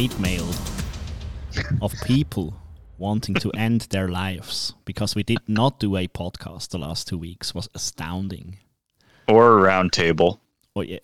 hate 0.00 0.18
mail 0.18 0.48
of 1.82 1.92
people 2.06 2.54
wanting 2.96 3.34
to 3.34 3.50
end 3.50 3.82
their 3.90 4.08
lives 4.08 4.72
because 4.86 5.14
we 5.14 5.22
did 5.22 5.46
not 5.46 5.78
do 5.78 5.94
a 5.94 6.08
podcast 6.08 6.70
the 6.70 6.78
last 6.78 7.06
two 7.06 7.18
weeks 7.18 7.54
was 7.54 7.68
astounding. 7.74 8.56
Or 9.28 9.52
a 9.52 9.60
round 9.60 9.92
table. 9.92 10.40
Oh 10.74 10.80
yeah. 10.80 11.00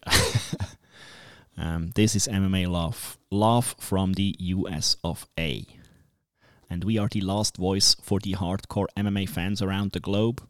um, 1.59 1.91
this 1.95 2.17
is 2.17 2.27
MMA 2.27 2.69
Love. 2.69 3.19
Love 3.31 3.75
from 3.79 4.15
the 4.15 4.35
US 4.39 4.97
of 5.05 5.29
A. 5.39 5.67
And 6.71 6.83
we 6.83 6.97
are 6.97 7.09
the 7.09 7.21
last 7.21 7.59
voice 7.59 7.97
for 8.01 8.19
the 8.19 8.33
hardcore 8.33 8.87
MMA 8.97 9.29
fans 9.29 9.61
around 9.61 9.93
the 9.93 10.01
globe. 10.01 10.41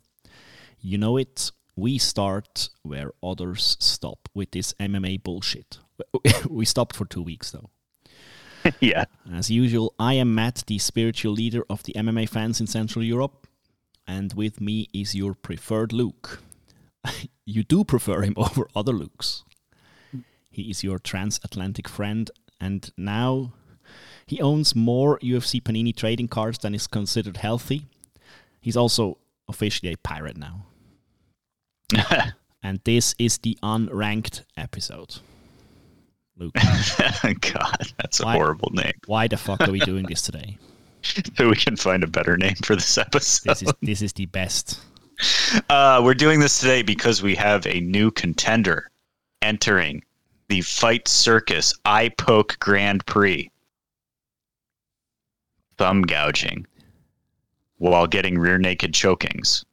You 0.79 0.99
know 0.99 1.17
it, 1.17 1.51
we 1.75 1.99
start 1.99 2.69
where 2.85 3.11
others 3.25 3.77
stop 3.81 4.29
with 4.35 4.53
this 4.53 4.73
MMA 4.75 5.25
bullshit. 5.25 5.81
we 6.49 6.65
stopped 6.65 6.95
for 6.95 7.07
two 7.07 7.23
weeks 7.23 7.51
though. 7.51 7.71
yeah. 8.81 9.05
As 9.33 9.51
usual, 9.51 9.95
I 9.99 10.15
am 10.15 10.35
Matt, 10.35 10.65
the 10.67 10.79
spiritual 10.79 11.33
leader 11.33 11.65
of 11.69 11.83
the 11.83 11.93
MMA 11.95 12.29
fans 12.29 12.61
in 12.61 12.67
Central 12.67 13.05
Europe, 13.05 13.47
and 14.07 14.33
with 14.35 14.61
me 14.61 14.89
is 14.93 15.15
your 15.15 15.35
preferred 15.35 15.93
Luke. 15.93 16.43
you 17.45 17.63
do 17.63 17.85
prefer 17.85 18.23
him 18.23 18.35
over 18.37 18.69
other 18.75 18.93
Lukes. 18.93 19.43
He 20.51 20.71
is 20.71 20.83
your 20.83 20.99
transatlantic 20.99 21.89
friend, 21.89 22.31
and 22.61 22.91
now 22.97 23.53
he 24.27 24.41
owns 24.41 24.75
more 24.75 25.19
UFC 25.21 25.63
Panini 25.63 25.95
trading 25.95 26.29
cards 26.29 26.59
than 26.59 26.75
is 26.75 26.87
considered 26.87 27.37
healthy. 27.37 27.87
He's 28.61 28.77
also 28.77 29.19
officially 29.49 29.93
a 29.93 29.99
pirate 29.99 30.37
now. 30.37 30.67
and 32.63 32.81
this 32.85 33.15
is 33.19 33.39
the 33.39 33.59
unranked 33.63 34.43
episode. 34.57 35.17
Luke. 36.37 36.55
God, 37.23 37.93
that's 37.99 38.21
a 38.21 38.27
horrible 38.27 38.71
name. 38.73 38.93
Why 39.07 39.27
the 39.27 39.37
fuck 39.37 39.61
are 39.63 39.71
we 39.71 39.79
doing 39.81 40.07
this 40.07 40.23
today? 40.23 40.59
so 41.03 41.49
we 41.49 41.57
can 41.57 41.77
find 41.77 42.03
a 42.03 42.07
better 42.07 42.37
name 42.37 42.57
for 42.65 42.75
this 42.75 42.99
episode. 42.99 43.49
This 43.49 43.63
is 43.63 43.73
this 43.81 44.03
is 44.03 44.13
the 44.13 44.27
best. 44.27 44.81
Uh, 45.71 46.01
we're 46.05 46.15
doing 46.15 46.41
this 46.41 46.59
today 46.59 46.83
because 46.83 47.23
we 47.23 47.35
have 47.37 47.67
a 47.67 47.81
new 47.81 48.11
contender 48.11 48.91
entering 49.41 50.03
the 50.49 50.61
Fight 50.61 51.09
Circus 51.09 51.75
Eye 51.85 52.11
Poke 52.11 52.59
Grand 52.61 53.07
Prix. 53.07 53.51
Thumb 55.79 56.03
gouging 56.03 56.67
while 57.79 58.07
getting 58.07 58.39
rear 58.39 58.59
naked 58.59 58.93
chokings. 58.95 59.65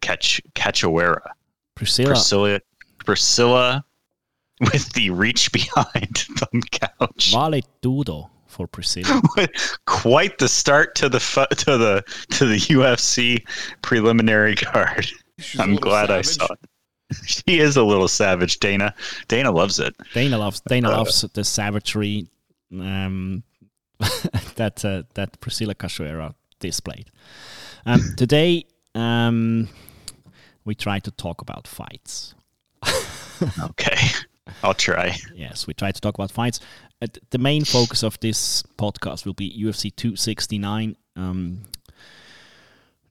Catch 0.00 0.40
Cachoeira. 0.54 1.30
Priscilla. 1.74 2.08
Priscilla 2.08 2.60
Priscilla 3.04 3.84
with 4.72 4.92
the 4.92 5.10
reach 5.10 5.52
behind 5.52 6.18
thumb 6.36 6.60
couch. 6.70 7.32
Vale 7.32 7.62
tudo 7.82 8.30
for 8.46 8.66
Priscilla. 8.66 9.20
Quite 9.86 10.38
the 10.38 10.48
start 10.48 10.94
to 10.96 11.08
the 11.08 11.20
fu- 11.20 11.46
to 11.56 11.76
the 11.76 12.04
to 12.30 12.46
the 12.46 12.56
UFC 12.56 13.44
preliminary 13.82 14.54
card. 14.54 15.06
She's 15.38 15.60
I'm 15.60 15.76
glad 15.76 16.06
savage. 16.06 16.18
I 16.18 16.22
saw 16.22 16.52
it. 16.52 16.70
She 17.26 17.58
is 17.58 17.76
a 17.76 17.82
little 17.82 18.08
savage, 18.08 18.60
Dana. 18.60 18.94
Dana 19.28 19.50
loves 19.50 19.78
it. 19.78 19.94
Dana 20.14 20.38
loves 20.38 20.60
Dana 20.60 20.90
uh, 20.90 20.98
loves 20.98 21.20
the 21.20 21.44
savagery 21.44 22.28
um, 22.72 23.42
that 24.56 24.84
uh, 24.84 25.02
that 25.14 25.40
Priscilla 25.40 25.74
Cachoeira 25.74 26.34
displayed. 26.60 27.10
Um, 27.86 28.00
today, 28.16 28.64
um, 28.94 29.68
we 30.64 30.74
try 30.74 30.98
to 31.00 31.10
talk 31.10 31.42
about 31.42 31.66
fights. 31.66 32.34
okay. 33.60 33.96
I'll 34.62 34.74
try. 34.74 35.16
Yes, 35.34 35.66
we 35.66 35.74
try 35.74 35.92
to 35.92 36.00
talk 36.00 36.14
about 36.14 36.30
fights. 36.30 36.60
Uh, 37.00 37.06
the 37.30 37.38
main 37.38 37.64
focus 37.64 38.02
of 38.02 38.18
this 38.20 38.62
podcast 38.78 39.24
will 39.24 39.34
be 39.34 39.50
UFC 39.50 39.94
269. 39.94 40.96
Um, 41.16 41.62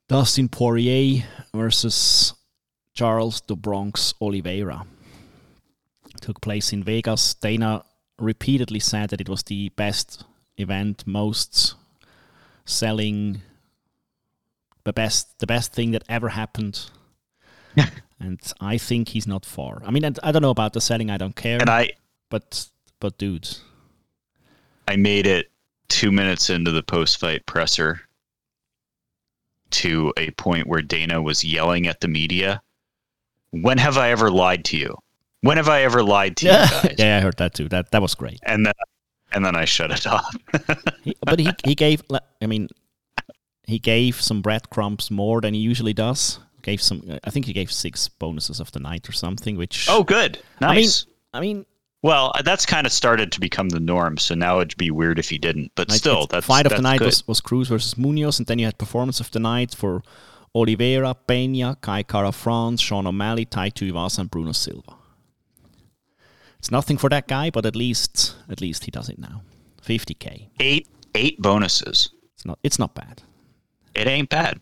Dustin 0.08 0.50
Poirier 0.50 1.24
versus 1.54 2.34
Charles 2.94 3.42
the 3.48 3.56
Bronx 3.56 4.14
Oliveira. 4.22 4.86
took 6.22 6.40
place 6.42 6.72
in 6.72 6.84
Vegas. 6.84 7.34
Dana 7.34 7.84
repeatedly 8.20 8.80
said 8.80 9.10
that 9.10 9.22
it 9.22 9.28
was 9.30 9.44
the 9.44 9.70
best 9.70 10.24
event, 10.58 11.06
most 11.08 11.76
selling, 12.66 13.42
the 14.84 14.94
best, 14.94 15.40
the 15.40 15.48
best 15.48 15.74
thing 15.74 15.92
that 15.92 16.04
ever 16.08 16.30
happened. 16.30 16.90
and 18.24 18.40
I 18.62 18.78
think 18.78 19.10
he's 19.10 19.28
not 19.28 19.46
far. 19.46 19.82
I 19.86 19.92
mean, 19.92 20.06
I 20.06 20.32
don't 20.32 20.42
know 20.42 20.50
about 20.50 20.74
the 20.74 20.82
selling. 20.82 21.12
I 21.12 21.18
don't 21.18 21.36
care. 21.36 21.60
And 21.60 21.70
I, 21.70 21.92
but 22.30 22.68
but 23.00 23.18
dude, 23.18 23.50
I 24.88 24.96
made 24.96 25.28
it 25.28 25.52
two 25.90 26.12
minutes 26.12 26.50
into 26.50 26.72
the 26.72 26.84
post-fight 26.84 27.46
presser 27.46 28.02
to 29.72 30.14
a 30.18 30.32
point 30.32 30.68
where 30.68 30.82
Dana 30.82 31.22
was 31.22 31.44
yelling 31.44 31.86
at 31.86 32.00
the 32.00 32.08
media. 32.08 32.62
When 33.52 33.78
have 33.78 33.98
I 33.98 34.10
ever 34.12 34.32
lied 34.32 34.64
to 34.66 34.78
you? 34.78 34.96
When 35.42 35.58
have 35.58 35.68
I 35.68 35.84
ever 35.84 36.02
lied 36.02 36.38
to 36.38 36.46
yeah. 36.46 36.64
you 36.64 36.70
guys? 36.90 36.96
yeah, 36.98 37.18
I 37.18 37.20
heard 37.20 37.38
that 37.38 37.54
too. 37.54 37.68
That 37.68 37.92
that 37.92 38.02
was 38.02 38.16
great. 38.16 38.40
And 38.44 38.66
then 38.66 38.74
and 39.34 39.44
then 39.44 39.56
I 39.56 39.66
shut 39.66 39.92
it 39.92 40.08
off. 40.08 40.34
he, 41.04 41.16
but 41.26 41.40
he 41.40 41.52
he 41.66 41.76
gave. 41.76 42.02
I 42.42 42.46
mean, 42.46 42.70
he 43.68 43.80
gave 43.80 44.22
some 44.22 44.42
breadcrumbs 44.42 45.12
more 45.12 45.42
than 45.42 45.54
he 45.54 45.60
usually 45.60 45.94
does 45.94 46.40
gave 46.64 46.82
some. 46.82 47.20
I 47.24 47.30
think 47.30 47.46
he 47.46 47.54
gave 47.54 47.72
six 47.72 48.08
bonuses 48.08 48.60
of 48.60 48.72
the 48.72 48.80
night 48.80 49.08
or 49.08 49.12
something. 49.12 49.58
Which 49.58 49.88
oh, 49.90 50.04
good, 50.04 50.40
nice. 50.60 51.06
I 51.34 51.40
mean, 51.40 51.56
I 51.56 51.56
mean, 51.60 51.66
well, 52.02 52.34
that's 52.44 52.66
kind 52.66 52.88
of 52.88 52.92
started 52.92 53.32
to 53.34 53.40
become 53.40 53.70
the 53.70 53.80
norm. 53.80 54.18
So 54.18 54.36
now 54.36 54.60
it'd 54.60 54.78
be 54.78 54.92
weird 54.92 55.20
if 55.20 55.30
he 55.30 55.38
didn't. 55.38 55.72
But 55.76 55.92
still, 55.92 56.28
that's 56.28 56.46
fight 56.46 56.64
that's 56.64 56.74
of 56.74 56.78
the 56.80 56.84
night 56.84 57.00
good. 57.00 57.06
was, 57.06 57.28
was 57.28 57.42
Cruz 57.42 57.68
versus 57.68 57.98
Munoz, 57.98 58.40
and 58.40 58.48
then 58.48 58.60
you 58.60 58.66
had 58.66 58.78
performance 58.78 59.20
of 59.20 59.30
the 59.32 59.40
night 59.40 59.76
for 59.76 60.02
Oliveira, 60.56 61.16
Pena, 61.16 61.78
Kai 61.82 62.04
Kara-France, 62.04 62.82
Sean 62.82 63.08
O'Malley, 63.08 63.46
Tai 63.46 63.70
Tuivasa, 63.70 64.20
and 64.20 64.32
Bruno 64.32 64.52
Silva. 64.52 64.96
It's 66.60 66.72
nothing 66.72 66.98
for 66.98 67.10
that 67.10 67.28
guy, 67.28 67.50
but 67.50 67.66
at 67.66 67.76
least 67.76 68.36
at 68.50 68.62
least 68.62 68.86
he 68.86 68.92
does 68.92 69.10
it 69.10 69.20
now. 69.20 69.42
50k. 69.86 70.50
Eight 70.60 70.88
eight 71.16 71.42
bonuses. 71.42 72.10
It's 72.36 72.46
not 72.46 72.60
it's 72.64 72.80
not 72.80 72.96
bad. 72.96 73.22
It 73.96 74.08
ain't 74.08 74.30
bad. 74.30 74.60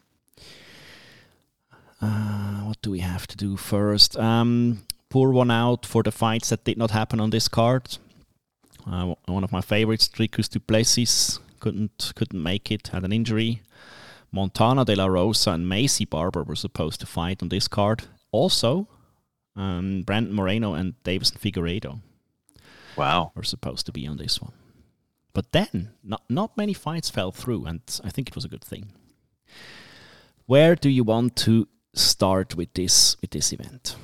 Uh, 2.01 2.61
what 2.61 2.81
do 2.81 2.91
we 2.91 2.99
have 2.99 3.27
to 3.27 3.37
do 3.37 3.55
first? 3.55 4.17
Um, 4.17 4.83
pour 5.09 5.31
one 5.31 5.51
out 5.51 5.85
for 5.85 6.01
the 6.01 6.11
fights 6.11 6.49
that 6.49 6.63
did 6.63 6.77
not 6.77 6.91
happen 6.91 7.19
on 7.19 7.29
this 7.29 7.47
card. 7.47 7.97
Uh, 8.89 9.13
one 9.25 9.43
of 9.43 9.51
my 9.51 9.61
favorites, 9.61 10.09
Dricus 10.09 10.49
du 10.49 10.59
Plessis, 10.59 11.39
couldn't 11.59 12.13
couldn't 12.15 12.41
make 12.41 12.71
it, 12.71 12.87
had 12.87 13.03
an 13.03 13.13
injury. 13.13 13.61
Montana 14.31 14.85
De 14.85 14.95
La 14.95 15.05
Rosa 15.05 15.51
and 15.51 15.67
Maycee 15.67 16.09
Barber 16.09 16.43
were 16.43 16.55
supposed 16.55 16.99
to 17.01 17.05
fight 17.05 17.43
on 17.43 17.49
this 17.49 17.67
card. 17.67 18.03
Also, 18.31 18.87
um, 19.55 20.03
Brandon 20.03 20.33
Moreno 20.33 20.73
and 20.73 20.95
Deiveson 21.03 21.37
Figueiredo. 21.37 21.99
Wow, 22.95 23.31
were 23.35 23.43
supposed 23.43 23.85
to 23.85 23.91
be 23.91 24.07
on 24.07 24.17
this 24.17 24.41
one. 24.41 24.53
But 25.33 25.51
then, 25.51 25.91
not 26.03 26.23
not 26.29 26.57
many 26.57 26.73
fights 26.73 27.09
fell 27.09 27.31
through, 27.31 27.65
and 27.65 27.81
I 28.03 28.09
think 28.09 28.27
it 28.27 28.35
was 28.35 28.45
a 28.45 28.49
good 28.49 28.63
thing. 28.63 28.93
Where 30.45 30.75
do 30.75 30.89
you 30.89 31.03
want 31.03 31.35
to 31.37 31.67
start 31.93 32.55
with 32.55 32.73
this 32.73 33.17
with 33.21 33.31
this 33.31 33.53
event? 33.53 33.95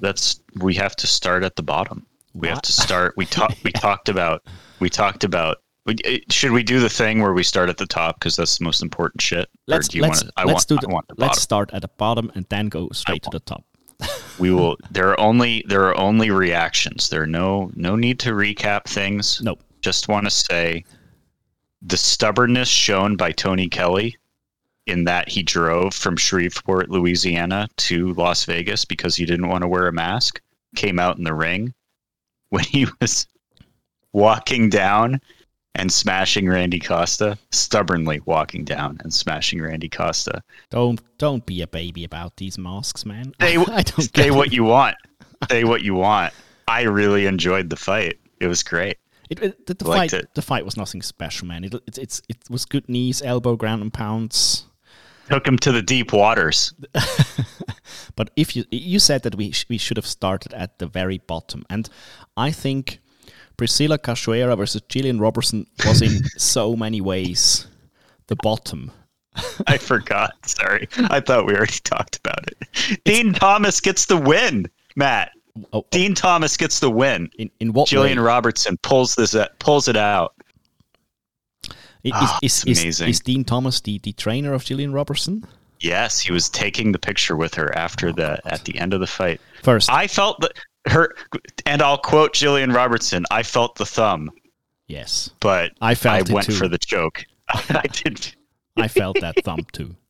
That's 0.00 0.40
we 0.56 0.74
have 0.74 0.96
to 0.96 1.06
start 1.06 1.44
at 1.44 1.56
the 1.56 1.62
bottom. 1.62 2.06
We 2.34 2.48
have 2.48 2.62
to 2.62 2.72
start. 2.72 3.14
We 3.16 3.26
talked. 3.26 3.62
We 3.64 3.72
talked 3.88 4.08
about. 4.08 4.46
We 4.78 4.88
talked 4.88 5.24
about. 5.24 5.58
Eh, 6.04 6.18
should 6.30 6.52
we 6.52 6.62
do 6.62 6.78
the 6.78 6.88
thing 6.88 7.20
where 7.20 7.32
we 7.32 7.42
start 7.42 7.68
at 7.68 7.76
the 7.76 7.86
top 7.86 8.20
because 8.20 8.36
that's 8.36 8.58
the 8.58 8.64
most 8.64 8.82
important 8.82 9.20
shit? 9.20 9.48
Let's, 9.66 9.88
or 9.88 9.92
do 9.92 9.98
you 9.98 10.02
let's, 10.02 10.22
want? 10.22 10.34
I 10.36 10.44
let's 10.44 10.52
want, 10.54 10.68
do 10.68 10.86
the, 10.86 10.88
I 10.88 10.92
want 10.92 11.08
the 11.08 11.14
Let's 11.18 11.40
start 11.40 11.70
at 11.72 11.82
the 11.82 11.88
bottom 11.88 12.30
and 12.34 12.46
then 12.48 12.68
go 12.68 12.88
straight 12.92 13.22
to 13.24 13.30
the 13.30 13.40
top. 13.40 13.64
we 14.38 14.52
will. 14.52 14.76
There 14.90 15.08
are 15.08 15.20
only 15.20 15.64
there 15.66 15.84
are 15.86 15.98
only 15.98 16.30
reactions. 16.30 17.08
There 17.08 17.22
are 17.22 17.26
no 17.26 17.70
no 17.74 17.96
need 17.96 18.20
to 18.20 18.30
recap 18.32 18.84
things. 18.84 19.40
Nope. 19.42 19.62
Just 19.80 20.08
want 20.08 20.26
to 20.26 20.30
say 20.30 20.84
the 21.82 21.96
stubbornness 21.96 22.68
shown 22.68 23.16
by 23.16 23.32
Tony 23.32 23.68
Kelley 23.68 24.16
in 24.90 25.04
that 25.04 25.28
he 25.28 25.42
drove 25.42 25.94
from 25.94 26.16
Shreveport, 26.16 26.90
Louisiana 26.90 27.68
to 27.78 28.12
Las 28.14 28.44
Vegas 28.44 28.84
because 28.84 29.16
he 29.16 29.24
didn't 29.24 29.48
want 29.48 29.62
to 29.62 29.68
wear 29.68 29.86
a 29.86 29.92
mask, 29.92 30.40
came 30.76 30.98
out 30.98 31.16
in 31.16 31.24
the 31.24 31.34
ring 31.34 31.72
when 32.50 32.64
he 32.64 32.86
was 33.00 33.26
walking 34.12 34.68
down 34.68 35.20
and 35.76 35.90
smashing 35.92 36.48
Randy 36.48 36.80
Costa, 36.80 37.38
stubbornly 37.52 38.20
walking 38.26 38.64
down 38.64 38.98
and 39.02 39.14
smashing 39.14 39.62
Randy 39.62 39.88
Costa. 39.88 40.42
Don't 40.70 41.00
don't 41.18 41.46
be 41.46 41.62
a 41.62 41.66
baby 41.66 42.04
about 42.04 42.36
these 42.36 42.58
masks, 42.58 43.06
man. 43.06 43.32
Say, 43.40 43.56
I 43.56 43.82
don't 43.82 44.14
say 44.14 44.30
what 44.30 44.52
you 44.52 44.64
want. 44.64 44.96
say 45.48 45.64
what 45.64 45.82
you 45.82 45.94
want. 45.94 46.34
I 46.66 46.82
really 46.82 47.26
enjoyed 47.26 47.70
the 47.70 47.76
fight. 47.76 48.18
It 48.40 48.46
was 48.48 48.62
great. 48.62 48.98
It, 49.28 49.40
it, 49.42 49.66
the, 49.66 49.74
the 49.74 49.84
fight, 49.84 50.12
it. 50.12 50.28
the 50.34 50.42
fight 50.42 50.64
was 50.64 50.76
nothing 50.76 51.02
special, 51.02 51.46
man. 51.46 51.62
It, 51.62 51.74
it, 51.74 51.98
it's, 51.98 52.20
it 52.28 52.38
was 52.50 52.64
good 52.64 52.88
knees, 52.88 53.22
elbow, 53.22 53.54
ground 53.54 53.80
and 53.80 53.92
pounds 53.92 54.66
took 55.30 55.46
him 55.46 55.58
to 55.58 55.72
the 55.72 55.82
deep 55.82 56.12
waters. 56.12 56.74
but 58.16 58.30
if 58.36 58.56
you 58.56 58.64
you 58.70 58.98
said 58.98 59.22
that 59.22 59.34
we 59.34 59.52
sh- 59.52 59.66
we 59.68 59.78
should 59.78 59.96
have 59.96 60.06
started 60.06 60.52
at 60.54 60.78
the 60.78 60.86
very 60.86 61.18
bottom, 61.18 61.64
and 61.70 61.88
I 62.36 62.50
think 62.50 63.00
Priscilla 63.56 63.98
Cachoeira 63.98 64.56
versus 64.56 64.82
Gillian 64.88 65.20
Robertson 65.20 65.66
was 65.86 66.02
in 66.02 66.24
so 66.38 66.76
many 66.76 67.00
ways 67.00 67.66
the 68.26 68.36
bottom. 68.36 68.90
I 69.66 69.78
forgot. 69.78 70.32
Sorry. 70.46 70.88
I 70.96 71.20
thought 71.20 71.46
we 71.46 71.54
already 71.54 71.78
talked 71.84 72.16
about 72.16 72.44
it. 72.48 73.04
Dean 73.04 73.32
Thomas 73.32 73.80
gets 73.80 74.06
the 74.06 74.16
win, 74.16 74.66
Matt. 74.96 75.32
Oh, 75.72 75.84
Dean 75.90 76.14
Thomas 76.14 76.56
gets 76.56 76.80
the 76.80 76.90
win. 76.90 77.30
in, 77.38 77.50
in 77.60 77.72
what 77.72 77.88
Gillian 77.88 78.18
way? 78.18 78.24
Robertson 78.24 78.76
pulls 78.78 79.14
this 79.14 79.34
uh, 79.34 79.48
pulls 79.58 79.88
it 79.88 79.96
out. 79.96 80.34
Ah, 82.12 82.38
is, 82.42 82.64
it's 82.64 82.64
is, 82.64 82.78
is, 82.78 82.82
amazing. 82.82 83.08
is 83.08 83.20
Dean 83.20 83.44
Thomas 83.44 83.80
the, 83.80 83.98
the 83.98 84.12
trainer 84.12 84.52
of 84.52 84.64
Gillian 84.64 84.92
Robertson? 84.92 85.44
Yes, 85.80 86.20
he 86.20 86.32
was 86.32 86.48
taking 86.48 86.92
the 86.92 86.98
picture 86.98 87.36
with 87.36 87.54
her 87.54 87.76
after 87.76 88.12
the 88.12 88.40
at 88.44 88.64
the 88.64 88.78
end 88.78 88.92
of 88.92 89.00
the 89.00 89.06
fight. 89.06 89.40
First, 89.62 89.90
I 89.90 90.06
felt 90.06 90.40
that 90.40 90.52
her 90.86 91.14
and 91.66 91.80
I'll 91.82 91.98
quote 91.98 92.34
Gillian 92.34 92.72
Robertson, 92.72 93.24
I 93.30 93.42
felt 93.42 93.76
the 93.76 93.86
thumb, 93.86 94.30
yes, 94.88 95.30
but 95.40 95.72
I 95.80 95.94
felt 95.94 96.30
I 96.30 96.32
went 96.32 96.46
too. 96.46 96.52
for 96.52 96.68
the 96.68 96.78
choke. 96.78 97.24
I 97.48 97.84
did 97.92 98.34
I 98.76 98.88
felt 98.88 99.20
that 99.20 99.36
thumb 99.44 99.66
too. 99.72 99.96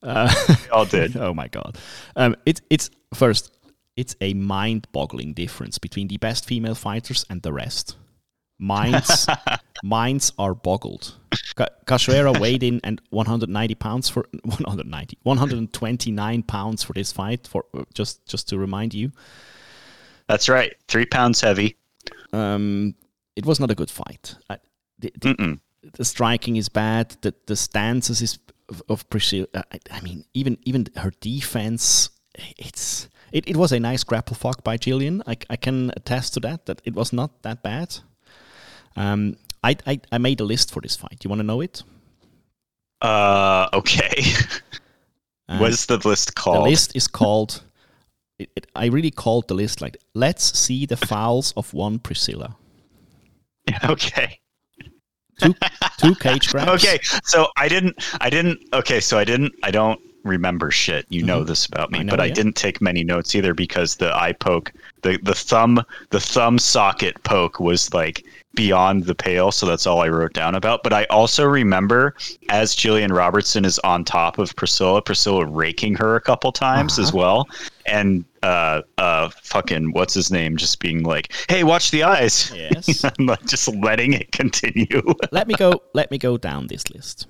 Uh, 0.00 0.32
we 0.48 0.70
all 0.70 0.84
did. 0.84 1.16
oh 1.16 1.34
my 1.34 1.48
god! 1.48 1.76
Um, 2.14 2.36
it's 2.46 2.60
it's 2.70 2.88
first, 3.14 3.52
it's 3.96 4.14
a 4.20 4.32
mind-boggling 4.32 5.34
difference 5.34 5.76
between 5.78 6.06
the 6.06 6.18
best 6.18 6.46
female 6.46 6.76
fighters 6.76 7.26
and 7.28 7.42
the 7.42 7.52
rest. 7.52 7.96
Minds, 8.58 9.26
minds 9.84 10.32
are 10.38 10.54
boggled. 10.54 11.14
Ca- 11.54 11.68
Cachoeira 11.86 12.38
weighed 12.40 12.62
in 12.62 12.80
and 12.84 13.00
190 13.10 13.74
pounds 13.76 14.08
for 14.08 14.26
190, 14.42 15.18
129 15.22 16.42
pounds 16.42 16.82
for 16.82 16.92
this 16.92 17.12
fight. 17.12 17.46
For 17.46 17.64
uh, 17.74 17.84
just 17.94 18.26
just 18.26 18.48
to 18.48 18.58
remind 18.58 18.94
you, 18.94 19.12
That's 20.26 20.48
right. 20.48 20.74
Three 20.88 21.06
pounds 21.06 21.40
heavy. 21.40 21.76
um, 22.32 22.94
it 23.36 23.46
was 23.46 23.60
not 23.60 23.70
a 23.70 23.74
good 23.74 23.90
fight. 23.90 24.34
I, 24.50 24.58
the, 24.98 25.12
the, 25.20 25.58
the 25.92 26.04
striking 26.04 26.56
is 26.56 26.68
bad. 26.68 27.16
The 27.20 27.34
the 27.46 27.56
stances 27.56 28.20
is 28.20 28.38
of, 28.68 28.82
of 28.88 29.08
Priscilla. 29.10 29.46
I, 29.54 29.78
I 29.90 30.00
mean, 30.00 30.24
even 30.34 30.58
even 30.64 30.86
her 30.96 31.12
defense. 31.20 32.10
It's 32.56 33.08
it, 33.32 33.48
it 33.48 33.56
was 33.56 33.72
a 33.72 33.80
nice 33.80 34.04
grapple 34.04 34.36
fuck 34.36 34.62
by 34.64 34.76
Gillian. 34.76 35.22
I, 35.26 35.36
I 35.50 35.56
can 35.56 35.90
attest 35.96 36.34
to 36.34 36.40
that. 36.40 36.66
That 36.66 36.82
it 36.84 36.94
was 36.94 37.12
not 37.12 37.42
that 37.42 37.62
bad. 37.62 37.98
Um, 38.98 39.36
I 39.62 39.76
I, 39.86 40.00
I 40.12 40.18
made 40.18 40.40
a 40.40 40.44
list 40.44 40.72
for 40.72 40.80
this 40.80 40.96
fight. 40.96 41.24
You 41.24 41.30
want 41.30 41.40
to 41.40 41.46
know 41.46 41.60
it? 41.60 41.82
Uh 43.00 43.68
okay. 43.72 44.22
Um, 45.50 45.60
What 45.60 45.70
is 45.70 45.86
the 45.86 45.96
list 46.06 46.34
called? 46.34 46.66
the 46.66 46.70
list 46.70 46.94
is 46.96 47.08
called. 47.08 47.62
It, 48.38 48.50
it, 48.54 48.66
I 48.76 48.86
really 48.86 49.10
called 49.10 49.48
the 49.48 49.54
list 49.54 49.80
like 49.80 49.96
let's 50.14 50.56
see 50.56 50.86
the 50.86 50.96
fouls 50.96 51.52
of 51.56 51.74
one 51.74 51.98
Priscilla. 51.98 52.54
okay. 53.84 54.38
Two 55.40 55.54
two 55.98 56.14
cage 56.14 56.48
grabs. 56.48 56.84
Okay. 56.84 57.00
So 57.24 57.48
I 57.56 57.66
didn't 57.68 57.96
I 58.20 58.30
didn't 58.30 58.60
okay, 58.72 59.00
so 59.00 59.18
I 59.18 59.24
didn't 59.24 59.52
I 59.64 59.72
don't 59.72 60.00
remember 60.22 60.70
shit. 60.70 61.04
You 61.08 61.24
know 61.24 61.42
this 61.42 61.66
about 61.66 61.90
me, 61.90 61.98
Mm-hmm. 61.98 62.00
I 62.00 62.04
know, 62.04 62.10
but 62.12 62.20
I 62.20 62.30
didn't 62.30 62.54
take 62.54 62.80
many 62.80 63.02
notes 63.02 63.34
either 63.34 63.54
because 63.54 63.96
the 63.96 64.14
eye 64.14 64.34
poke, 64.34 64.72
the 65.02 65.18
the 65.24 65.34
thumb 65.34 65.82
the 66.10 66.20
thumb 66.20 66.60
socket 66.60 67.20
poke 67.24 67.58
was 67.58 67.92
like 67.92 68.24
beyond 68.58 69.04
the 69.04 69.14
pale, 69.14 69.52
so 69.52 69.66
that's 69.66 69.86
all 69.86 70.00
I 70.00 70.08
wrote 70.08 70.32
down 70.32 70.56
about. 70.56 70.82
But 70.82 70.92
I 70.92 71.04
also 71.10 71.44
remember 71.46 72.16
as 72.50 72.74
Gillian 72.74 73.12
Robertson 73.12 73.64
is 73.64 73.78
on 73.84 74.04
top 74.04 74.36
of 74.36 74.54
Priscilla, 74.56 75.00
Priscilla 75.00 75.46
raking 75.46 75.94
her 75.94 76.16
a 76.16 76.20
couple 76.20 76.50
times 76.50 76.98
as 76.98 77.10
Uh-huh. 77.10 77.18
well. 77.18 77.48
And 77.86 78.24
uh 78.42 78.82
uh 78.98 79.28
fucking 79.42 79.92
what's 79.92 80.12
his 80.12 80.32
name 80.32 80.56
just 80.56 80.80
being 80.80 81.04
like, 81.04 81.32
Hey, 81.48 81.62
watch 81.62 81.92
the 81.92 82.02
eyes. 82.02 82.50
Yes. 82.52 83.04
like 83.20 83.46
just 83.46 83.68
letting 83.76 84.12
it 84.14 84.32
continue. 84.32 85.02
let 85.30 85.46
me 85.46 85.54
go. 85.54 85.80
Let 85.94 86.10
me 86.10 86.18
go 86.18 86.36
down 86.36 86.66
this 86.66 86.90
list. 86.90 87.26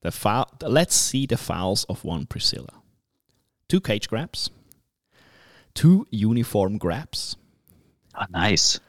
The 0.00 0.10
foul. 0.10 0.48
Let's 0.62 0.94
see 0.96 1.26
the 1.26 1.36
fouls 1.36 1.84
of 1.84 2.02
one 2.02 2.24
Priscilla. 2.24 2.72
Two 3.68 3.80
cage 3.82 4.08
grabs. 4.08 4.48
Two 5.74 6.06
uniform 6.10 6.78
grabs. 6.78 7.36
Oh, 8.18 8.24
nice. 8.30 8.80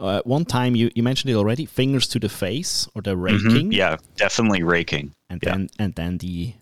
Uh, 0.00 0.22
one 0.24 0.44
time 0.46 0.74
you, 0.74 0.90
you 0.94 1.02
mentioned 1.02 1.30
it 1.30 1.36
already. 1.36 1.66
Fingers 1.66 2.08
to 2.08 2.18
the 2.18 2.28
face 2.30 2.88
or 2.94 3.02
the 3.02 3.14
raking, 3.16 3.70
Mhm. 3.70 3.72
Yeah, 3.74 3.96
definitely 4.16 4.62
raking. 4.62 5.12
and 5.28 5.40
yeah. 5.42 5.50
then 5.50 5.68
and 5.78 5.94
then 5.94 6.18
the 6.18 6.54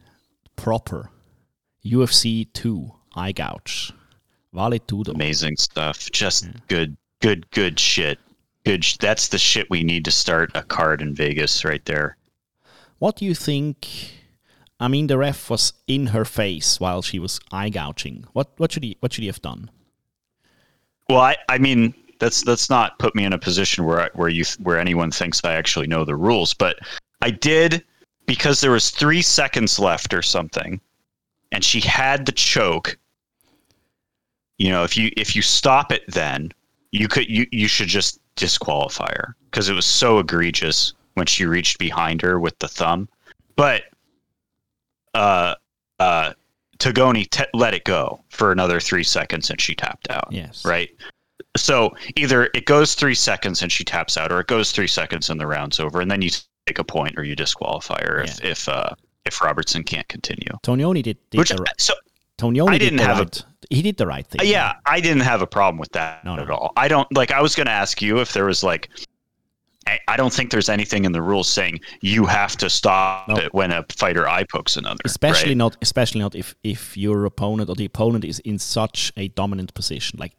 proper 0.56 1.10
UFC 1.84 2.44
two 2.52 2.90
eye 3.14 3.32
gouge. 3.32 3.92
Vale 4.52 4.78
tudo. 4.80 5.12
Amazing 5.14 5.56
stuff. 5.56 6.10
Just 6.10 6.48
good, 6.68 6.96
good, 7.20 7.48
good 7.50 7.78
shit. 7.78 8.18
Good. 8.64 8.84
Sh- 8.84 8.96
that's 8.98 9.28
the 9.28 9.38
shit 9.38 9.70
we 9.70 9.84
need 9.84 10.04
to 10.06 10.10
start 10.10 10.50
a 10.54 10.62
card 10.62 11.00
in 11.00 11.14
Vegas 11.14 11.64
right 11.64 11.84
there. 11.84 12.16
What 12.98 13.16
do 13.16 13.24
you 13.24 13.34
think? 13.34 13.86
I 14.80 14.88
mean, 14.88 15.06
the 15.06 15.16
ref 15.18 15.48
was 15.50 15.72
in 15.86 16.08
her 16.08 16.24
face 16.24 16.80
while 16.80 17.02
she 17.02 17.18
was 17.20 17.38
eye 17.52 17.70
gouging. 17.70 18.24
What 18.32 18.50
what 18.58 18.72
should 18.72 18.82
he 18.82 18.96
what 19.00 19.12
should 19.12 19.22
he 19.22 19.28
have 19.28 19.42
done? 19.42 19.70
Well, 21.08 21.20
I, 21.20 21.36
I 21.48 21.58
mean, 21.58 21.94
that's 22.18 22.42
that's 22.42 22.68
not 22.70 22.98
put 22.98 23.14
me 23.14 23.24
in 23.24 23.32
a 23.32 23.38
position 23.38 23.84
where 23.84 24.00
I, 24.00 24.08
where 24.14 24.28
you 24.28 24.44
where 24.62 24.78
anyone 24.78 25.10
thinks 25.10 25.40
I 25.44 25.54
actually 25.54 25.86
know 25.86 26.04
the 26.04 26.16
rules, 26.16 26.54
but 26.54 26.78
I 27.22 27.30
did 27.30 27.84
because 28.26 28.60
there 28.60 28.70
was 28.70 28.90
three 28.90 29.22
seconds 29.22 29.78
left 29.78 30.12
or 30.12 30.22
something, 30.22 30.80
and 31.52 31.64
she 31.64 31.80
had 31.80 32.26
the 32.26 32.32
choke. 32.32 32.98
You 34.58 34.70
know, 34.70 34.84
if 34.84 34.96
you 34.96 35.10
if 35.16 35.36
you 35.36 35.42
stop 35.42 35.92
it, 35.92 36.02
then 36.08 36.52
you 36.90 37.08
could 37.08 37.28
you 37.28 37.46
you 37.52 37.68
should 37.68 37.88
just 37.88 38.20
disqualify 38.36 39.10
her 39.14 39.36
because 39.50 39.68
it 39.68 39.74
was 39.74 39.86
so 39.86 40.18
egregious 40.18 40.94
when 41.14 41.26
she 41.26 41.44
reached 41.46 41.78
behind 41.78 42.22
her 42.22 42.38
with 42.38 42.58
the 42.58 42.68
thumb. 42.68 43.08
But 43.56 43.82
uh 45.14 45.54
uh 45.98 46.32
Tognoni 46.78 47.28
te- 47.28 47.44
let 47.54 47.74
it 47.74 47.84
go 47.84 48.22
for 48.28 48.52
another 48.52 48.78
three 48.78 49.02
seconds 49.02 49.50
and 49.50 49.60
she 49.60 49.74
tapped 49.74 50.08
out 50.10 50.28
Yes. 50.30 50.64
right? 50.64 50.90
So 51.56 51.94
either 52.16 52.50
it 52.54 52.66
goes 52.66 52.94
three 52.94 53.14
seconds 53.14 53.62
and 53.62 53.72
she 53.72 53.84
taps 53.84 54.16
out, 54.16 54.30
or 54.30 54.40
it 54.40 54.46
goes 54.46 54.70
three 54.72 54.86
seconds 54.86 55.30
and 55.30 55.40
the 55.40 55.46
round's 55.46 55.80
over, 55.80 56.00
and 56.00 56.10
then 56.10 56.22
you 56.22 56.30
take 56.66 56.78
a 56.78 56.84
point 56.84 57.14
or 57.18 57.24
you 57.24 57.34
disqualify 57.34 58.00
her 58.04 58.20
if 58.22 58.44
if 58.44 58.68
uh, 58.68 58.90
if 59.24 59.40
Robertson 59.42 59.82
can't 59.82 60.06
continue. 60.08 60.46
Tognoni 60.62 61.02
did, 61.02 61.18
did 61.30 61.38
Which 61.38 61.50
the 61.50 61.56
right. 61.56 61.80
so 61.80 61.94
Tognoni 62.38 62.68
I 62.68 62.72
did 62.78 62.78
didn't 62.90 62.98
the 62.98 63.04
have 63.04 63.20
a- 63.20 63.30
he 63.70 63.82
did 63.82 63.96
the 63.96 64.06
right 64.06 64.26
thing. 64.26 64.40
yeah, 64.48 64.74
I 64.86 65.00
didn't 65.00 65.22
have 65.22 65.42
a 65.42 65.46
problem 65.46 65.78
with 65.78 65.90
that 65.92 66.24
No, 66.24 66.36
no. 66.36 66.42
at 66.42 66.50
all. 66.50 66.72
I 66.76 66.86
don't 66.88 67.10
like. 67.16 67.32
I 67.32 67.42
was 67.42 67.54
going 67.54 67.66
to 67.66 67.72
ask 67.72 68.00
you 68.00 68.20
if 68.20 68.32
there 68.32 68.44
was 68.44 68.62
like. 68.62 68.88
I- 69.86 69.98
I 70.06 70.16
don't 70.18 70.32
think 70.32 70.50
there's 70.50 70.68
anything 70.68 71.04
in 71.06 71.12
the 71.12 71.22
rules 71.22 71.48
saying 71.48 71.80
you 72.02 72.26
have 72.26 72.56
to 72.58 72.68
stop 72.70 73.26
No. 73.28 73.36
it 73.36 73.52
when 73.54 73.72
a 73.72 73.84
fighter 73.90 74.28
eye 74.28 74.44
pokes 74.44 74.76
another. 74.76 74.98
especially 75.06 75.50
right? 75.50 75.56
not 75.56 75.76
especially 75.82 76.20
not 76.20 76.34
if 76.34 76.54
if 76.62 76.96
your 76.96 77.24
opponent 77.24 77.68
or 77.70 77.74
the 77.74 77.86
opponent 77.86 78.24
is 78.24 78.38
in 78.40 78.58
such 78.58 79.12
a 79.16 79.28
dominant 79.28 79.72
position 79.74 80.18
like 80.18 80.34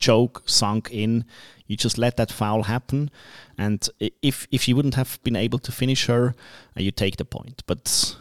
choke 0.00 0.42
sunk 0.46 0.90
in 0.90 1.24
you 1.66 1.76
just 1.76 1.98
let 1.98 2.16
that 2.16 2.32
foul 2.32 2.64
happen 2.64 3.10
and 3.56 3.88
if 4.22 4.46
if 4.50 4.66
you 4.66 4.74
wouldn't 4.74 4.94
have 4.94 5.18
been 5.22 5.36
able 5.36 5.58
to 5.58 5.70
finish 5.70 6.06
her 6.06 6.34
uh, 6.76 6.80
you 6.80 6.90
take 6.90 7.16
the 7.16 7.24
point 7.24 7.62
but 7.66 8.16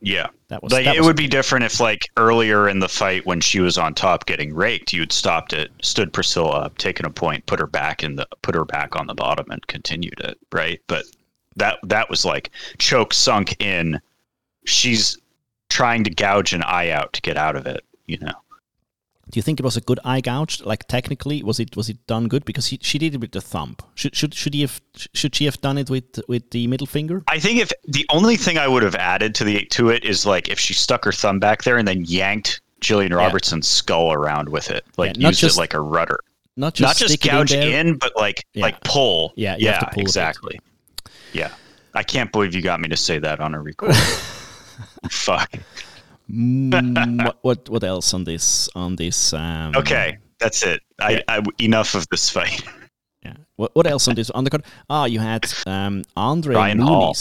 Yeah. 0.00 0.28
that 0.48 0.62
was 0.62 0.70
Like 0.72 0.84
that 0.84 0.96
it 0.96 1.00
was 1.00 1.06
would 1.08 1.16
be 1.16 1.26
different 1.28 1.64
if 1.64 1.80
like 1.80 2.10
earlier 2.18 2.68
in 2.68 2.78
the 2.80 2.88
fight 2.88 3.24
when 3.24 3.40
she 3.40 3.60
was 3.60 3.78
on 3.78 3.94
top 3.94 4.26
getting 4.26 4.54
raked, 4.54 4.92
you'd 4.92 5.12
stopped 5.12 5.52
it, 5.54 5.70
stood 5.82 6.12
Priscilla 6.12 6.50
up, 6.66 6.76
taken 6.76 7.06
a 7.06 7.10
point, 7.10 7.46
put 7.46 7.58
her 7.58 7.66
back 7.66 8.04
in 8.04 8.16
the 8.16 8.26
put 8.42 8.54
her 8.54 8.66
back 8.66 8.96
on 8.96 9.06
the 9.06 9.14
bottom 9.14 9.46
and 9.50 9.66
continued 9.66 10.20
it, 10.20 10.36
right? 10.52 10.80
But 10.86 11.04
that 11.56 11.78
that 11.84 12.10
was 12.10 12.24
like 12.24 12.50
choke 12.78 13.14
sunk 13.14 13.56
in. 13.60 13.98
She's 14.66 15.16
trying 15.70 16.04
to 16.04 16.10
gouge 16.10 16.52
an 16.52 16.62
eye 16.62 16.90
out 16.90 17.12
to 17.14 17.22
get 17.22 17.36
out 17.38 17.56
of 17.56 17.66
it, 17.66 17.82
you 18.06 18.18
know. 18.20 18.34
Do 19.30 19.38
you 19.38 19.42
think 19.42 19.58
it 19.58 19.64
was 19.64 19.76
a 19.76 19.80
good 19.80 19.98
eye 20.04 20.20
gouge 20.20 20.60
like 20.64 20.86
technically 20.86 21.42
was 21.42 21.58
it 21.58 21.76
was 21.76 21.88
it 21.88 22.06
done 22.06 22.28
good 22.28 22.44
because 22.44 22.66
he, 22.66 22.78
she 22.82 22.98
did 22.98 23.14
it 23.14 23.20
with 23.20 23.32
the 23.32 23.40
thumb 23.40 23.76
should 23.94 24.14
should 24.14 24.34
should 24.34 24.54
he 24.54 24.60
have 24.60 24.80
should 25.14 25.34
she 25.34 25.46
have 25.46 25.60
done 25.60 25.78
it 25.78 25.88
with 25.90 26.20
with 26.28 26.50
the 26.50 26.66
middle 26.66 26.86
finger 26.86 27.22
I 27.28 27.38
think 27.40 27.58
if 27.60 27.72
the 27.88 28.04
only 28.10 28.36
thing 28.36 28.58
I 28.58 28.68
would 28.68 28.82
have 28.82 28.94
added 28.94 29.34
to 29.36 29.44
the 29.44 29.64
to 29.66 29.88
it 29.88 30.04
is 30.04 30.26
like 30.26 30.48
if 30.48 30.58
she 30.60 30.74
stuck 30.74 31.04
her 31.06 31.12
thumb 31.12 31.38
back 31.40 31.64
there 31.64 31.78
and 31.78 31.88
then 31.88 32.04
yanked 32.04 32.60
Gillian 32.80 33.14
Robertson's 33.14 33.66
skull 33.66 34.12
around 34.12 34.50
with 34.50 34.70
it, 34.70 34.84
like 34.98 35.16
Yeah, 35.16 35.28
used 35.28 35.40
just- 35.40 35.56
it 35.56 35.60
like 35.60 35.72
a 35.74 35.80
rudder. 35.80 36.18
not 36.56 36.74
just 36.74 36.86
not 36.86 36.96
just 37.08 37.22
gouge 37.22 37.52
in, 37.54 37.86
in, 37.88 37.96
but 37.98 38.12
like 38.14 38.44
Yeah. 38.52 38.62
like 38.66 38.80
pull. 38.84 39.32
Yeah, 39.36 39.56
yeah, 39.58 39.80
pull 39.84 40.02
exactly. 40.02 40.60
Yeah, 41.32 41.50
I 41.94 42.02
can't 42.02 42.30
believe 42.30 42.54
you 42.54 42.60
got 42.60 42.78
me 42.80 42.88
to 42.90 42.96
say 42.96 43.18
that 43.18 43.40
on 43.40 43.54
a 43.54 43.60
record. 43.68 43.94
Fuck. 45.10 45.50
Mm, 46.30 47.34
what, 47.42 47.68
what 47.68 47.84
else 47.84 48.14
on 48.14 48.24
this 48.24 48.68
on 48.74 48.96
this 48.96 49.32
um 49.32 49.72
Okay, 49.76 50.18
that's 50.38 50.62
it. 50.62 50.80
I, 51.00 51.22
I 51.28 51.42
enough 51.58 51.94
of 51.94 52.06
this 52.10 52.30
fight. 52.30 52.62
Yeah. 53.24 53.36
What, 53.56 53.74
what 53.74 53.86
else 53.86 54.06
on 54.06 54.16
this 54.16 54.30
undercard? 54.32 54.66
Ah, 54.90 55.06
you 55.06 55.18
had 55.18 55.46
um, 55.66 56.04
Andre 56.14 56.54
Ryan 56.56 56.78
Hall. 56.80 57.16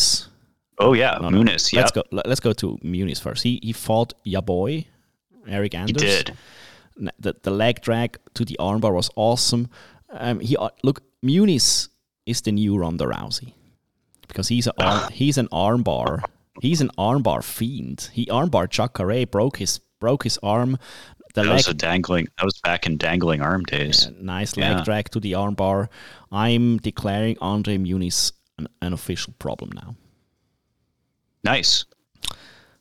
Oh 0.78 0.92
yeah, 0.92 1.18
No, 1.22 1.30
no. 1.30 1.38
Muniz. 1.42 1.72
Yeah, 1.72 1.80
Let's 1.80 1.92
go. 1.92 2.04
let- 2.12 2.28
Let's 2.28 2.42
go 2.42 2.52
to 2.52 2.78
Muniz 2.84 3.22
first. 3.22 3.44
He 3.44 3.58
he 3.64 3.72
fought 3.72 4.12
Yaboy, 4.26 4.86
Eric 5.48 5.76
Anders. 5.76 6.02
he 6.02 6.08
did. 6.10 6.34
The 7.20 7.36
the 7.44 7.52
leg 7.52 7.80
drag 7.82 8.18
to 8.34 8.44
the 8.44 8.58
armbar 8.60 8.94
was 8.94 9.10
awesome. 9.16 9.70
Um, 10.10 10.42
he 10.42 10.58
uh, 10.58 10.70
look 10.84 11.02
Muniz 11.24 11.88
is 12.26 12.42
the 12.42 12.52
new 12.52 12.78
Ronda 12.78 13.06
Rousey 13.06 13.54
because 14.28 14.50
he's 14.50 14.68
a 14.68 15.10
he's 15.14 15.38
an 15.38 15.48
armbar 15.54 16.22
he's 16.62 16.82
an 16.82 16.90
armbar 16.98 17.44
fiend. 17.44 18.10
He 18.14 18.26
armbar 18.28 18.70
Jacare 18.70 19.26
broke 19.26 19.58
his 19.58 19.80
broke 20.00 20.24
his 20.24 20.38
arm. 20.44 20.78
The 21.34 21.42
that 21.42 21.48
leg, 21.48 21.56
was 21.58 21.68
a 21.68 21.74
dangling. 21.74 22.28
That 22.38 22.46
was 22.46 22.60
back 22.64 22.86
in 22.86 22.98
dangling 22.98 23.42
arm 23.42 23.64
days. 23.64 24.08
nice 24.20 24.56
leg 24.56 24.78
Yeah. 24.78 24.84
drag 24.84 25.10
to 25.12 25.20
the 25.20 25.32
armbar. 25.32 25.88
I'm 26.32 26.78
declaring 26.78 27.38
Andre 27.42 27.78
Muniz 27.78 28.32
an, 28.60 28.68
an 28.82 28.94
official 28.94 29.34
problem 29.40 29.72
now. 29.74 29.96
Nice. 31.44 31.86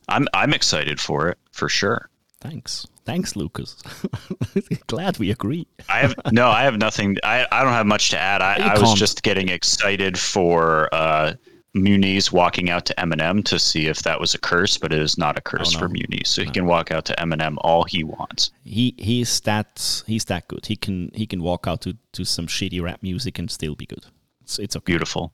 I'm 0.09 0.27
I'm 0.35 0.53
excited 0.53 1.01
for 1.01 1.29
it 1.29 1.39
for 1.53 1.69
sure. 1.69 2.09
Thanks, 2.41 2.87
thanks, 3.07 3.37
Lucas. 3.37 3.77
Glad 4.89 5.19
we 5.19 5.31
agree. 5.31 5.67
I 5.89 6.01
have 6.01 6.15
no, 6.33 6.49
I 6.49 6.65
have 6.65 6.77
nothing. 6.77 7.17
I, 7.23 7.47
I 7.53 7.63
don't 7.63 7.73
have 7.73 7.87
much 7.87 8.11
to 8.11 8.19
add. 8.19 8.43
I, 8.43 8.75
I 8.75 8.81
was 8.81 8.95
just 8.95 9.23
getting 9.23 9.49
excited 9.49 10.19
for 10.19 10.93
uh, 10.93 11.35
Muniz 11.75 12.31
walking 12.33 12.69
out 12.69 12.85
to 12.87 12.95
Eminem 12.99 13.43
to 13.47 13.59
see 13.59 13.87
if 13.87 14.03
that 14.03 14.21
was 14.21 14.35
a 14.35 14.39
curse, 14.39 14.77
but 14.77 14.93
it 14.93 14.99
is 15.01 15.17
not 15.17 15.39
a 15.39 15.41
curse 15.41 15.75
Oh, 15.75 15.79
for. 15.79 15.89
Muniz. 15.89 16.27
So 16.27 16.43
he 16.45 16.51
can 16.51 16.67
walk 16.67 16.91
out 16.91 17.07
to 17.07 17.15
Eminem 17.15 17.57
all 17.63 17.85
he 17.85 18.05
wants. 18.05 18.51
He 18.65 18.95
he's 18.99 19.41
that 19.41 20.03
he's 20.07 20.27
that 20.27 20.49
good. 20.49 20.67
He 20.67 20.77
can 20.77 21.11
he 21.15 21.27
can 21.27 21.43
walk 21.43 21.67
out 21.67 21.81
to, 21.83 21.97
to 22.13 22.25
some 22.25 22.47
shitty 22.47 22.83
rap 22.83 23.03
music 23.03 23.39
and 23.39 23.51
still 23.51 23.75
be 23.75 23.87
good. 23.87 24.05
It's 24.43 24.59
it's 24.59 24.77
okay. 24.77 24.85
Beautiful, 24.93 25.33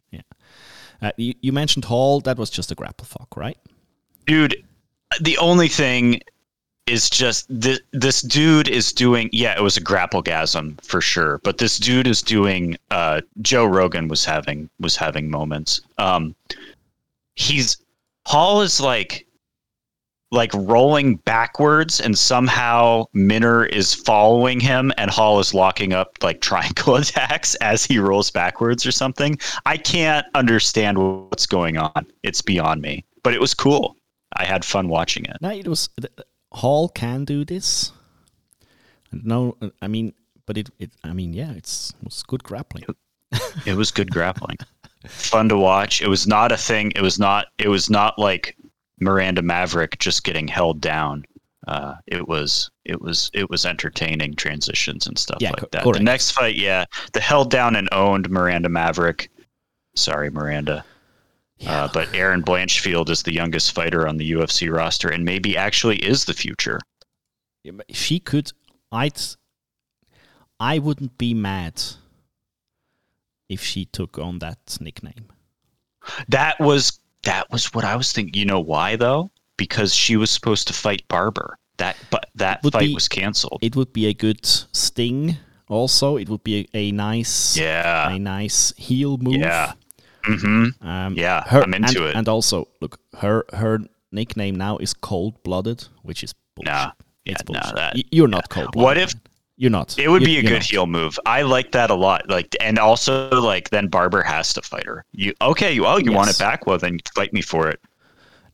Uh, 1.02 1.10
you, 1.16 1.34
you 1.40 1.52
mentioned 1.52 1.84
Hall. 1.86 2.20
That 2.20 2.38
was 2.38 2.50
just 2.50 2.70
a 2.70 2.74
grapple 2.74 3.06
fuck, 3.06 3.36
right? 3.36 3.58
dude. 4.26 4.64
The 5.22 5.38
only 5.38 5.68
thing 5.68 6.20
is 6.88 7.10
just 7.10 7.46
this. 7.48 7.80
This 7.92 8.22
dude 8.22 8.68
is 8.68 8.92
doing. 8.92 9.28
Yeah, 9.32 9.56
it 9.56 9.62
was 9.62 9.76
a 9.76 9.82
grapplegasm 9.82 10.82
for 10.82 11.00
sure. 11.00 11.40
But 11.44 11.58
this 11.58 11.78
dude 11.78 12.06
is 12.06 12.22
doing. 12.22 12.76
Uh, 12.90 13.20
Joe 13.42 13.64
Rogan 13.64 14.08
was 14.08 14.24
having 14.24 14.68
was 14.80 14.96
having 14.96 15.30
moments. 15.30 15.80
Um, 15.98 16.34
he's 17.34 17.76
Hall 18.26 18.62
is 18.62 18.80
like 18.80 19.26
like 20.30 20.52
rolling 20.54 21.16
backwards 21.16 22.00
and 22.00 22.18
somehow 22.18 23.04
Minner 23.14 23.64
is 23.64 23.94
following 23.94 24.60
him 24.60 24.92
and 24.98 25.10
Hall 25.10 25.40
is 25.40 25.54
locking 25.54 25.92
up 25.92 26.18
like 26.22 26.40
triangle 26.42 26.96
attacks 26.96 27.54
as 27.56 27.84
he 27.84 27.98
rolls 27.98 28.30
backwards 28.30 28.84
or 28.84 28.92
something. 28.92 29.38
I 29.64 29.76
can't 29.76 30.26
understand 30.34 30.98
what's 30.98 31.46
going 31.46 31.78
on. 31.78 32.06
It's 32.22 32.42
beyond 32.42 32.82
me. 32.82 33.04
But 33.22 33.34
it 33.34 33.40
was 33.40 33.54
cool. 33.54 33.96
I 34.34 34.44
had 34.44 34.64
fun 34.64 34.88
watching 34.88 35.24
it. 35.24 35.38
It 35.42 35.68
was 35.68 35.88
Hall 36.58 36.88
can 36.88 37.24
do 37.24 37.44
this. 37.44 37.92
No, 39.12 39.56
I 39.80 39.88
mean, 39.88 40.12
but 40.46 40.58
it, 40.58 40.70
it 40.78 40.90
I 41.04 41.12
mean, 41.12 41.32
yeah, 41.32 41.52
it's 41.52 41.90
it 42.00 42.04
was 42.04 42.22
good 42.22 42.42
grappling. 42.42 42.84
It 43.66 43.74
was 43.76 43.90
good 43.90 44.10
grappling. 44.10 44.56
Fun 45.06 45.48
to 45.48 45.56
watch. 45.56 46.02
It 46.02 46.08
was 46.08 46.26
not 46.26 46.52
a 46.52 46.56
thing. 46.56 46.92
It 46.96 47.00
was 47.02 47.18
not 47.18 47.46
it 47.58 47.68
was 47.68 47.88
not 47.88 48.18
like 48.18 48.56
Miranda 49.00 49.42
Maverick 49.42 49.98
just 49.98 50.24
getting 50.24 50.48
held 50.48 50.80
down. 50.80 51.24
Uh, 51.66 51.94
it 52.06 52.26
was 52.28 52.70
it 52.84 53.00
was 53.00 53.30
it 53.34 53.48
was 53.50 53.64
entertaining 53.66 54.34
transitions 54.34 55.06
and 55.06 55.18
stuff 55.18 55.38
Yeah, 55.40 55.50
like 55.50 55.60
co- 55.60 55.68
that. 55.72 55.82
correct. 55.84 55.98
The 55.98 56.04
next 56.04 56.30
fight, 56.32 56.56
yeah, 56.56 56.84
the 57.12 57.20
held 57.20 57.50
down 57.50 57.76
and 57.76 57.88
owned 57.92 58.28
Miranda 58.30 58.68
Maverick. 58.68 59.30
Sorry, 59.94 60.30
Miranda. 60.30 60.84
Yeah. 61.58 61.84
Uh, 61.84 61.88
but 61.92 62.14
Erin 62.14 62.42
Blanchfield 62.42 63.08
is 63.10 63.22
the 63.22 63.32
youngest 63.32 63.72
fighter 63.72 64.06
on 64.06 64.16
the 64.16 64.32
UFC 64.32 64.72
roster, 64.72 65.08
and 65.08 65.24
maybe 65.24 65.56
actually 65.56 65.96
is 65.96 66.24
the 66.24 66.34
future. 66.34 66.80
Yeah, 67.64 67.72
She 67.90 68.20
could. 68.20 68.52
I'd. 68.92 69.18
I 70.60 70.78
wouldn't 70.78 71.18
be 71.18 71.34
mad 71.34 71.82
if 73.48 73.62
she 73.62 73.84
took 73.86 74.18
on 74.18 74.38
that 74.40 74.78
nickname. 74.80 75.26
That 76.28 76.58
was 76.60 76.98
that 77.24 77.50
was 77.50 77.72
what 77.74 77.84
I 77.84 77.96
was 77.96 78.12
thinking. 78.12 78.38
You 78.38 78.46
know 78.46 78.60
why 78.60 78.96
though? 78.96 79.30
Because 79.56 79.94
she 79.94 80.16
was 80.16 80.30
supposed 80.30 80.68
to 80.68 80.72
fight 80.72 81.06
Barber. 81.08 81.58
That 81.78 81.96
but 82.10 82.28
that 82.36 82.62
fight 82.62 82.80
be- 82.80 82.94
was 82.94 83.08
canceled. 83.08 83.58
It 83.62 83.76
would 83.76 83.92
be 83.92 84.06
a 84.06 84.14
good 84.14 84.44
sting. 84.44 85.36
Also, 85.68 86.16
it 86.16 86.28
would 86.28 86.42
be 86.44 86.66
a, 86.72 86.78
a 86.78 86.92
nice, 86.92 87.54
yeah. 87.54 88.08
a 88.08 88.18
nice 88.18 88.72
heel 88.78 89.18
move. 89.18 89.34
Yeah. 89.34 89.72
Mm-hmm. 90.24 90.86
Um, 90.86 91.14
Yeah, 91.14 91.42
her, 91.48 91.62
I'm 91.62 91.74
into 91.74 92.00
and, 92.02 92.10
it. 92.10 92.16
And 92.16 92.28
also, 92.28 92.68
look, 92.80 92.98
her 93.18 93.44
her 93.54 93.80
nickname 94.12 94.56
now 94.56 94.78
is 94.78 94.94
Cold 94.94 95.42
Blooded, 95.42 95.86
which 96.02 96.22
is 96.24 96.34
bullshit. 96.54 96.72
Nah. 96.72 96.92
Yeah, 97.24 97.32
it's 97.32 97.42
nah, 97.48 97.60
bullshit. 97.60 97.76
that- 97.76 98.12
You're 98.14 98.28
not 98.28 98.48
cold 98.48 98.72
blooded. 98.72 98.84
What 98.84 98.98
if- 98.98 99.14
you're 99.60 99.70
not? 99.72 99.98
It 99.98 100.08
would 100.08 100.22
You- 100.22 100.26
be 100.26 100.38
a 100.38 100.42
good 100.42 100.52
not. 100.52 100.62
heel 100.62 100.86
move. 100.86 101.18
I 101.26 101.42
like 101.42 101.72
that 101.72 101.90
a 101.90 101.94
lot. 101.94 102.28
Like, 102.30 102.54
and 102.60 102.78
also 102.78 103.28
like 103.40 103.70
then 103.70 103.88
Barber 103.88 104.22
has 104.22 104.52
to 104.54 104.62
fight 104.62 104.86
her. 104.86 105.04
You 105.12 105.32
okay? 105.40 105.72
You 105.72 105.84
oh 105.86 105.96
you 105.98 106.12
want 106.12 106.30
it 106.30 106.38
back? 106.38 106.66
Well 106.66 106.78
then 106.78 106.98
fight 107.14 107.32
me 107.32 107.42
for 107.42 107.68
it. 107.68 107.80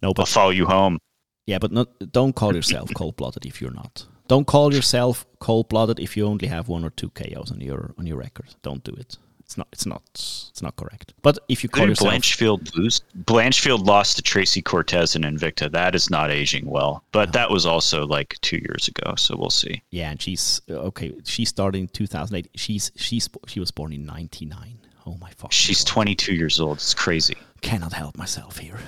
No, 0.03 0.09
I'll 0.09 0.15
but 0.15 0.29
follow 0.29 0.51
you 0.51 0.67
home. 0.67 0.99
yeah, 1.47 1.59
but 1.59 1.73
not. 1.73 1.89
Don't 2.13 2.35
call 2.35 2.55
yourself 2.55 2.91
cold 2.95 3.17
blooded 3.17 3.45
if 3.47 3.61
you're 3.61 3.71
not. 3.83 4.07
Don't 4.29 4.47
call 4.47 4.73
yourself 4.73 5.27
cold 5.41 5.69
blooded 5.69 6.01
if 6.01 6.17
you 6.17 6.27
only 6.27 6.47
have 6.49 6.69
one 6.69 6.85
or 6.85 6.91
two 6.91 7.11
KOs 7.11 7.53
on 7.53 7.61
your 7.61 7.95
on 7.99 8.07
your 8.07 8.17
record. 8.17 8.55
Don't 8.63 8.83
do 8.83 8.93
it. 8.99 9.19
It's 9.55 9.59
not. 9.59 9.69
It's 9.73 9.87
not. 9.87 10.03
It's 10.51 10.63
not 10.63 10.75
correct. 10.77 11.15
But 11.23 11.39
if 11.49 11.63
you 11.63 11.69
call 11.69 11.87
yourself, 11.89 12.13
Blanchfield 12.13 12.75
lose? 12.77 13.03
Blanchfield 13.25 13.87
lost 13.87 14.17
to 14.17 14.23
Tracy 14.23 14.61
Cortez 14.63 15.15
in 15.15 15.23
Invicta. 15.23 15.71
That 15.71 15.95
is 15.95 16.11
not 16.11 16.31
aging 16.31 16.67
well. 16.67 17.05
But 17.13 17.33
that 17.35 17.51
was 17.51 17.65
also 17.67 18.05
like 18.07 18.37
two 18.41 18.57
years 18.59 18.89
ago. 18.89 19.15
So 19.17 19.37
we'll 19.37 19.51
see. 19.51 19.83
yeah, 19.91 20.11
and 20.11 20.21
she's 20.21 20.61
okay. 20.69 21.13
She 21.25 21.45
started 21.45 21.79
in 21.79 21.89
2008. 21.89 22.51
She's 22.57 22.91
she's 22.97 23.29
she 23.47 23.61
was 23.61 23.71
born 23.71 23.93
in 23.93 24.05
99. 24.07 24.79
Oh 25.07 25.17
my 25.21 25.31
fuck. 25.37 25.53
She's 25.53 25.85
22 25.85 26.35
years 26.35 26.59
old. 26.59 26.79
It's 26.79 26.95
crazy. 26.95 27.37
cannot 27.61 27.93
help 27.93 28.17
myself 28.17 28.59
here. 28.59 28.79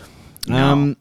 No. 0.48 0.56
Um, 0.56 0.96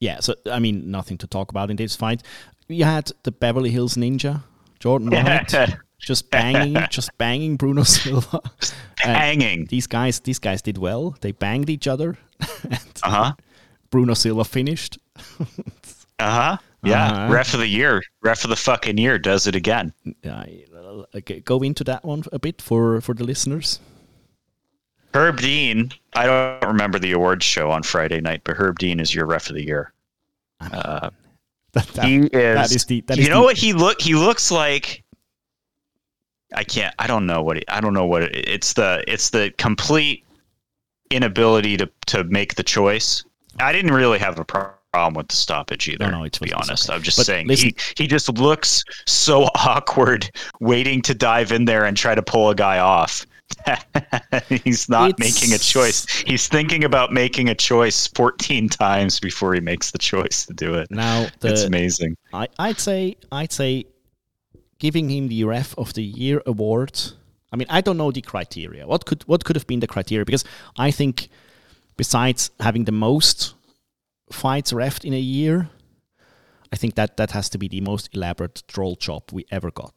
yeah, 0.00 0.18
so 0.20 0.34
I 0.50 0.58
mean, 0.58 0.90
nothing 0.90 1.18
to 1.18 1.26
talk 1.28 1.50
about 1.50 1.70
in 1.70 1.76
this 1.76 1.94
fight. 1.94 2.22
We 2.68 2.80
had 2.80 3.12
the 3.22 3.30
Beverly 3.30 3.70
Hills 3.70 3.94
Ninja, 3.94 4.42
Jordan 4.80 5.10
White, 5.12 5.54
just 6.02 6.30
banging, 6.30 6.76
just 6.90 7.16
banging 7.18 7.56
Bruno 7.56 7.82
Silva. 7.84 8.40
And 9.04 9.66
these 9.68 9.86
guys, 9.86 10.20
these 10.20 10.38
guys 10.38 10.60
did 10.62 10.78
well. 10.78 11.16
They 11.20 11.32
banged 11.32 11.70
each 11.70 11.86
other, 11.88 12.18
Uh 13.02 13.10
huh. 13.10 13.32
Bruno 13.90 14.14
Silva 14.14 14.44
finished. 14.44 14.98
Uh 16.18 16.30
huh. 16.30 16.56
Yeah. 16.84 17.10
Uh-huh. 17.10 17.32
Ref 17.32 17.54
of 17.54 17.58
the 17.60 17.66
year. 17.66 18.00
Ref 18.22 18.44
of 18.44 18.50
the 18.50 18.56
fucking 18.56 18.96
year 18.96 19.18
does 19.18 19.48
it 19.48 19.56
again. 19.56 19.92
I, 20.24 20.64
okay, 21.16 21.40
go 21.40 21.62
into 21.62 21.82
that 21.84 22.04
one 22.04 22.22
a 22.32 22.38
bit 22.38 22.62
for 22.62 23.00
for 23.00 23.12
the 23.12 23.24
listeners. 23.24 23.80
Herb 25.14 25.38
Dean. 25.40 25.90
I 26.14 26.26
don't 26.26 26.64
remember 26.72 27.00
the 27.00 27.12
awards 27.12 27.44
show 27.44 27.70
on 27.72 27.82
Friday 27.82 28.20
night, 28.20 28.42
but 28.44 28.56
Herb 28.56 28.78
Dean 28.78 29.00
is 29.00 29.12
your 29.12 29.26
ref 29.26 29.48
of 29.48 29.56
the 29.56 29.64
year. 29.64 29.92
Uh, 30.60 31.10
that, 31.72 31.86
that- 31.88 32.04
he 32.04 32.18
is. 32.18 32.30
that 32.30 32.72
is 32.72 32.84
the 32.84 33.00
that 33.08 33.16
you 33.16 33.24
is 33.24 33.28
know 33.28 33.38
the- 33.40 33.44
what 33.44 33.56
he 33.56 33.72
look? 33.72 34.00
He 34.00 34.14
looks 34.14 34.52
like. 34.52 35.01
I 36.54 36.64
can't. 36.64 36.94
I 36.98 37.06
don't 37.06 37.26
know 37.26 37.42
what. 37.42 37.56
He, 37.58 37.68
I 37.68 37.80
don't 37.80 37.94
know 37.94 38.06
what 38.06 38.22
it, 38.22 38.34
it's 38.48 38.72
the. 38.74 39.02
It's 39.06 39.30
the 39.30 39.52
complete 39.58 40.24
inability 41.10 41.76
to 41.76 41.90
to 42.06 42.24
make 42.24 42.54
the 42.54 42.62
choice. 42.62 43.24
I 43.60 43.72
didn't 43.72 43.92
really 43.92 44.18
have 44.18 44.38
a 44.38 44.44
problem 44.44 45.14
with 45.14 45.28
the 45.28 45.36
stoppage 45.36 45.88
either. 45.88 46.10
No, 46.10 46.22
no, 46.22 46.28
to 46.28 46.40
be 46.40 46.52
honest, 46.52 46.88
okay. 46.88 46.96
I'm 46.96 47.02
just 47.02 47.18
But 47.18 47.26
saying 47.26 47.46
listen- 47.46 47.70
he 47.96 48.04
he 48.04 48.06
just 48.06 48.28
looks 48.38 48.82
so 49.06 49.44
awkward 49.54 50.30
waiting 50.60 51.02
to 51.02 51.14
dive 51.14 51.52
in 51.52 51.64
there 51.64 51.84
and 51.84 51.96
try 51.96 52.14
to 52.14 52.22
pull 52.22 52.50
a 52.50 52.54
guy 52.54 52.78
off. 52.78 53.26
He's 54.64 54.88
not 54.88 55.18
making 55.18 55.52
a 55.52 55.58
choice. 55.58 56.06
He's 56.26 56.48
thinking 56.48 56.84
about 56.84 57.12
making 57.12 57.50
a 57.50 57.54
choice 57.54 58.06
14 58.08 58.70
times 58.70 59.20
before 59.20 59.52
he 59.52 59.60
makes 59.60 59.90
the 59.90 59.98
choice 59.98 60.46
to 60.46 60.54
do 60.54 60.72
it. 60.74 60.90
now 60.90 61.26
it's 61.42 61.62
amazing. 61.62 62.16
I, 62.32 62.48
I'd 62.58 62.80
say 62.80 63.16
I'd 63.30 63.52
say 63.52 63.84
giving 64.82 65.08
him 65.08 65.28
the 65.28 65.44
ref 65.44 65.78
of 65.78 65.94
the 65.94 66.02
year 66.02 66.42
award. 66.44 67.00
I 67.52 67.56
mean, 67.56 67.68
I 67.70 67.80
don't 67.80 67.96
know 67.96 68.10
the 68.10 68.20
criteria. 68.20 68.84
What 68.84 69.06
could 69.06 69.22
what 69.30 69.44
could 69.44 69.54
have 69.54 69.68
been 69.68 69.80
the 69.80 69.86
criteria? 69.86 70.24
Because 70.24 70.44
I 70.76 70.90
think 70.90 71.28
besides 71.96 72.50
having 72.58 72.84
the 72.84 72.98
most 73.08 73.54
fights 74.32 74.72
refed 74.72 75.04
in 75.04 75.14
a 75.14 75.24
year, 75.38 75.70
I 76.72 76.76
think 76.76 76.96
that 76.96 77.16
that 77.16 77.30
has 77.30 77.48
to 77.50 77.58
be 77.58 77.68
the 77.68 77.80
most 77.80 78.08
elaborate 78.12 78.64
troll 78.66 78.96
job 78.96 79.22
we 79.32 79.44
ever 79.52 79.70
got. 79.70 79.94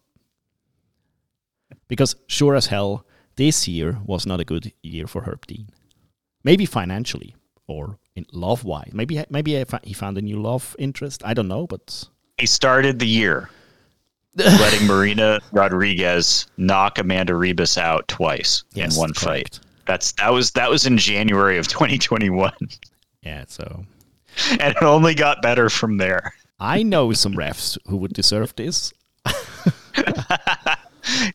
Because 1.88 2.16
sure 2.28 2.56
as 2.56 2.68
hell, 2.68 3.06
this 3.38 3.68
year 3.68 3.98
was 4.06 4.28
not 4.28 4.40
a 4.40 4.46
good 4.46 4.72
year 4.84 5.08
for 5.08 5.22
Herb 5.24 5.48
Dean. 5.48 5.70
Maybe 6.44 6.66
financially 6.68 7.36
or 7.66 7.98
in 8.16 8.26
love 8.32 8.64
wise. 8.64 8.92
Maybe 8.94 9.24
maybe 9.30 9.52
he 9.84 9.94
found 9.94 10.18
a 10.18 10.22
new 10.22 10.40
love 10.40 10.76
interest. 10.78 11.24
I 11.26 11.34
don't 11.34 11.48
know, 11.48 11.66
but 11.66 11.86
He 12.38 12.46
started 12.46 13.00
the 13.00 13.08
year 13.08 13.50
letting 14.36 14.86
Marina 14.88 15.40
Rodriguez 15.52 16.48
knock 16.58 16.98
Amanda 17.00 17.34
Ribas 17.34 17.78
out 17.78 18.08
twice 18.08 18.64
Yes, 18.74 18.96
in 18.96 19.00
one 19.00 19.14
correct. 19.14 19.56
fight. 19.56 19.60
That's 19.86 20.12
that 20.14 20.34
was 20.34 20.52
that 20.52 20.70
was 20.70 20.86
in 20.86 20.98
January 20.98 21.58
of 21.58 21.68
2021, 21.68 22.52
yeah. 23.24 23.46
So 23.48 23.86
and 24.52 24.76
it 24.76 24.82
only 24.84 25.14
got 25.16 25.42
better 25.42 25.70
from 25.70 25.98
there. 25.98 26.34
I 26.60 26.84
know 26.84 27.12
some 27.14 27.34
refs 27.34 27.78
who 27.88 27.98
would 27.98 28.14
deserve 28.14 28.56
this. 28.56 28.94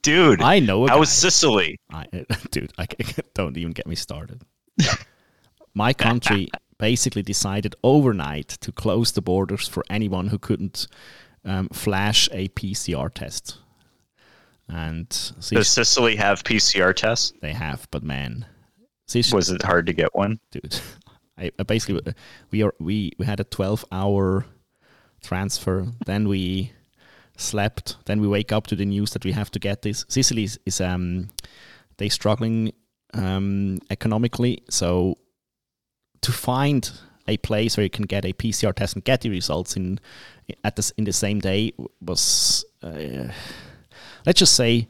dude. 0.02 0.42
I 0.42 0.58
know. 0.60 0.86
How 0.86 0.98
was. 0.98 1.10
Sicily? 1.10 1.78
I, 1.92 2.06
dude, 2.50 2.72
I 2.78 2.86
don't 3.34 3.56
even 3.56 3.72
get 3.72 3.86
me 3.86 3.94
started. 3.94 4.42
My 5.74 5.92
country 5.92 6.48
basically 6.78 7.22
decided 7.22 7.74
overnight 7.84 8.48
to 8.48 8.72
close 8.72 9.12
the 9.12 9.22
borders 9.22 9.68
for 9.68 9.84
anyone 9.90 10.28
who 10.28 10.38
couldn't 10.38 10.86
um, 11.44 11.68
flash 11.72 12.28
a 12.32 12.48
PCR 12.48 13.12
test. 13.12 13.58
And 14.68 15.08
Does 15.08 15.68
Sicily 15.68 16.16
have 16.16 16.44
PCR 16.44 16.94
tests? 16.94 17.32
they 17.40 17.52
have, 17.52 17.88
but 17.90 18.02
man, 18.04 18.46
Sis- 19.08 19.32
Was 19.32 19.50
it 19.50 19.62
hard 19.62 19.86
to 19.86 19.92
get 19.92 20.14
one? 20.14 20.38
dude, 20.52 20.78
I, 21.38 21.50
I 21.58 21.62
basically 21.64 22.00
we 22.52 22.62
are 22.62 22.72
we 22.78 23.10
we 23.18 23.26
had 23.26 23.40
a 23.40 23.44
twelve 23.44 23.84
hour 23.90 24.46
transfer. 25.22 25.86
Then 26.06 26.28
we 26.28 26.72
slept. 27.36 27.96
Then 28.04 28.20
we 28.20 28.28
wake 28.28 28.52
up 28.52 28.66
to 28.68 28.76
the 28.76 28.84
news 28.84 29.10
that 29.10 29.24
we 29.24 29.32
have 29.32 29.50
to 29.52 29.58
get 29.58 29.82
this. 29.82 30.04
Sicily 30.08 30.44
is, 30.44 30.60
is 30.66 30.80
um 30.80 31.30
they 31.96 32.08
struggling 32.08 32.72
um 33.14 33.78
economically, 33.90 34.62
so 34.70 35.16
to 36.20 36.30
find 36.30 36.92
a 37.28 37.36
place 37.38 37.76
where 37.76 37.84
you 37.84 37.90
can 37.90 38.06
get 38.06 38.24
a 38.24 38.32
PCR 38.32 38.74
test 38.74 38.94
and 38.94 39.04
get 39.04 39.20
the 39.20 39.30
results 39.30 39.76
in 39.76 39.98
at 40.64 40.76
this 40.76 40.90
in 40.92 41.04
the 41.04 41.12
same 41.12 41.38
day 41.40 41.72
was 42.00 42.64
uh, 42.82 43.28
let's 44.26 44.38
just 44.38 44.54
say 44.54 44.88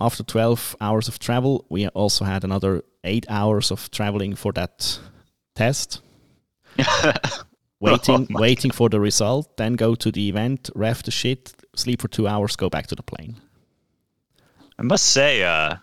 after 0.00 0.22
12 0.22 0.76
hours 0.80 1.08
of 1.08 1.18
travel 1.18 1.64
we 1.68 1.86
also 1.88 2.24
had 2.24 2.44
another 2.44 2.82
8 3.04 3.26
hours 3.28 3.70
of 3.70 3.90
traveling 3.90 4.34
for 4.34 4.52
that 4.52 4.98
test. 5.54 6.00
Waiting 7.80 8.26
Oh 8.30 8.40
waiting 8.40 8.72
for 8.72 8.88
the 8.88 8.98
result 8.98 9.56
then 9.56 9.74
go 9.74 9.94
to 9.94 10.10
the 10.10 10.28
event 10.28 10.68
ref 10.74 11.04
the 11.04 11.12
shit 11.12 11.54
sleep 11.76 12.02
for 12.02 12.08
2 12.08 12.26
hours 12.26 12.56
go 12.56 12.68
back 12.68 12.88
to 12.88 12.96
the 12.96 13.04
plane. 13.04 13.36
I 14.80 14.82
must 14.82 15.06
say, 15.06 15.42
uh, 15.42 15.76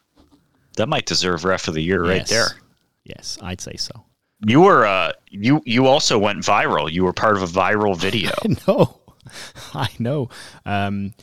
that 0.77 0.87
might 0.87 1.05
deserve 1.05 1.45
ref 1.45 1.67
of 1.67 1.73
the 1.73 1.81
year 1.81 2.03
right 2.03 2.25
there. 2.27 2.47
yes 3.05 3.37
i'd 3.41 3.61
say 3.61 3.75
so 3.77 4.03
You 4.45 4.61
were 4.61 4.85
uh, 4.85 5.11
you 5.29 5.61
you 5.65 5.87
also 5.87 6.17
went 6.19 6.39
viral. 6.39 6.91
You 6.91 7.03
were 7.03 7.13
part 7.13 7.35
of 7.37 7.43
a 7.43 7.47
viral 7.47 7.97
video. 8.07 8.31
I 8.43 8.55
know, 8.67 8.99
I 9.73 9.89
know. 9.99 10.29
Um, 10.65 11.13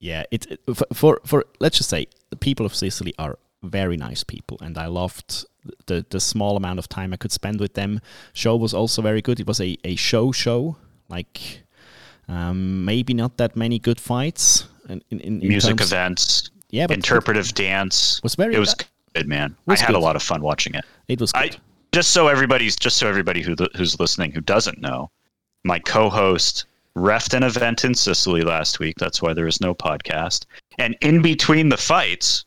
yeah, 0.00 0.24
it, 0.30 0.46
it 0.50 0.60
for, 0.76 0.86
for 0.92 1.20
for 1.26 1.44
let's 1.60 1.76
just 1.78 1.90
say 1.90 2.06
the 2.30 2.36
people 2.36 2.64
of 2.66 2.74
Sicily 2.74 3.14
are 3.18 3.38
very 3.62 3.96
nice 3.96 4.24
people, 4.24 4.58
and 4.60 4.76
I 4.78 4.86
loved 4.86 5.44
the 5.86 6.04
the 6.10 6.20
small 6.20 6.56
amount 6.56 6.78
of 6.78 6.88
time 6.88 7.12
I 7.12 7.16
could 7.16 7.32
spend 7.32 7.60
with 7.60 7.74
them. 7.74 8.00
Show 8.32 8.56
was 8.56 8.74
also 8.74 9.02
very 9.02 9.22
good. 9.22 9.40
It 9.40 9.46
was 9.46 9.60
a 9.60 9.76
a 9.84 9.96
show 9.96 10.32
show, 10.32 10.76
like 11.08 11.62
um, 12.28 12.84
maybe 12.84 13.14
not 13.14 13.36
that 13.38 13.56
many 13.56 13.78
good 13.78 14.00
fights. 14.00 14.68
In, 14.88 15.00
in, 15.10 15.20
in 15.20 15.38
Music 15.38 15.76
terms- 15.78 15.92
events, 15.92 16.50
yeah, 16.70 16.86
but 16.88 16.96
interpretive 16.96 17.54
dance. 17.54 18.20
was 18.22 18.34
very 18.34 18.54
It 18.54 18.58
was 18.58 18.74
good, 19.14 19.28
man. 19.28 19.54
I 19.68 19.72
was 19.72 19.80
had 19.80 19.94
a 19.94 19.98
lot 19.98 20.16
of 20.16 20.22
fun 20.22 20.42
watching 20.42 20.74
it. 20.74 20.84
it 21.08 21.20
was 21.20 21.30
I 21.34 21.48
good. 21.48 21.60
Just 21.92 22.10
so 22.12 22.28
everybody's 22.28 22.76
just 22.76 22.96
so 22.96 23.08
everybody 23.08 23.42
who 23.42 23.54
who's 23.76 24.00
listening 24.00 24.32
who 24.32 24.40
doesn't 24.40 24.80
know, 24.80 25.10
my 25.64 25.78
co-host 25.78 26.64
refed 26.96 27.34
an 27.34 27.42
event 27.42 27.84
in 27.84 27.94
Sicily 27.94 28.42
last 28.42 28.78
week. 28.78 28.96
That's 28.98 29.22
why 29.22 29.32
there 29.32 29.44
was 29.46 29.60
no 29.60 29.74
podcast. 29.74 30.44
And 30.78 30.96
in 31.00 31.22
between 31.22 31.68
the 31.70 31.76
fights, 31.76 32.44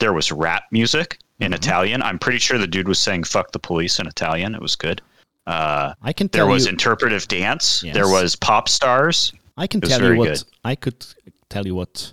there 0.00 0.12
was 0.12 0.32
rap 0.32 0.64
music 0.72 1.18
in 1.40 1.52
Mhm. 1.52 1.56
Italian. 1.56 2.02
I'm 2.02 2.18
pretty 2.18 2.38
sure 2.38 2.58
the 2.58 2.66
dude 2.66 2.88
was 2.88 2.98
saying 2.98 3.24
"fuck 3.24 3.52
the 3.52 3.58
police" 3.58 3.98
in 3.98 4.06
Italian. 4.06 4.54
It 4.54 4.62
was 4.62 4.74
good. 4.76 5.00
Uh, 5.46 5.94
I 6.02 6.12
can 6.12 6.28
there 6.32 6.46
was 6.46 6.64
you. 6.64 6.70
interpretive 6.70 7.28
dance. 7.28 7.82
Yes. 7.84 7.94
There 7.94 8.08
was 8.08 8.34
pop 8.34 8.68
stars. 8.68 9.32
I 9.56 9.66
can 9.66 9.80
tell 9.80 10.02
you 10.02 10.16
what 10.18 10.28
good. 10.28 10.42
I 10.64 10.74
could 10.74 11.04
tell 11.50 11.66
you 11.66 11.74
what. 11.74 12.12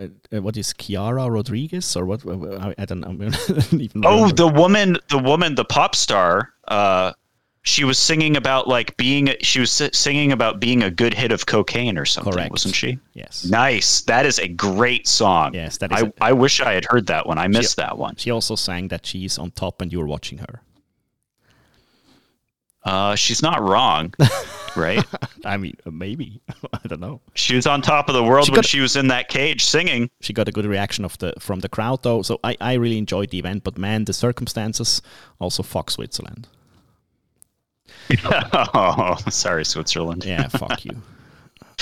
Uh, 0.00 0.06
uh, 0.34 0.40
what 0.42 0.56
is 0.56 0.72
Kiara 0.72 1.30
Rodriguez 1.30 1.94
or 1.96 2.06
what? 2.06 2.26
I, 2.26 2.74
I 2.78 2.84
don't 2.86 3.00
know. 3.00 3.10
I 3.28 3.88
Oh, 4.04 4.30
the 4.30 4.48
woman, 4.48 4.96
the 5.10 5.18
woman, 5.18 5.54
the 5.54 5.64
pop 5.64 5.94
star. 5.94 6.54
Uh, 6.66 7.12
she 7.62 7.84
was 7.84 7.98
singing 7.98 8.38
about 8.38 8.66
like 8.68 8.96
being. 8.96 9.34
She 9.42 9.60
was 9.60 9.70
singing 9.92 10.32
about 10.32 10.58
being 10.60 10.82
a 10.82 10.90
good 10.90 11.12
hit 11.12 11.30
of 11.30 11.44
cocaine 11.44 11.98
or 11.98 12.06
something, 12.06 12.32
Correct. 12.32 12.50
wasn't 12.50 12.74
she? 12.74 12.98
yes. 13.12 13.44
Nice. 13.44 14.00
That 14.02 14.24
is 14.24 14.38
a 14.38 14.48
great 14.48 15.06
song. 15.06 15.52
Yes, 15.52 15.76
that 15.78 15.92
is. 15.92 16.02
I, 16.02 16.06
a- 16.06 16.12
I 16.22 16.32
wish 16.32 16.62
I 16.62 16.72
had 16.72 16.86
heard 16.88 17.06
that 17.08 17.26
one. 17.26 17.36
I 17.36 17.48
missed 17.48 17.76
that 17.76 17.98
one. 17.98 18.16
she 18.16 18.30
also 18.30 18.54
sang 18.54 18.88
that 18.88 19.04
she's 19.04 19.36
on 19.38 19.50
top 19.50 19.82
and 19.82 19.92
you're 19.92 20.06
watching 20.06 20.38
her. 20.38 20.62
Uh, 22.82 23.14
she's 23.14 23.42
not 23.42 23.60
wrong, 23.60 24.14
right? 24.76 25.04
I 25.44 25.56
mean, 25.56 25.76
uh, 25.86 25.90
maybe 25.90 26.40
I 26.72 26.88
don't 26.88 27.00
know. 27.00 27.20
She 27.34 27.56
was 27.56 27.66
on 27.66 27.82
top 27.82 28.08
of 28.08 28.14
the 28.14 28.22
world 28.24 28.46
She 28.46 28.52
when 28.52 28.56
got- 28.58 28.66
she 28.66 28.80
was 28.80 28.96
in 28.96 29.08
that 29.08 29.28
cage 29.28 29.64
singing. 29.64 30.10
She 30.20 30.32
got 30.32 30.48
a 30.48 30.52
good 30.52 30.66
reaction 30.66 31.04
of 31.04 31.16
the 31.18 31.32
from 31.38 31.60
the 31.60 31.68
crowd 31.68 32.02
though, 32.02 32.22
so 32.22 32.38
I, 32.44 32.56
I 32.60 32.74
really 32.74 32.98
enjoyed 32.98 33.30
the 33.30 33.38
event. 33.38 33.64
But 33.64 33.78
man, 33.78 34.04
the 34.04 34.12
circumstances 34.12 35.02
also 35.38 35.62
fuck 35.62 35.90
Switzerland. 35.90 36.48
oh, 38.24 39.16
sorry, 39.30 39.64
Switzerland. 39.64 40.24
Yeah, 40.24 40.48
fuck 40.48 40.84
you. 40.84 41.00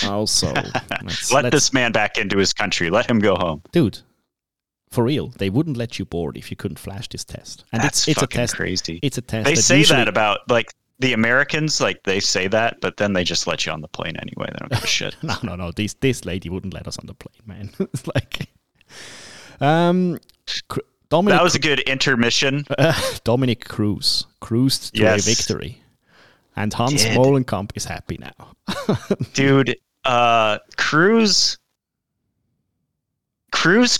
Also, 0.05 0.53
let's, 0.53 1.33
Let 1.33 1.44
let's- 1.44 1.55
this 1.55 1.72
man 1.72 1.92
back 1.92 2.18
into 2.18 2.38
his 2.38 2.53
country. 2.53 2.90
Let 2.90 3.09
him 3.11 3.18
go 3.18 3.35
home. 3.37 3.62
dude. 3.72 4.01
For 4.90 5.05
real, 5.05 5.29
they 5.37 5.51
wouldn't 5.51 5.77
let 5.77 5.98
you 5.98 6.07
board 6.07 6.38
if 6.38 6.51
you 6.51 6.57
couldn't 6.57 6.79
flash 6.79 7.09
this 7.11 7.22
test. 7.22 7.64
And 7.72 7.83
That's 7.83 8.09
it's 8.09 8.16
it's 8.16 8.22
a 8.22 8.27
test. 8.27 8.57
crazy. 8.57 8.98
It's 9.03 9.18
a 9.18 9.20
test. 9.20 9.44
they 9.44 9.55
say 9.55 9.79
usually- 9.79 9.98
that 9.98 10.09
about 10.09 10.48
like 10.51 10.72
the 11.00 11.12
Americans, 11.12 11.80
like 11.80 12.02
they 12.04 12.20
say 12.20 12.48
that, 12.48 12.80
but 12.80 12.96
then 12.96 13.12
they 13.12 13.24
just 13.24 13.46
let 13.46 13.64
you 13.64 13.72
on 13.72 13.80
the 13.80 13.88
plane 13.88 14.16
anyway. 14.16 14.46
They 14.52 14.58
don't 14.58 14.70
give 14.70 14.84
a 14.84 14.87
shit. 14.87 15.16
no, 15.22 15.34
no, 15.42 15.56
no. 15.56 15.70
This 15.72 15.94
this 15.94 16.24
lady 16.24 16.48
wouldn't 16.48 16.74
let 16.74 16.88
us 16.88 16.98
on 16.98 17.06
the 17.06 17.14
plane, 17.14 17.42
man. 17.46 17.70
it's 17.78 18.06
like, 18.06 18.48
um, 19.61 20.18
Dominick 21.08 21.37
That 21.38 21.42
was 21.44 21.54
a 21.54 21.58
good 21.58 21.80
intermission. 21.80 22.66
Dominick 23.24 23.64
Cruz 23.66 24.26
cruised 24.40 24.94
to 24.94 25.02
Yes. 25.02 25.26
a 25.26 25.30
victory, 25.30 25.80
and 26.56 26.72
Hans. 26.72 27.04
Molenkamp 27.04 27.70
is 27.74 27.84
happy 27.84 28.18
now. 28.18 28.52
Dude, 29.34 29.76
uh 30.04 30.58
Cruz 30.76 31.58
Cruz 33.50 33.98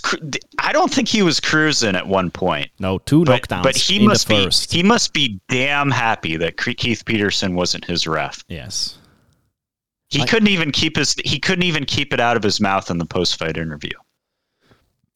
I 0.59 0.71
don't 0.71 0.93
think 0.93 1.07
he 1.07 1.21
was 1.23 1.39
cruising 1.39 1.95
at 1.95 2.07
one 2.07 2.29
point. 2.31 2.69
No, 2.79 2.99
two 2.99 3.25
But, 3.25 3.43
knockdowns 3.43 3.63
but 3.63 3.75
he 3.75 3.97
in 3.97 4.05
must 4.05 4.27
the 4.27 4.35
be 4.35 4.43
first. 4.45 4.71
he 4.71 4.83
must 4.83 5.11
be 5.13 5.39
damn 5.49 5.89
happy 5.91 6.37
that 6.37 6.57
Keith 6.57 7.03
Peterson 7.05 7.55
wasn't 7.55 7.83
his 7.85 8.05
ref. 8.07 8.43
yes, 8.47 8.97
He 10.09 10.21
I- 10.21 10.25
couldn't 10.27 10.49
even 10.49 10.71
keep 10.71 10.95
his 10.97 11.15
he 11.25 11.39
couldn't 11.39 11.63
even 11.63 11.85
keep 11.85 12.13
it 12.13 12.19
out 12.19 12.37
of 12.37 12.43
his 12.43 12.61
mouth 12.61 12.89
in 12.91 12.99
the 12.99 13.05
post-fight 13.05 13.57
interview. 13.57 13.91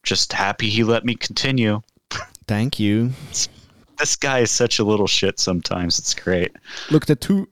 Just 0.03 0.33
happy 0.33 0.69
he 0.69 0.83
let 0.83 1.05
me 1.05 1.15
continue. 1.15 1.81
thank 2.47 2.79
you. 2.79 3.11
This 3.99 4.15
guy 4.15 4.39
is 4.39 4.51
such 4.51 4.79
a 4.79 4.83
little 4.83 5.07
shit 5.07 5.39
sometimes. 5.39 5.99
It's 5.99 6.13
great. 6.15 6.51
Look, 6.89 7.05
the 7.05 7.15
two 7.15 7.47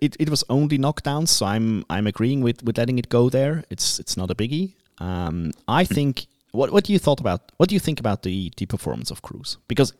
it, 0.00 0.16
it 0.18 0.30
was 0.30 0.42
only 0.48 0.78
knockdowns, 0.78 1.28
so 1.28 1.44
I'm 1.44 1.84
I'm 1.90 2.06
agreeing 2.06 2.40
with, 2.40 2.62
with 2.64 2.78
letting 2.78 2.98
it 2.98 3.10
go 3.10 3.28
there. 3.28 3.64
It's 3.68 3.98
it's 4.00 4.16
not 4.16 4.30
a 4.30 4.34
biggie. 4.34 4.72
Um, 4.98 5.52
I 5.66 5.84
think 5.84 6.26
what 6.52 6.72
what 6.72 6.84
do 6.84 6.92
you 6.92 6.98
thought 6.98 7.20
about 7.20 7.52
what 7.56 7.68
do 7.68 7.74
you 7.74 7.80
think 7.80 8.00
about 8.00 8.22
the 8.22 8.52
the 8.56 8.66
performance 8.66 9.10
of 9.10 9.22
Cruz? 9.22 9.58
Because 9.68 9.92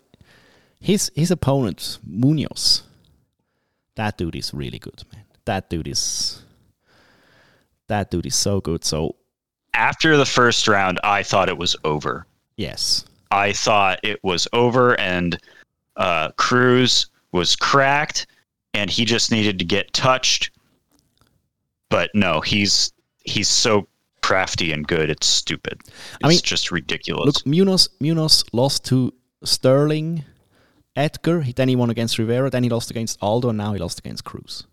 his 0.80 1.10
his 1.14 1.30
opponent 1.30 1.98
Munoz, 2.06 2.82
that 3.96 4.16
dude 4.18 4.36
is 4.36 4.52
really 4.54 4.78
good, 4.78 5.02
man. 5.12 5.24
That 5.46 5.68
dude 5.70 5.88
is 5.88 6.42
that 7.88 8.10
dude 8.10 8.26
is 8.26 8.34
so 8.34 8.60
good. 8.60 8.84
So 8.84 9.16
After 9.74 10.16
the 10.16 10.24
first 10.26 10.68
round, 10.68 11.00
I 11.04 11.22
thought 11.22 11.48
it 11.48 11.58
was 11.58 11.76
over. 11.84 12.26
yes, 12.56 13.04
I 13.30 13.52
thought 13.52 13.98
it 14.04 14.22
was 14.22 14.46
over 14.52 14.98
and 15.00 15.38
uh, 15.96 16.30
Cruz 16.36 17.06
was 17.32 17.56
cracked 17.56 18.26
and 18.74 18.88
he 18.90 19.04
just 19.04 19.32
needed 19.32 19.58
to 19.58 19.64
get 19.64 19.92
touched. 19.92 20.50
But 21.88 22.10
no, 22.14 22.40
he's 22.40 22.92
he's 23.24 23.48
so 23.48 23.88
crafty 24.26 24.72
and 24.72 24.86
good. 24.86 25.10
It's 25.10 25.26
stupid. 25.26 25.80
It's 25.84 25.98
I 26.24 26.28
mean, 26.28 26.40
just 26.42 26.70
ridiculous. 26.72 27.26
Look, 27.26 27.46
Munoz 27.46 27.88
Munoz 28.00 28.44
lost 28.52 28.84
to 28.86 29.12
Sterling, 29.44 30.24
Edgar. 30.96 31.42
He, 31.42 31.52
then 31.52 31.68
he 31.68 31.76
won 31.76 31.90
against 31.90 32.18
Rivera. 32.18 32.50
Then 32.50 32.62
he 32.62 32.70
lost 32.70 32.90
against 32.90 33.18
Aldo, 33.22 33.48
and 33.50 33.58
now 33.58 33.72
he 33.74 33.78
lost 33.80 33.98
against 33.98 34.24
Cruz. 34.24 34.64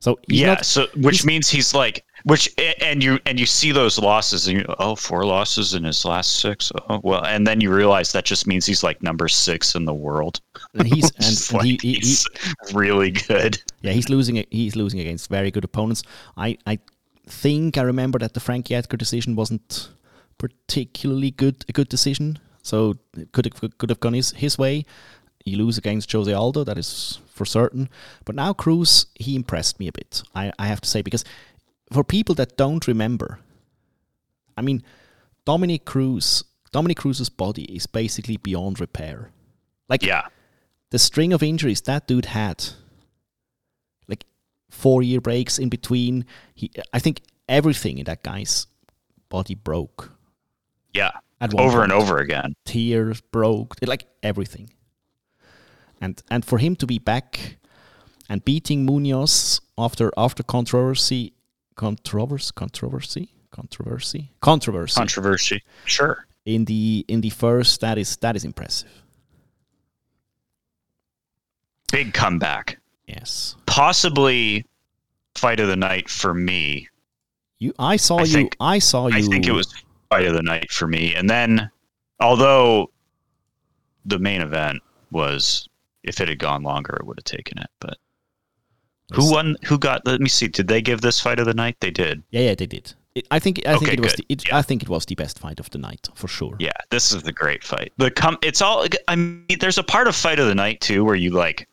So 0.00 0.18
yeah, 0.26 0.54
not, 0.54 0.66
so 0.66 0.86
which 0.96 1.18
he's- 1.18 1.24
means 1.24 1.48
he's 1.48 1.74
like 1.74 2.04
which 2.24 2.48
and 2.80 3.02
you 3.04 3.20
and 3.24 3.38
you 3.38 3.46
see 3.46 3.70
those 3.72 3.98
losses 4.00 4.48
and 4.48 4.58
you 4.58 4.64
oh 4.80 4.96
four 4.96 5.24
losses 5.24 5.74
in 5.74 5.84
his 5.84 6.04
last 6.04 6.40
six 6.40 6.72
oh 6.88 7.00
well 7.04 7.24
and 7.24 7.46
then 7.46 7.60
you 7.60 7.72
realize 7.72 8.10
that 8.12 8.24
just 8.24 8.46
means 8.48 8.64
he's 8.66 8.82
like 8.82 9.00
number 9.02 9.28
six 9.28 9.74
in 9.76 9.84
the 9.84 9.94
world 9.94 10.40
and 10.74 10.86
he's 10.88 11.10
and, 11.18 11.24
and 11.24 11.36
he, 11.38 11.56
like 11.56 11.64
he, 11.82 11.92
he- 11.92 11.98
he's 12.00 12.26
really 12.72 13.10
good 13.12 13.60
yeah 13.82 13.92
he's 13.92 14.08
losing 14.08 14.44
he's 14.50 14.74
losing 14.74 14.98
against 14.98 15.30
very 15.30 15.52
good 15.52 15.62
opponents. 15.64 16.02
I 16.36 16.58
I 16.66 16.80
think 17.40 17.76
I 17.78 17.82
remember 17.82 18.18
that 18.18 18.34
the 18.34 18.40
Frankie 18.40 18.74
Edgar 18.74 18.96
decision 18.96 19.34
wasn't 19.36 19.90
particularly 20.38 21.30
good 21.30 21.64
a 21.68 21.72
good 21.72 21.88
decision. 21.88 22.38
So 22.62 22.96
it 23.16 23.32
could 23.32 23.46
have 23.46 23.78
could 23.78 23.90
have 23.90 24.00
gone 24.00 24.14
his 24.14 24.30
his 24.32 24.58
way. 24.58 24.84
You 25.44 25.56
lose 25.56 25.78
against 25.78 26.12
Jose 26.12 26.32
Aldo, 26.32 26.64
that 26.64 26.78
is 26.78 27.18
for 27.26 27.44
certain. 27.44 27.88
But 28.24 28.36
now 28.36 28.52
Cruz, 28.52 29.06
he 29.14 29.34
impressed 29.34 29.80
me 29.80 29.88
a 29.88 29.92
bit. 29.92 30.22
I, 30.34 30.52
I 30.58 30.66
have 30.66 30.80
to 30.82 30.88
say 30.88 31.02
because 31.02 31.24
for 31.92 32.04
people 32.04 32.34
that 32.36 32.56
don't 32.56 32.86
remember, 32.86 33.40
I 34.56 34.62
mean, 34.62 34.82
Dominick 35.44 35.84
Cruz, 35.84 36.44
Dominick 36.70 36.98
Cruz's 36.98 37.28
body 37.28 37.64
is 37.64 37.86
basically 37.86 38.36
beyond 38.36 38.78
repair. 38.80 39.30
Like 39.88 40.04
Yeah. 40.06 40.28
the 40.90 40.98
string 40.98 41.32
of 41.32 41.42
injuries 41.42 41.80
that 41.82 42.06
dude 42.06 42.26
had, 42.26 42.64
four 44.72 45.02
year 45.02 45.20
breaks 45.20 45.58
in 45.58 45.68
between. 45.68 46.24
He, 46.54 46.70
I 46.92 46.98
think 46.98 47.20
everything 47.48 47.98
in 47.98 48.04
that 48.04 48.22
guy's 48.22 48.66
body 49.28 49.54
broke 49.54 50.10
Yeah. 50.94 51.10
at 51.40 51.54
Over 51.54 51.82
and 51.82 51.92
over 51.92 52.18
again. 52.18 52.54
Tears 52.64 53.20
broke, 53.20 53.76
like 53.86 54.06
everything. 54.22 54.70
And 56.00 56.20
and 56.30 56.44
for 56.44 56.58
him 56.58 56.74
to 56.76 56.86
be 56.86 56.98
back 56.98 57.58
and 58.28 58.44
beating 58.44 58.84
Munoz 58.86 59.60
after 59.76 60.10
after 60.16 60.42
controversy, 60.42 61.32
controversy, 61.76 62.50
controversy, 62.54 63.30
controversy, 63.50 64.30
controversy 64.40 64.94
Controversy. 64.96 65.62
Sure. 65.84 66.26
in 66.44 66.64
the 66.64 67.04
in 67.08 67.20
the 67.20 67.30
first, 67.30 67.80
that 67.80 67.98
is 67.98 68.16
that 68.16 68.34
is 68.36 68.44
impressive. 68.44 68.90
Big 71.92 72.12
comeback. 72.14 72.78
Yes. 73.06 73.56
Possibly 73.66 74.64
fight 75.34 75.60
of 75.60 75.68
the 75.68 75.76
night 75.76 76.08
for 76.08 76.34
me. 76.34 76.88
You, 77.58 77.72
I 77.78 77.96
saw 77.96 78.18
I 78.18 78.22
you. 78.22 78.26
think- 78.32 78.56
I 78.60 78.78
saw 78.78 79.06
you. 79.08 79.16
I 79.16 79.22
think 79.22 79.46
it 79.46 79.52
was 79.52 79.72
fight 80.10 80.26
of 80.26 80.34
the 80.34 80.42
night 80.42 80.70
for 80.70 80.86
me. 80.86 81.14
And 81.14 81.28
then, 81.30 81.70
although 82.20 82.90
the 84.04 84.18
main 84.18 84.40
event 84.40 84.80
was, 85.10 85.68
if 86.02 86.20
it 86.20 86.28
had 86.28 86.38
gone 86.38 86.62
longer, 86.62 86.96
it 87.00 87.06
would 87.06 87.18
have 87.18 87.24
taken 87.24 87.58
it. 87.58 87.68
But 87.80 87.98
who 89.14 89.30
won? 89.30 89.56
Who 89.66 89.78
got? 89.78 90.04
Let 90.06 90.20
me 90.20 90.28
see. 90.28 90.48
Did 90.48 90.68
they 90.68 90.80
give 90.82 91.00
this 91.02 91.20
fight 91.20 91.38
of 91.38 91.46
the 91.46 91.54
night? 91.54 91.76
They 91.80 91.90
did. 91.90 92.22
Yeah, 92.30 92.40
yeah, 92.42 92.54
they 92.54 92.66
did. 92.66 92.94
It, 93.14 93.26
I 93.30 93.38
think. 93.38 93.60
I 93.66 93.72
think 93.72 93.82
Okay, 93.84 93.92
it 93.92 94.00
was. 94.00 94.14
good. 94.14 94.24
The, 94.28 94.32
it, 94.34 94.48
Yeah. 94.48 94.56
I 94.58 94.62
think 94.62 94.82
it 94.82 94.88
was 94.88 95.04
the 95.06 95.14
best 95.14 95.38
fight 95.38 95.60
of 95.60 95.68
the 95.70 95.78
night 95.78 96.08
for 96.14 96.28
sure. 96.28 96.56
Yeah, 96.58 96.70
this 96.90 97.12
is 97.12 97.22
the 97.22 97.32
great 97.32 97.62
fight. 97.62 97.92
The 97.98 98.10
com- 98.10 98.38
it's 98.42 98.62
all. 98.62 98.86
I 99.08 99.16
mean, 99.16 99.44
there's 99.60 99.78
a 99.78 99.82
part 99.84 100.08
of 100.08 100.16
fight 100.16 100.38
of 100.38 100.46
the 100.48 100.54
night 100.54 100.80
too 100.80 101.04
where 101.04 101.14
you 101.14 101.30
like 101.30 101.68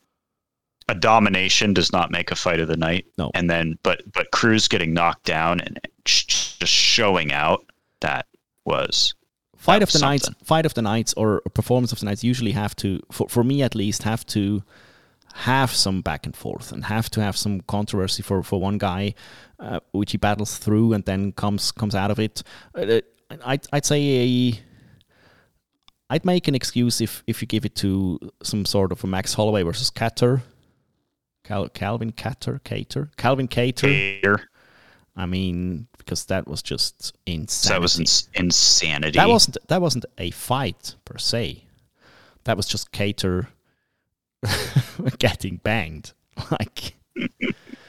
a 0.89 0.95
domination 0.95 1.73
does 1.73 1.91
not 1.91 2.11
make 2.11 2.31
a 2.31 2.35
fight 2.35 2.59
of 2.59 2.67
the 2.67 2.77
night. 2.77 3.05
No. 3.17 3.31
and 3.33 3.49
then 3.49 3.77
but 3.83 4.01
but 4.11 4.31
Cruz 4.31 4.67
getting 4.67 4.93
knocked 4.93 5.25
down 5.25 5.59
and 5.61 5.79
just 6.05 6.65
showing 6.65 7.31
out 7.31 7.65
that 8.01 8.25
was 8.65 9.13
fight 9.55 9.79
That 9.79 9.83
of 9.83 9.91
the 9.91 9.97
was 9.97 10.01
nights. 10.01 10.29
Fight 10.43 10.65
of 10.65 10.73
the 10.73 10.81
nights 10.81 11.13
or 11.13 11.41
performance 11.53 11.91
of 11.91 11.99
the 11.99 12.05
nights 12.05 12.23
usually 12.23 12.51
have 12.51 12.75
to, 12.77 12.99
for 13.11 13.29
for 13.29 13.43
me 13.43 13.61
at 13.61 13.75
least, 13.75 14.03
have 14.03 14.25
to 14.27 14.63
have 15.35 15.71
some 15.71 16.01
back 16.01 16.25
and 16.25 16.35
forth 16.35 16.71
and 16.71 16.85
have 16.85 17.09
to 17.11 17.21
have 17.21 17.37
some 17.37 17.61
controversy 17.61 18.23
for 18.23 18.41
for 18.43 18.59
one 18.59 18.77
guy, 18.77 19.13
uh, 19.59 19.79
which 19.91 20.11
he 20.11 20.17
battles 20.17 20.57
through 20.57 20.93
and 20.93 21.05
then 21.05 21.31
comes 21.31 21.71
comes 21.71 21.95
out 21.95 22.11
of 22.11 22.19
it. 22.19 22.43
Uh, 22.75 23.01
I'd 23.45 23.67
I'd 23.71 23.85
say 23.85 24.01
a. 24.51 24.59
I'd 26.11 26.25
make 26.25 26.47
an 26.47 26.55
excuse 26.55 27.01
if, 27.01 27.23
if 27.27 27.39
you 27.39 27.47
give 27.47 27.65
it 27.65 27.75
to 27.75 28.17
some 28.41 28.65
sort 28.65 28.91
of 28.91 29.03
a 29.03 29.07
Max 29.07 29.35
Holloway 29.35 29.61
versus 29.61 29.91
Kattar, 29.91 30.41
Cal, 31.49 31.67
Calvin 31.69 32.11
Kattar, 32.11 32.61
Kattar, 32.61 33.09
Calvin 33.17 33.47
Kattar. 33.47 34.21
Kattar. 34.21 34.39
I 35.17 35.25
mean, 35.25 35.87
because 35.97 36.25
that 36.25 36.47
was 36.47 36.61
just 36.61 37.17
insanity. 37.25 37.73
That 37.73 37.81
was 37.81 37.99
ins- 37.99 38.29
insanity. 38.35 39.17
that 39.17 39.27
wasn't 39.27 39.57
that 39.67 39.81
wasn't 39.81 40.05
a 40.19 40.29
fight 40.29 40.93
per 41.05 41.17
se. 41.17 41.63
That 42.43 42.55
was 42.55 42.67
just 42.67 42.91
Kattar 42.91 43.47
getting 45.19 45.57
banged. 45.57 46.13
Like, 46.51 46.93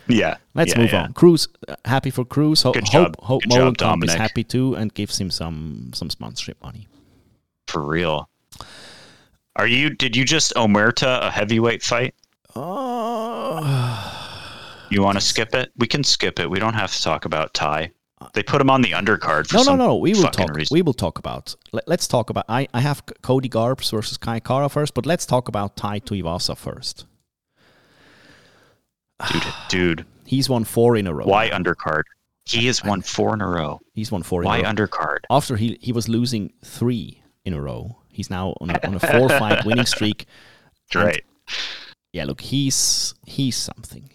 yeah. 0.08 0.38
let's 0.54 0.72
yeah, 0.72 0.78
move 0.80 0.90
yeah. 0.92 1.02
on. 1.04 1.12
Cruz, 1.12 1.46
happy 1.84 2.10
for 2.10 2.24
Cruz. 2.24 2.62
Ho- 2.62 2.72
Good 2.72 2.88
hope 2.88 3.06
job. 3.14 3.20
hope 3.20 3.42
Good 3.42 3.52
job, 3.52 3.76
Molenkamp 3.76 4.04
is 4.04 4.14
happy 4.14 4.42
too 4.42 4.74
and 4.74 4.92
gives 4.92 5.20
him 5.20 5.30
some 5.30 5.90
some 5.94 6.10
sponsorship 6.10 6.60
money. 6.62 6.88
for 7.68 7.82
real. 7.86 8.28
Are 9.54 9.68
you? 9.68 9.90
Did 9.90 10.16
you 10.16 10.24
just 10.24 10.52
omerta 10.54 11.20
a 11.22 11.30
heavyweight 11.30 11.82
fight? 11.84 12.14
Oh, 12.56 12.99
You 14.90 15.02
want 15.02 15.16
to 15.18 15.24
skip 15.24 15.54
it? 15.54 15.70
We 15.76 15.86
can 15.86 16.02
skip 16.04 16.38
it. 16.40 16.50
We 16.50 16.58
don't 16.58 16.74
have 16.74 16.92
to 16.92 17.02
talk 17.02 17.24
about 17.24 17.54
Ty. 17.54 17.92
They 18.34 18.42
put 18.42 18.60
him 18.60 18.68
on 18.68 18.82
the 18.82 18.90
undercard 18.90 19.46
for 19.48 19.54
no, 19.54 19.60
no, 19.60 19.64
some 19.64 19.78
no. 19.78 19.96
We 19.96 20.12
will 20.12 20.24
talk. 20.24 20.54
reason. 20.54 20.74
We 20.74 20.82
will 20.82 20.92
talk 20.92 21.18
about. 21.18 21.54
Let, 21.72 21.88
us 21.88 22.06
talk 22.06 22.28
about. 22.28 22.44
I, 22.48 22.68
I 22.74 22.80
have 22.80 23.02
Cody 23.22 23.48
Garbs 23.48 23.90
versus 23.90 24.18
Kai 24.18 24.40
Kara 24.40 24.68
first, 24.68 24.92
but 24.92 25.06
let's 25.06 25.24
talk 25.24 25.48
about 25.48 25.76
Tai 25.76 26.00
Tuivasa 26.00 26.56
first. 26.56 27.06
dude, 29.30 29.42
dude, 29.68 30.06
He's 30.26 30.48
won 30.48 30.64
four 30.64 30.96
in 30.96 31.06
a 31.06 31.14
row. 31.14 31.24
why 31.26 31.48
undercard? 31.50 32.02
He 32.44 32.66
has 32.66 32.84
won 32.84 33.00
four 33.02 33.34
in 33.34 33.40
a 33.40 33.48
row. 33.48 33.80
He's 33.94 34.10
won 34.12 34.22
four 34.22 34.42
in 34.42 34.46
Why 34.46 34.58
a 34.58 34.62
row. 34.62 34.68
Why 34.68 34.74
undercard? 34.74 35.18
after 35.30 35.56
he 35.56 35.78
he 35.80 35.92
was 35.92 36.08
losing 36.08 36.52
three 36.64 37.22
in 37.44 37.54
a 37.54 37.60
row. 37.60 37.96
He's 38.08 38.28
now 38.30 38.54
on 38.60 38.70
a, 38.70 38.86
on 38.86 38.94
a 38.94 39.00
four 39.00 39.28
fight 39.28 39.64
winning 39.66 39.86
streak. 39.86 40.26
And- 40.94 41.20
Yeah, 42.12 42.24
look, 42.24 42.40
he's 42.42 43.14
he's 43.26 43.56
something. 43.56 44.10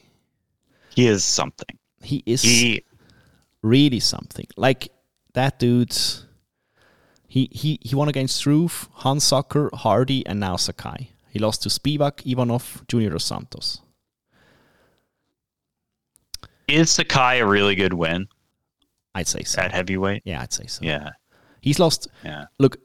He 0.95 1.07
is 1.07 1.23
something. 1.23 1.77
He 2.01 2.23
is 2.25 2.41
He 2.41 2.83
really 3.61 3.99
something. 3.99 4.47
Like 4.57 4.89
that 5.33 5.59
dude. 5.59 5.95
He 7.27 7.49
he 7.51 7.79
he 7.81 7.95
won 7.95 8.07
against 8.07 8.37
Struve, 8.37 8.89
Hunsucker, 8.99 9.69
Hardy, 9.73 10.25
and 10.25 10.39
now 10.39 10.55
Sakai. 10.55 11.11
He 11.29 11.39
lost 11.39 11.63
to 11.63 11.69
Spivak, 11.69 12.25
Ivanov, 12.25 12.83
Junior 12.87 13.09
Dos 13.09 13.25
Santos. 13.25 13.81
is 16.67 16.89
Sakai 16.89 17.39
a 17.39 17.45
really 17.45 17.75
good 17.75 17.93
win 17.93 18.27
I'd 19.13 19.27
say 19.27 19.43
so. 19.43 19.61
at 19.61 19.71
heavyweight? 19.71 20.23
Yeah, 20.25 20.41
I'd 20.41 20.53
say 20.53 20.65
so. 20.67 20.83
Yeah. 20.83 21.11
He's 21.61 21.79
lost. 21.79 22.07
Yeah. 22.23 22.45
Look, 22.57 22.77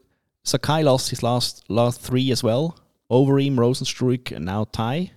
Sakai 0.43 0.83
lost 0.83 1.09
his 1.09 1.23
last 1.23 1.63
last 1.69 2.01
three 2.01 2.31
as 2.31 2.43
well. 2.43 2.77
Overeem, 3.09 3.55
Rozenstruik, 3.55 4.31
and 4.35 4.45
now 4.45 4.65
Tai. 4.65 5.11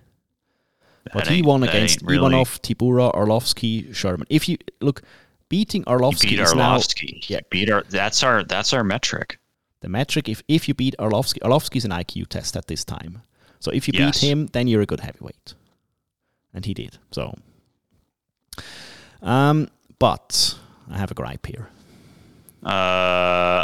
But 1.13 1.27
he 1.27 1.41
won 1.41 1.63
against 1.63 2.01
really- 2.01 2.17
Ivanov, 2.17 2.61
Tybura, 2.61 3.13
Arlovsky, 3.13 3.93
Sherman. 3.93 4.25
If 4.29 4.49
you 4.49 4.57
look, 4.81 5.01
beating 5.49 5.81
He 5.83 5.85
Arlovsky 5.85 6.29
beat 6.29 6.39
is 6.39 6.53
now 6.55 6.75
Arlovsky. 6.77 7.23
He 7.23 7.33
yeah. 7.35 7.39
beat 7.49 7.69
our 7.71 7.83
that's 7.89 8.23
our 8.23 8.43
that's 8.43 8.73
our 8.73 8.83
metric. 8.83 9.39
the 9.81 9.89
metric. 9.89 10.27
If 10.29 10.41
if 10.47 10.67
you 10.67 10.73
beat 10.73 10.95
Arlovsky, 10.99 11.39
Arlovsky 11.43 11.75
is 11.77 11.85
an 11.85 11.91
IQ 11.91 12.27
test 12.27 12.57
at 12.57 12.67
this 12.67 12.83
time. 12.83 13.21
So 13.59 13.71
if 13.71 13.87
you 13.87 13.93
Yes. 13.95 14.19
beat 14.19 14.27
him, 14.29 14.47
then 14.47 14.67
you're 14.67 14.81
a 14.81 14.85
good 14.85 14.99
heavyweight, 15.01 15.53
and 16.53 16.65
he 16.65 16.73
did. 16.73 16.97
So, 17.11 17.35
um, 19.21 19.69
but 19.99 20.57
I 20.89 20.97
have 20.97 21.11
a 21.11 21.13
gripe 21.13 21.45
here. 21.45 21.69
Uh 22.63 22.69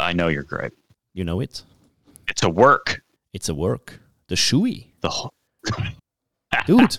I 0.08 0.12
know 0.14 0.28
your 0.28 0.44
gripe. 0.44 0.74
You 1.12 1.24
know 1.24 1.40
it. 1.40 1.62
It's 2.28 2.42
a 2.42 2.48
work. 2.48 3.02
It's 3.32 3.48
a 3.48 3.54
work. 3.54 4.00
The 4.28 4.36
Shoey. 4.36 4.86
The 5.00 5.08
whole 5.10 5.32
dude, 6.66 6.98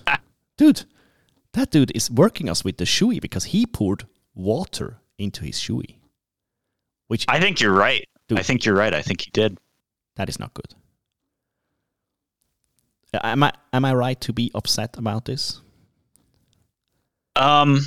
dude, 0.58 0.86
that 1.54 1.72
dude 1.72 1.92
is 1.96 2.10
working 2.10 2.50
us 2.50 2.64
with 2.64 2.78
the 2.78 2.86
shoey 2.86 3.22
because 3.22 3.46
he 3.46 3.66
poured 3.66 4.06
water 4.36 5.02
into 5.18 5.44
his 5.44 5.56
shoey, 5.56 5.98
which 7.08 7.26
I 7.28 7.40
think 7.40 7.62
you're 7.62 7.74
right. 7.74 8.08
Dude. 8.28 8.40
I 8.40 8.44
think 8.44 8.66
you're 8.66 8.76
right. 8.76 8.94
I 8.94 9.02
think 9.02 9.22
he 9.22 9.32
did. 9.32 9.58
that 10.16 10.30
is 10.30 10.40
not 10.40 10.54
good. 10.54 10.74
Am 13.14 13.44
I 13.44 13.54
am 13.72 13.86
I 13.86 13.94
right 13.94 14.20
to 14.22 14.34
be 14.34 14.50
upset 14.56 14.98
about 14.98 15.26
this? 15.26 15.62
Um, 17.36 17.80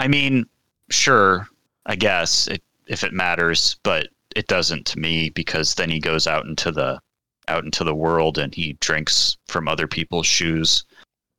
I 0.00 0.08
mean, 0.08 0.46
sure, 0.90 1.46
I 1.86 1.96
guess 1.96 2.48
it, 2.48 2.62
if 2.86 3.04
it 3.04 3.12
matters, 3.12 3.76
but 3.82 4.08
it 4.34 4.46
doesn't 4.46 4.86
to 4.86 4.98
me 4.98 5.30
because 5.30 5.74
then 5.74 5.90
he 5.90 6.00
goes 6.00 6.26
out 6.26 6.46
into 6.46 6.72
the 6.72 7.00
out 7.48 7.64
into 7.64 7.84
the 7.84 7.94
world 7.94 8.38
and 8.38 8.54
he 8.54 8.74
drinks 8.74 9.36
from 9.46 9.68
other 9.68 9.86
people's 9.86 10.26
shoes. 10.26 10.84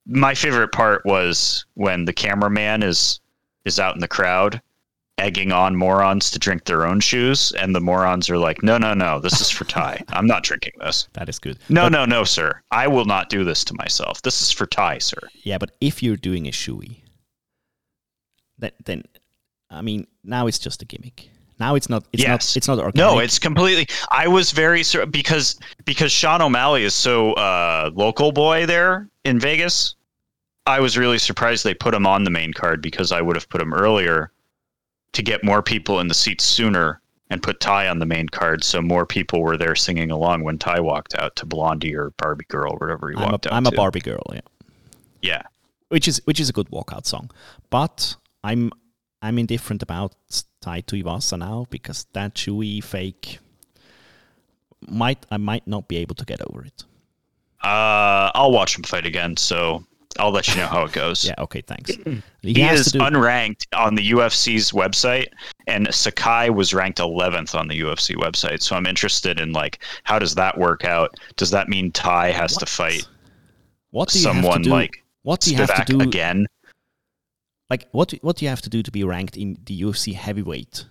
My 0.06 0.34
favorite 0.34 0.72
part 0.72 1.06
was 1.06 1.66
when 1.76 2.06
the 2.06 2.14
cameraman 2.14 2.84
is 2.84 3.20
is 3.66 3.80
out 3.80 3.96
in 3.96 4.02
the 4.02 4.08
crowd 4.08 4.62
egging 5.20 5.52
on 5.52 5.76
morons 5.76 6.32
to 6.32 6.40
drink 6.40 6.66
their 6.66 6.86
own 6.86 7.00
shoes 7.00 7.52
and 7.54 7.74
the 7.74 7.80
morons 7.80 8.30
are 8.30 8.38
like 8.38 8.62
no 8.64 8.78
no 8.78 8.94
no 8.94 9.20
this 9.20 9.40
is 9.40 9.50
for 9.50 9.64
ty. 9.64 10.04
I'm 10.10 10.26
not 10.28 10.44
drinking 10.44 10.74
this. 10.80 11.08
That 11.14 11.30
is 11.30 11.40
good. 11.40 11.60
no 11.70 11.84
But- 11.86 11.92
no 11.94 12.06
no 12.06 12.24
sir. 12.24 12.62
I 12.72 12.88
will 12.88 13.06
not 13.06 13.30
do 13.30 13.44
this 13.44 13.64
to 13.66 13.74
myself. 13.76 14.22
This 14.24 14.42
is 14.42 14.52
for 14.52 14.66
ty 14.66 14.98
sir. 14.98 15.20
Yeah, 15.44 15.58
but 15.60 15.72
if 15.80 16.02
you're 16.04 16.18
doing 16.18 16.48
a 16.48 16.52
shoey, 16.52 17.02
then 18.58 18.72
then 18.86 19.04
I 19.70 19.82
mean 19.82 20.08
now 20.24 20.48
it's 20.48 20.60
just 20.60 20.82
a 20.82 20.86
gimmick. 20.86 21.30
Now 21.60 21.76
it's 21.76 21.90
not. 21.90 22.04
It's 22.14 22.24
Yes. 22.24 22.30
not. 22.30 22.58
It's 22.58 22.68
not 22.68 22.78
organic. 22.80 22.96
No, 22.96 23.20
it's 23.20 23.40
completely. 23.40 23.88
I 24.12 24.28
was 24.28 24.52
very 24.52 24.84
sur- 24.84 25.06
because 25.06 25.60
because 25.86 26.12
Sean 26.12 26.42
O'Malley 26.42 26.84
is 26.84 26.94
so 26.94 27.34
uh, 27.34 27.92
local 27.94 28.32
boy 28.32 28.66
there 28.66 29.10
in 29.24 29.40
Vegas. 29.40 29.96
I 30.66 30.80
was 30.80 30.98
really 30.98 31.18
surprised 31.18 31.64
they 31.64 31.74
put 31.74 31.94
him 31.94 32.08
on 32.08 32.24
the 32.24 32.30
main 32.32 32.54
card 32.54 32.82
because 32.82 33.12
I 33.12 33.22
would 33.22 33.36
have 33.36 33.50
put 33.50 33.62
him 33.62 33.74
earlier 33.74 34.32
to 35.12 35.22
get 35.22 35.44
more 35.44 35.62
people 35.62 36.00
in 36.00 36.08
the 36.08 36.14
seats 36.14 36.44
sooner 36.46 37.02
and 37.30 37.44
put 37.44 37.60
Ty 37.60 37.88
on 37.90 38.00
the 38.00 38.06
main 38.06 38.30
card 38.30 38.64
so 38.64 38.82
more 38.82 39.06
people 39.06 39.42
were 39.42 39.58
there 39.58 39.76
singing 39.76 40.10
along 40.12 40.44
when 40.44 40.58
Ty 40.58 40.80
walked 40.80 41.16
out 41.16 41.36
to 41.38 41.46
Blondie 41.46 41.96
or 41.96 42.12
Barbie 42.18 42.46
Girl 42.48 42.74
or 42.74 42.78
whatever 42.80 43.10
he 43.10 43.18
I'm, 43.18 43.32
walked 43.32 43.46
a, 43.46 43.54
out 43.54 43.58
I'm 43.58 43.66
a. 43.66 43.72
Barbie 43.72 44.00
girl. 44.02 44.24
Yeah. 44.34 44.40
Yeah, 45.22 45.42
which 45.90 46.08
is 46.08 46.22
which 46.26 46.40
is 46.40 46.50
a 46.50 46.54
good 46.54 46.70
walkout 46.70 47.06
song. 47.06 47.30
But 47.70 48.16
I'm 48.44 48.72
I'm 49.22 49.38
indifferent 49.40 49.82
about 49.84 50.14
Tai 50.64 50.82
Tuivasa 50.82 51.38
now 51.38 51.68
because 51.70 52.06
that 52.14 52.36
Chewy 52.36 52.82
fake 52.82 53.40
might 54.88 55.26
I 55.30 55.38
might 55.38 55.68
not 55.68 55.90
be 55.90 55.98
able 55.98 56.16
to 56.16 56.26
get 56.26 56.42
over 56.42 56.64
it. 56.64 56.86
Uh, 57.62 58.32
I'll 58.34 58.52
watch 58.52 58.78
him 58.78 58.84
fight 58.84 59.06
again, 59.06 59.36
so 59.38 59.84
I'll 60.20 60.32
let 60.32 60.48
you 60.48 60.56
know 60.56 60.68
how 60.68 60.84
it 60.86 60.94
goes. 60.94 61.26
Yeah, 61.30 61.36
okay, 61.40 61.62
thanks. 61.62 61.92
He, 62.42 62.60
has 62.60 62.88
is 62.88 62.92
do- 62.92 63.00
unranked 63.00 63.68
on 63.74 63.96
the 63.96 64.12
UFC's 64.12 64.74
website, 64.74 65.28
and 65.68 65.94
Sakai 65.94 66.50
was 66.50 66.74
ranked 66.74 67.00
11th 67.00 67.56
on 67.58 67.70
the 67.70 67.80
UFC 67.80 68.16
website. 68.16 68.62
So 68.62 68.76
I'm 68.76 68.86
interested 68.86 69.40
in 69.40 69.54
like, 69.54 69.82
how 70.04 70.20
does 70.20 70.36
that 70.36 70.58
work 70.58 70.84
out? 70.84 71.16
Does 71.38 71.52
that 71.52 71.70
mean 71.70 71.92
Ty 71.92 72.32
has 72.32 72.58
to 72.58 72.66
fight 72.66 73.08
what 73.92 74.10
do 74.10 74.20
you 74.20 74.26
have 74.28 74.36
to 74.36 74.42
someone 74.42 74.62
do? 74.64 74.70
like 74.72 75.04
what 75.22 75.40
do 75.40 75.52
you 75.52 75.58
have 75.58 75.68
to 75.68 75.74
Spivak 75.74 75.86
do 75.86 76.02
again? 76.02 76.46
Like 77.74 77.88
what 77.92 78.10
do- 78.10 78.20
what 78.22 78.36
do 78.38 78.46
you 78.46 78.50
have 78.50 78.62
to 78.62 78.70
do 78.70 78.84
to 78.88 78.92
be 78.92 79.04
ranked 79.04 79.36
in 79.44 79.58
the 79.68 79.76
UFC 79.84 80.14
heavyweight? 80.14 80.86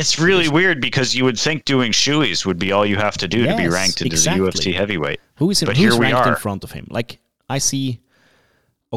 It's 0.00 0.18
really 0.18 0.48
weird 0.48 0.80
because 0.80 1.08
you 1.16 1.24
would 1.24 1.38
think 1.46 1.64
doing 1.74 1.90
shoeies 1.92 2.46
would 2.46 2.58
be 2.58 2.70
all 2.72 2.86
you 2.86 2.96
have 2.96 3.16
to 3.18 3.28
do 3.28 3.44
to 3.44 3.56
be 3.56 3.68
ranked 3.68 4.00
into 4.00 4.14
exactly. 4.14 4.46
the 4.46 4.50
UFC 4.50 4.74
heavyweight. 4.74 5.20
Who 5.38 5.50
is 5.50 5.60
in, 5.60 5.66
But 5.66 5.76
who's 5.76 5.92
here 5.92 6.00
we 6.00 6.06
ranked 6.12 6.28
in 6.28 6.36
front 6.36 6.62
of 6.64 6.70
him? 6.72 6.86
Like 6.98 7.18
I 7.56 7.58
see 7.58 8.00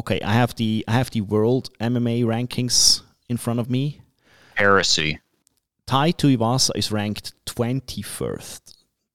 okay, 0.00 0.20
I 0.20 0.34
have 0.40 0.54
the 0.54 0.84
I 0.88 0.92
have 0.92 1.10
the 1.10 1.22
world 1.34 1.64
MMA 1.80 2.24
rankings 2.24 3.02
in 3.28 3.36
front 3.36 3.58
of 3.60 3.68
me. 3.68 4.00
Heresy. 4.54 5.20
Tai 5.86 6.12
Tuivasa 6.12 6.70
is 6.76 6.90
ranked 6.90 7.34
21st 7.46 8.60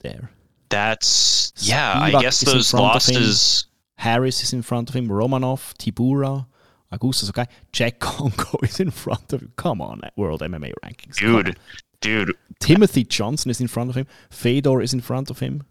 there. 0.02 0.30
That's 0.70 1.52
yeah. 1.58 1.94
I 1.96 2.12
Spivak 2.12 2.22
guess 2.22 2.44
is 2.44 2.48
in 2.50 2.54
those 2.58 2.72
front 2.72 2.96
of 2.96 3.06
him. 3.08 3.16
losses. 3.16 3.66
Harris 3.98 4.44
is 4.44 4.54
in 4.54 4.64
front 4.64 4.90
of 4.90 4.96
him, 4.96 5.10
Romanov, 5.10 5.62
Tibura, 5.78 6.48
Augusto 6.92 7.24
Sakai, 7.26 7.48
Jack 7.72 8.00
Congo 8.00 8.58
is 8.64 8.80
in 8.80 8.92
front 8.92 9.32
of 9.34 9.42
him. 9.42 9.54
Come 9.56 9.82
on, 9.82 10.02
world 10.16 10.42
MMA 10.42 10.74
rankings. 10.84 11.16
Dude, 11.18 11.58
dude, 12.02 12.36
Timothy 12.60 13.04
Johnson 13.04 13.50
is 13.50 13.62
in 13.62 13.68
front 13.68 13.90
of 13.90 13.96
him. 13.96 14.08
Fedor 14.30 14.82
is 14.82 14.94
in 14.94 15.02
front 15.02 15.30
of 15.30 15.40
him. 15.40 15.64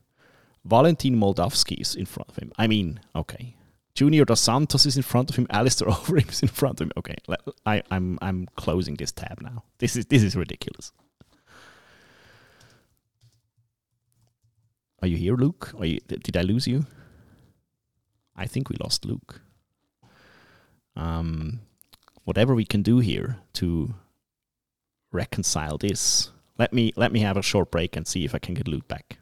Valentin 0.65 1.17
Moldavsky 1.17 1.81
is 1.81 1.95
in 1.95 2.07
front 2.07 2.29
of 2.31 2.37
him. 2.37 2.53
I 2.59 2.67
mean, 2.67 3.01
okay. 3.15 3.57
Junior 3.95 4.25
Dos 4.25 4.41
Santos 4.41 4.87
is 4.87 4.97
in 4.97 5.03
front 5.03 5.29
of 5.31 5.37
him. 5.37 5.47
Alistair 5.51 5.89
Overeem 5.91 6.31
is 6.31 6.43
in 6.43 6.49
front 6.49 6.81
of 6.81 6.87
him. 6.87 6.93
Okay, 6.97 7.17
let- 7.27 7.41
I, 7.67 7.83
I'm 7.91 8.19
I'm 8.23 8.47
closing 8.57 8.95
this 8.97 9.13
tab 9.13 9.41
now. 9.43 9.65
This 9.79 9.97
is 9.97 10.07
this 10.07 10.23
is 10.23 10.37
ridiculous. 10.37 10.93
Are 15.03 15.09
you 15.09 15.17
here, 15.17 15.35
Luke? 15.35 15.73
Are 15.79 15.87
you, 15.87 15.99
did 16.01 16.37
I 16.37 16.43
lose 16.43 16.67
you? 16.67 16.85
I 18.37 18.47
think 18.47 18.69
we 18.69 18.77
lost 18.83 19.05
Luke. 19.07 19.41
Um, 20.97 21.61
whatever 22.25 22.55
we 22.55 22.65
can 22.65 22.83
do 22.83 22.99
here 22.99 23.39
to 23.55 23.95
reconcile 25.13 25.79
this. 25.79 26.31
Let 26.59 26.73
me 26.73 26.93
let 26.97 27.13
me 27.13 27.21
have 27.21 27.37
a 27.37 27.43
short 27.43 27.71
break 27.71 27.97
and 27.97 28.07
see 28.07 28.25
if 28.25 28.35
I 28.35 28.39
can 28.39 28.55
get 28.55 28.69
Luke 28.69 28.87
back. 28.89 29.19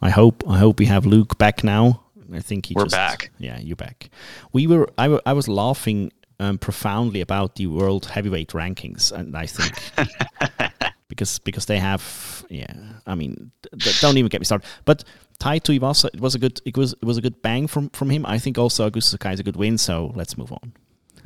I 0.00 0.10
hope 0.10 0.44
I 0.48 0.58
hope 0.58 0.78
we 0.78 0.86
have 0.86 1.06
Luke 1.06 1.38
back 1.38 1.64
now. 1.64 2.02
I 2.32 2.40
think 2.40 2.66
he 2.66 2.74
We're 2.74 2.84
just, 2.84 2.94
back. 2.94 3.30
Yeah, 3.38 3.58
you're 3.58 3.76
back. 3.76 4.10
We 4.52 4.66
were 4.66 4.88
I, 4.98 5.18
I 5.26 5.32
was 5.32 5.48
laughing 5.48 6.12
um, 6.40 6.58
profoundly 6.58 7.20
about 7.20 7.56
the 7.56 7.66
world 7.66 8.06
heavyweight 8.06 8.48
rankings, 8.48 9.12
and 9.12 9.36
I 9.36 9.46
think 9.46 9.74
because 11.08 11.38
because 11.40 11.66
they 11.66 11.78
have 11.78 12.44
yeah. 12.48 12.74
I 13.06 13.14
mean, 13.14 13.52
d- 13.76 13.92
don't 14.00 14.16
even 14.16 14.28
get 14.28 14.40
me 14.40 14.44
started. 14.44 14.66
But 14.84 15.04
Tai 15.42 15.58
Tuivasa, 15.58 16.06
it 16.14 16.20
was 16.20 16.34
a 16.34 16.38
good 16.38 16.60
it 16.64 16.76
was 16.76 16.92
it 17.02 17.04
was 17.04 17.18
a 17.18 17.20
good 17.26 17.42
bang 17.42 17.66
from 17.66 17.88
from 17.90 18.10
him. 18.10 18.24
I 18.26 18.38
think 18.38 18.58
also 18.58 18.88
Augusto 18.88 19.10
Sakai 19.14 19.32
is 19.34 19.40
a 19.40 19.42
good 19.42 19.56
win. 19.56 19.76
So 19.78 20.12
let's 20.14 20.38
move 20.38 20.52
on. 20.52 20.72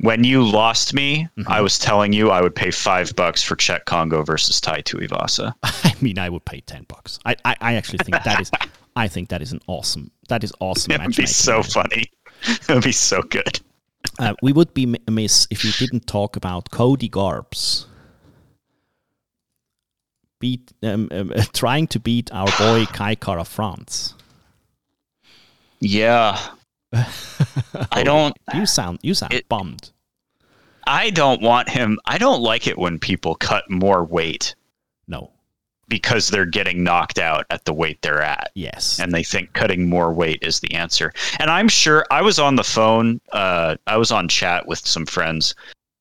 when 0.09 0.23
you 0.23 0.43
lost 0.61 0.93
me, 0.93 1.27
Mm-hmm. 1.37 1.51
I 1.57 1.59
was 1.61 1.77
telling 1.79 2.13
you 2.13 2.31
I 2.37 2.41
would 2.41 2.55
pay 2.55 2.71
five 2.71 3.15
bucks 3.15 3.41
for 3.47 3.55
Cheick 3.55 3.85
Kongo 3.85 4.23
versus 4.23 4.59
Tai 4.61 4.81
Tuivasa. 4.81 5.53
I 5.63 5.93
mean, 6.01 6.17
I 6.25 6.29
would 6.29 6.45
pay 6.45 6.61
ten 6.61 6.83
bucks. 6.87 7.19
I, 7.25 7.35
I, 7.45 7.55
I 7.69 7.71
actually 7.79 7.99
think 8.05 8.23
that 8.23 8.39
is, 8.41 8.49
I 8.95 9.07
think 9.07 9.29
that 9.29 9.41
is 9.41 9.51
an 9.53 9.61
awesome. 9.67 10.09
That 10.29 10.43
is 10.43 10.51
awesome. 10.59 10.91
It 10.93 11.01
would 11.05 11.15
be 11.15 11.25
so 11.27 11.61
funny. 11.63 12.05
It 12.69 12.69
would 12.69 12.83
be 12.83 12.91
so 13.11 13.21
good. 13.37 13.59
Uh, 14.19 14.33
we 14.43 14.51
would 14.53 14.71
be 14.73 14.85
mi- 14.85 15.03
amiss 15.07 15.47
if 15.49 15.63
we 15.63 15.71
didn't 15.83 16.05
talk 16.07 16.35
about 16.35 16.69
Cody 16.71 17.09
Garbs 17.09 17.85
beat 20.39 20.71
um, 20.83 21.07
um, 21.11 21.31
trying 21.53 21.87
to 21.87 21.99
beat 21.99 22.31
our 22.31 22.47
boy 22.57 22.85
Kai 22.93 23.15
Kara 23.15 23.43
France. 23.45 24.13
Yeah. 25.79 26.39
I 27.91 28.03
don't 28.03 28.35
You 28.53 28.65
sound 28.65 28.99
you 29.01 29.13
sound 29.13 29.33
It- 29.33 29.49
bummed. 29.49 29.91
I 30.89 31.09
don't 31.09 31.41
want 31.41 31.67
him 31.69 31.99
I 32.05 32.17
don't 32.17 32.41
like 32.41 32.65
it 32.65 32.77
when 32.77 32.97
people 32.97 33.35
cut 33.35 33.69
more 33.69 34.05
weight 34.05 34.55
No. 35.07 35.31
because 35.89 36.29
they're 36.29 36.45
getting 36.45 36.81
knocked 36.81 37.19
out 37.19 37.45
at 37.49 37.65
the 37.65 37.73
weight 37.73 38.01
they're 38.01 38.21
at. 38.21 38.51
Yes. 38.55 38.97
and 38.99 39.11
they 39.13 39.23
think 39.23 39.51
cutting 39.53 39.89
more 39.89 40.13
weight 40.13 40.39
is 40.41 40.61
the 40.61 40.73
answer. 40.73 41.11
And 41.39 41.49
I'm 41.51 41.67
sure 41.67 42.05
I 42.09 42.21
was 42.21 42.39
on 42.39 42.55
the 42.55 42.63
phone, 42.63 43.19
uh, 43.33 43.75
I 43.85 43.97
was 43.97 44.11
on 44.11 44.29
chat 44.29 44.65
with 44.65 44.79
some 44.79 45.05
friends, 45.05 45.53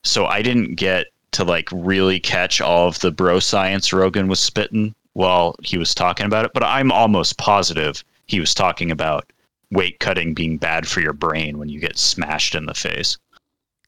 so 0.04 0.26
I 0.26 0.40
didn't 0.40 0.76
get 0.76 1.08
to 1.32 1.44
like 1.44 1.68
really 1.72 2.20
catch 2.20 2.60
all 2.60 2.88
of 2.88 2.98
the 3.00 3.10
bro 3.10 3.38
science 3.38 3.92
Rogan 3.92 4.28
was 4.28 4.40
spitting 4.40 4.94
while 5.12 5.54
he 5.62 5.78
was 5.78 5.94
talking 5.94 6.26
about 6.26 6.44
it. 6.44 6.52
But 6.54 6.62
I'm 6.62 6.92
almost 6.92 7.38
positive 7.38 8.04
he 8.26 8.40
was 8.40 8.54
talking 8.54 8.90
about 8.90 9.32
weight 9.70 9.98
cutting 10.00 10.34
being 10.34 10.58
bad 10.58 10.86
for 10.86 11.00
your 11.00 11.12
brain 11.12 11.58
when 11.58 11.68
you 11.68 11.80
get 11.80 11.98
smashed 11.98 12.54
in 12.54 12.66
the 12.66 12.74
face. 12.74 13.18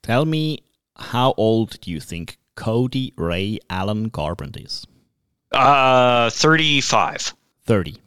Tell 0.02 0.24
me, 0.24 0.60
how 0.96 1.34
old 1.36 1.80
do 1.80 1.90
you 1.90 2.00
think 2.00 2.38
Cody 2.54 3.12
Ray 3.16 3.58
Allen 3.70 4.10
Garbrandt 4.10 4.64
is? 4.64 4.86
Uh, 5.52 6.30
35. 6.30 7.34
Thirty. 7.64 7.98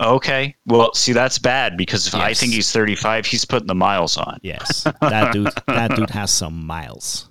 Okay. 0.00 0.54
Well, 0.66 0.92
see, 0.94 1.12
that's 1.12 1.38
bad 1.38 1.76
because 1.76 2.06
if 2.06 2.14
I 2.14 2.34
think 2.34 2.52
he's 2.52 2.70
35, 2.70 3.26
he's 3.26 3.44
putting 3.44 3.66
the 3.66 3.74
miles 3.74 4.16
on. 4.16 4.38
Yes, 4.42 4.84
that 5.00 5.32
dude. 5.32 5.52
That 5.66 5.96
dude 5.96 6.10
has 6.10 6.30
some 6.30 6.66
miles. 6.66 7.28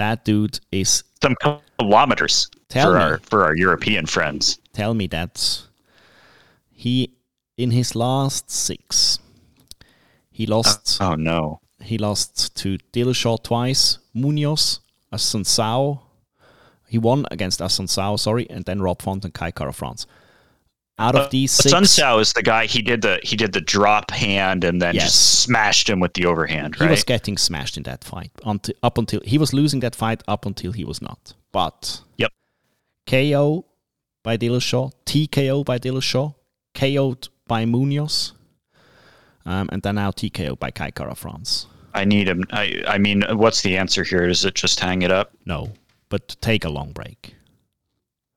That 0.00 0.24
dude 0.24 0.60
is. 0.72 1.04
some 1.20 1.36
kilometers 1.78 2.48
Tell 2.70 2.92
for 2.92 2.96
me. 2.96 3.04
our 3.04 3.18
for 3.18 3.44
our 3.44 3.54
European 3.54 4.06
friends. 4.06 4.58
Tell 4.72 4.94
me 4.94 5.06
that 5.08 5.66
he, 6.70 7.12
in 7.58 7.70
his 7.70 7.94
last 7.94 8.50
six, 8.50 9.18
he 10.30 10.46
lost. 10.46 10.96
Oh, 11.02 11.12
oh 11.12 11.14
no! 11.16 11.60
He 11.82 11.98
lost 11.98 12.56
to 12.56 12.78
Dillashaw 12.94 13.42
twice, 13.42 13.98
Munoz, 14.14 14.80
Assunção. 15.12 16.00
He 16.88 16.96
won 16.96 17.26
against 17.30 17.60
Assunção, 17.60 18.18
sorry, 18.18 18.48
and 18.48 18.64
then 18.64 18.80
Rob 18.80 19.02
Font 19.02 19.22
and 19.26 19.34
Kai 19.34 19.50
Kara 19.50 19.74
France. 19.74 20.06
Out 21.00 21.14
of 21.16 21.30
these 21.30 21.50
six, 21.52 21.70
Sun 21.70 21.84
Sao 21.86 22.18
is 22.18 22.32
the 22.34 22.42
guy. 22.42 22.66
He 22.66 22.82
did 22.82 23.00
the 23.02 23.18
he 23.22 23.34
did 23.36 23.52
the 23.52 23.60
drop 23.60 24.10
hand 24.10 24.64
and 24.64 24.80
then 24.82 24.94
Yes. 24.94 25.04
just 25.04 25.40
smashed 25.42 25.88
him 25.88 25.98
with 26.00 26.12
the 26.14 26.26
overhand. 26.26 26.76
he 26.76 26.86
was 26.86 27.04
getting 27.04 27.38
smashed 27.38 27.76
in 27.76 27.82
that 27.84 28.04
fight 28.04 28.30
until 28.44 28.74
up 28.82 28.98
until 28.98 29.20
he 29.24 29.38
was 29.38 29.52
losing 29.52 29.80
that 29.80 29.96
fight 29.96 30.22
up 30.28 30.46
until 30.46 30.72
he 30.72 30.84
was 30.84 31.00
not. 31.00 31.34
But 31.52 32.02
Yep. 32.18 32.32
KO 33.06 33.64
by 34.22 34.36
Dillashaw, 34.36 34.92
TKO 35.06 35.64
by 35.64 35.78
Dillashaw, 35.78 36.34
KO'd 36.74 37.28
by 37.48 37.64
Munoz, 37.64 38.32
um, 39.46 39.68
and 39.72 39.82
then 39.82 39.94
now 39.94 40.10
TKO 40.10 40.58
by 40.58 40.70
Kai 40.70 40.90
Kara 40.90 41.14
France. 41.14 41.66
I 41.94 42.04
need 42.04 42.28
him. 42.28 42.44
I 42.52 42.82
I 42.86 42.98
mean, 42.98 43.24
what's 43.32 43.62
the 43.62 43.76
answer 43.78 44.04
here? 44.04 44.28
Is 44.28 44.44
it 44.44 44.54
just 44.54 44.78
hang 44.80 45.02
it 45.02 45.10
up? 45.10 45.32
No, 45.46 45.72
but 46.08 46.36
take 46.40 46.64
a 46.64 46.68
long 46.68 46.92
break. 46.92 47.34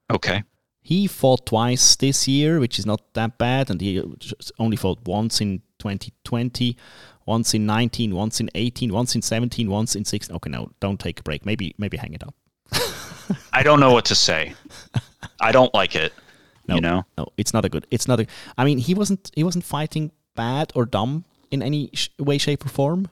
Okay. 0.10 0.44
He 0.84 1.08
fought 1.08 1.46
twice 1.46 1.96
this 1.96 2.28
year, 2.28 2.60
which 2.60 2.78
is 2.78 2.86
not 2.86 3.02
that 3.14 3.38
bad, 3.38 3.70
and 3.70 3.80
he 3.82 4.02
only 4.60 4.76
fought 4.78 5.00
once 5.06 5.40
in 5.42 5.62
2020, 5.80 6.76
once 7.26 7.54
in 7.54 7.66
19, 7.66 8.14
once 8.14 8.40
in 8.42 8.50
18, 8.54 8.92
once 8.92 9.16
in 9.16 9.22
17, 9.22 9.70
once 9.70 9.96
in 9.96 10.04
16. 10.04 10.36
Okay, 10.36 10.50
no, 10.50 10.70
don't 10.82 11.00
take 11.00 11.20
a 11.22 11.24
break. 11.24 11.46
Maybe 11.46 11.74
maybe 11.78 11.96
hang 11.98 12.14
it 12.14 12.24
up. 12.24 12.36
I 13.54 13.64
don't 13.64 13.80
know 13.80 13.94
what 13.94 14.06
to 14.06 14.16
say. 14.16 14.54
I 15.40 15.52
don't 15.52 15.74
like 15.74 15.96
it. 15.96 16.12
No, 16.66 16.76
You 16.76 16.82
know. 16.82 17.04
no, 17.18 17.28
it's 17.36 17.54
not 17.54 17.66
a 17.66 17.70
good. 17.70 17.86
It's 17.92 18.08
not 18.08 18.22
a. 18.22 18.26
I 18.58 18.64
mean, 18.64 18.78
he 18.78 18.94
wasn't. 18.94 19.32
He 19.36 19.44
wasn't 19.44 19.66
fighting 19.66 20.12
bad 20.34 20.72
or 20.76 20.86
dumb 20.86 21.26
in 21.52 21.62
any 21.62 21.90
sh- 21.94 22.08
way, 22.18 22.38
shape, 22.38 22.66
or 22.66 22.70
form. 22.70 23.10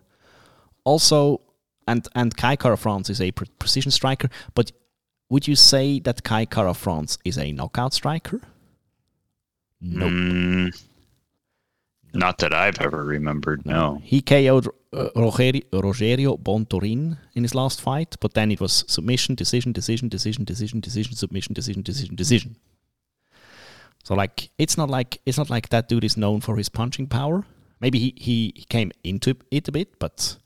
Also, 0.85 1.41
and 1.85 2.07
and 2.15 2.35
Kai 2.37 2.55
Kara 2.55 2.77
France 2.77 3.09
is 3.09 3.19
a 3.19 3.31
pre- 3.31 3.47
precision 3.59 3.91
striker. 3.91 4.29
But 4.55 4.71
would 5.31 5.47
you 5.47 5.55
say 5.55 5.99
that 6.01 6.23
Kai 6.23 6.45
Kara 6.45 6.73
France 6.73 7.17
is 7.23 7.37
a 7.37 7.51
knockout 7.53 7.93
striker? 7.93 8.41
No. 9.79 10.07
Mm, 10.07 10.83
not 12.13 12.37
that 12.39 12.53
I've 12.53 12.79
ever 12.81 13.03
remembered. 13.03 13.65
No. 13.65 14.01
He 14.03 14.21
KO'd 14.21 14.67
uh, 14.93 15.09
Rogerio, 15.15 15.63
Rogerio 15.71 16.37
Bontorin 16.37 17.17
in 17.33 17.43
his 17.43 17.55
last 17.55 17.79
fight, 17.81 18.17
but 18.19 18.33
then 18.33 18.51
it 18.51 18.59
was 18.59 18.83
submission, 18.87 19.35
decision, 19.35 19.71
decision, 19.71 20.09
decision, 20.09 20.43
decision, 20.43 20.81
decision, 20.81 21.15
submission, 21.15 21.53
decision, 21.53 21.81
decision, 21.81 22.15
decision. 22.15 22.55
So 24.03 24.15
like 24.15 24.49
it's 24.57 24.77
not 24.77 24.89
like 24.89 25.21
it's 25.25 25.37
not 25.37 25.49
like 25.49 25.69
that 25.69 25.87
dude 25.87 26.03
is 26.03 26.17
known 26.17 26.41
for 26.41 26.57
his 26.57 26.69
punching 26.69 27.07
power. 27.07 27.45
Maybe 27.79 27.99
he, 27.99 28.13
he, 28.17 28.53
he 28.55 28.65
came 28.65 28.91
into 29.03 29.35
it 29.49 29.67
a 29.69 29.71
bit, 29.71 29.97
but 29.97 30.37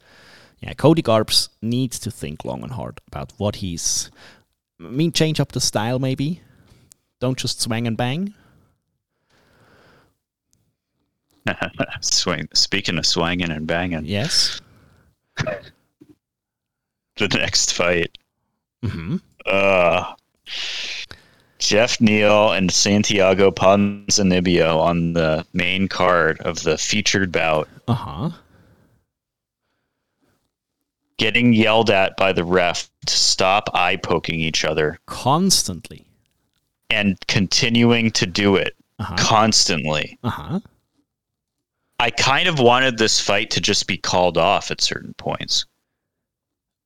Yeah, 0.62 0.74
Cody 0.74 1.02
Garbs 1.02 1.50
needs 1.62 2.00
to 2.00 2.12
think 2.12 2.45
long 2.45 2.63
and 2.63 2.71
hard 2.71 3.02
about 3.08 3.34
what 3.38 3.58
he's. 3.58 4.10
I 4.79 4.83
mean, 4.83 5.11
change 5.11 5.39
up 5.39 5.51
the 5.53 5.61
style 5.61 5.99
maybe. 5.99 6.41
Don't 7.19 7.38
just 7.38 7.61
swing 7.61 7.88
and 7.88 7.95
bang. 7.97 8.33
Swing. 12.01 12.47
Speaking 12.53 12.97
of 12.97 13.05
swinging 13.05 13.51
and 13.51 13.67
banging, 13.67 14.05
Yes. 14.05 14.59
the 15.38 17.27
next 17.29 17.73
fight. 17.73 18.17
hmm 18.83 19.17
Uh, 19.45 20.13
Jeff 21.59 22.01
Neal 22.01 22.51
and 22.51 22.71
Santiago 22.71 23.51
Ponzinibbio 23.51 24.77
on 24.79 25.13
the 25.13 25.45
main 25.53 25.88
card 25.88 26.41
of 26.41 26.63
the 26.63 26.77
featured 26.77 27.31
bout, 27.31 27.69
Uh 27.88 27.93
huh. 27.93 28.29
Getting 31.17 31.54
yelled 31.54 31.89
at 31.89 32.17
by 32.17 32.34
the 32.34 32.43
ref 32.43 32.89
to 33.06 33.13
stop 33.15 33.69
eye 33.73 33.95
poking 33.95 34.39
each 34.39 34.65
other 34.65 34.99
Constantly. 35.06 36.06
and 36.89 37.17
continuing 37.28 38.12
to 38.12 38.25
do 38.25 38.56
it 38.56 38.75
Uh 38.99 39.04
huh. 39.06 39.15
constantly. 39.17 40.17
Uh 40.23 40.30
huh. 40.30 40.60
I 41.99 42.10
kind 42.12 42.47
of 42.49 42.60
wanted 42.60 42.97
this 42.97 43.19
fight 43.21 43.49
to 43.51 43.62
just 43.62 43.88
be 43.88 43.97
called 43.97 44.38
off 44.38 44.69
at 44.71 44.82
certain 44.82 45.13
points. 45.13 45.65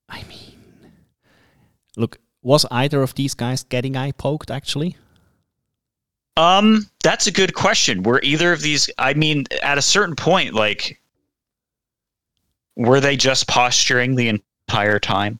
I 0.08 0.24
mean, 0.30 0.92
look, 1.98 2.20
was 2.44 2.66
either 2.70 3.02
of 3.02 3.16
these 3.16 3.34
guys 3.34 3.64
getting 3.64 3.96
eye 3.98 4.12
poked 4.12 4.52
actually? 4.52 4.96
Um, 6.38 6.88
that's 7.04 7.28
a 7.28 7.32
good 7.32 7.54
question. 7.54 8.04
Were 8.04 8.22
either 8.24 8.54
of 8.54 8.62
these? 8.62 8.90
I 8.98 9.14
mean, 9.14 9.46
at 9.62 9.78
a 9.78 9.82
certain 9.82 10.16
point, 10.16 10.54
like, 10.54 11.02
were 12.80 13.02
they 13.02 13.18
just 13.18 13.46
posturing 13.48 14.16
the 14.16 14.30
entire 14.70 15.00
time? 15.00 15.38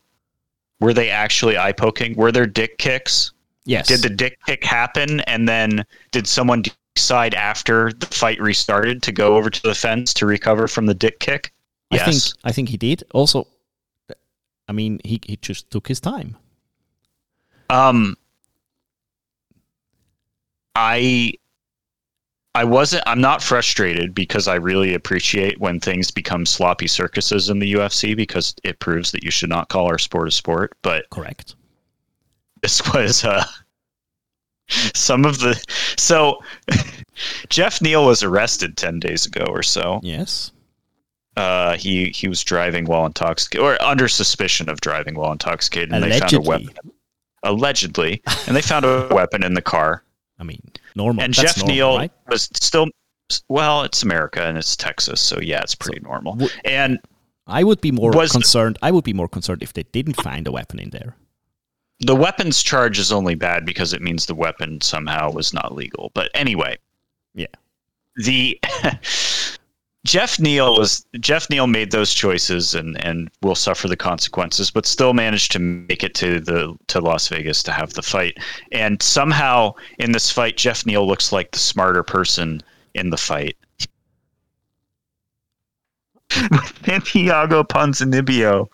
Were 0.82 0.94
they 0.94 1.10
actually 1.10 1.58
eye 1.58 1.72
poking? 1.72 2.16
Were 2.16 2.32
there 2.34 2.46
dick 2.46 2.78
kicks? 2.78 3.32
Yes. 3.64 3.88
Did 3.88 4.02
the 4.02 4.10
dick 4.10 4.38
kick 4.46 4.64
happen, 4.64 5.22
and 5.22 5.48
then 5.48 5.86
did 6.12 6.28
someone 6.28 6.64
decide 6.96 7.34
after 7.34 7.94
the 7.94 8.08
fight 8.08 8.42
restarted 8.42 9.02
to 9.04 9.12
go 9.14 9.38
over 9.38 9.50
to 9.50 9.62
the 9.62 9.74
fence 9.76 10.14
to 10.16 10.26
recover 10.26 10.68
from 10.68 10.86
the 10.86 10.94
dick 10.94 11.20
kick? 11.20 11.54
I 11.92 11.96
Yes. 11.96 12.34
think 12.34 12.42
I 12.44 12.52
think 12.52 12.70
he 12.70 12.78
did. 12.78 13.04
Also, 13.14 13.48
I 14.68 14.74
mean, 14.74 15.00
he 15.06 15.20
he 15.24 15.38
just 15.38 15.72
took 15.72 15.88
his 15.88 16.00
time. 16.02 16.36
Um, 17.70 18.18
I 20.76 21.34
I 22.56 22.64
wasn't. 22.64 23.04
I'm 23.06 23.22
not 23.22 23.44
frustrated 23.44 24.16
because 24.16 24.48
I 24.48 24.56
really 24.56 24.94
appreciate 24.94 25.60
when 25.60 25.80
things 25.80 26.10
become 26.10 26.46
sloppy 26.46 26.88
circuses 26.88 27.50
in 27.50 27.60
the 27.60 27.74
UFC 27.74 28.16
because 28.16 28.56
it 28.64 28.80
proves 28.80 29.12
that 29.12 29.24
you 29.24 29.32
should 29.32 29.50
not 29.50 29.70
call 29.70 29.86
our 29.88 30.00
sport 30.00 30.28
a 30.28 30.32
sport. 30.32 30.76
But 30.82 31.10
Correct. 31.12 31.56
this 32.62 32.82
was 32.94 33.24
uh, 33.24 33.46
some 34.68 35.26
of 35.26 35.40
the. 35.40 35.62
So 35.98 36.40
Jeff 37.50 37.82
Neal 37.82 38.06
was 38.06 38.24
arrested 38.24 38.78
ten 38.78 39.00
days 39.00 39.26
ago 39.26 39.46
or 39.48 39.62
so. 39.62 40.00
Yes. 40.02 40.52
Uh, 41.38 41.78
he 41.78 42.10
he 42.10 42.28
was 42.28 42.44
driving 42.44 42.86
while 42.86 43.06
intoxicated 43.06 43.64
or 43.64 43.82
under 43.82 44.08
suspicion 44.08 44.70
of 44.70 44.82
driving 44.82 45.16
while 45.16 45.32
intoxicated, 45.32 45.94
and 45.94 46.04
they 46.04 46.20
found 46.20 46.34
a 46.34 46.42
weapon. 46.42 46.70
Allegedly, 47.44 48.22
and 48.48 48.56
they 48.56 48.62
found 48.62 48.84
a 48.84 49.08
weapon 49.12 49.44
in 49.44 49.54
the 49.54 49.62
car. 49.62 50.04
I 50.40 50.44
mean, 50.44 50.62
normal. 51.04 51.24
and 51.24 51.34
That's 51.34 51.54
Jeff 51.56 51.58
normal, 51.64 51.76
Neal 51.76 51.98
right? 51.98 52.12
was 52.30 52.44
still 52.54 52.88
well, 53.48 53.84
it's 53.84 54.02
America 54.04 54.42
and 54.44 54.58
it's 54.58 54.76
Texas, 54.76 55.22
so 55.22 55.40
yeah, 55.40 55.62
it's 55.62 55.76
pretty 55.76 56.00
normal. 56.02 56.34
w- 56.34 56.52
and 56.66 56.98
I 57.48 57.64
would 57.64 57.80
be 57.82 57.92
more 57.92 58.12
concerned. 58.12 58.78
I 58.82 58.92
would 58.92 59.04
be 59.04 59.14
more 59.14 59.28
concerned 59.28 59.62
if 59.64 59.74
they 59.74 59.84
didn't 59.98 60.16
find 60.22 60.48
a 60.48 60.52
weapon 60.52 60.80
in 60.80 60.90
there. 60.92 61.16
the 62.02 62.16
weapons 62.16 62.64
charge 62.64 62.98
is 63.00 63.12
only 63.12 63.36
bad 63.36 63.66
because 63.66 63.92
it 63.94 64.02
means 64.02 64.26
the 64.26 64.36
weapon 64.36 64.80
somehow 64.82 65.32
was 65.32 65.54
not 65.54 65.76
legal. 65.76 66.12
But 66.16 66.30
anyway, 66.34 66.78
Yeah. 67.36 67.54
the 68.28 68.60
Jeff 70.10 70.40
Neal 70.40 70.76
was 70.76 71.06
Jeff 71.20 71.48
Neal 71.52 71.68
made 71.68 71.92
those 71.92 72.16
choices 72.16 72.74
and 72.74 73.00
and 73.06 73.30
will 73.44 73.54
suffer 73.54 73.88
the 73.88 73.96
consequences, 73.96 74.72
but 74.72 74.88
still 74.88 75.14
managed 75.14 75.52
to 75.52 75.60
make 75.60 76.04
it 76.04 76.16
to 76.16 76.40
the 76.40 76.76
to 76.88 77.00
Las 77.00 77.28
Vegas 77.28 77.62
to 77.62 77.72
have 77.72 77.94
the 77.94 78.02
fight. 78.02 78.36
And 78.72 79.00
somehow 79.04 79.76
in 80.00 80.12
this 80.12 80.32
fight, 80.32 80.58
Jeff 80.58 80.84
Neal 80.84 81.08
looks 81.08 81.32
like 81.32 81.52
the 81.52 81.60
smarter 81.60 82.02
person 82.02 82.64
in 82.96 83.12
the 83.12 83.18
fight. 83.18 83.56
Santiago 86.84 87.62
Ponzinibbio 87.62 88.68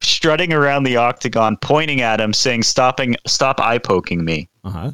strutting 0.00 0.52
around 0.52 0.82
the 0.82 0.96
octagon, 0.96 1.56
pointing 1.58 2.00
at 2.00 2.20
him, 2.20 2.32
saying, 2.32 2.64
"Stopping, 2.64 3.14
stop 3.28 3.60
eye 3.60 3.78
poking 3.78 4.24
me." 4.24 4.48
Uh 4.64 4.70
huh. 4.70 4.90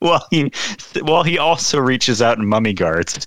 Well, 0.00 0.26
he, 0.30 0.50
well, 1.02 1.24
he 1.24 1.36
also 1.36 1.78
reaches 1.78 2.22
out 2.22 2.38
and 2.38 2.48
mummy 2.48 2.72
guards. 2.72 3.26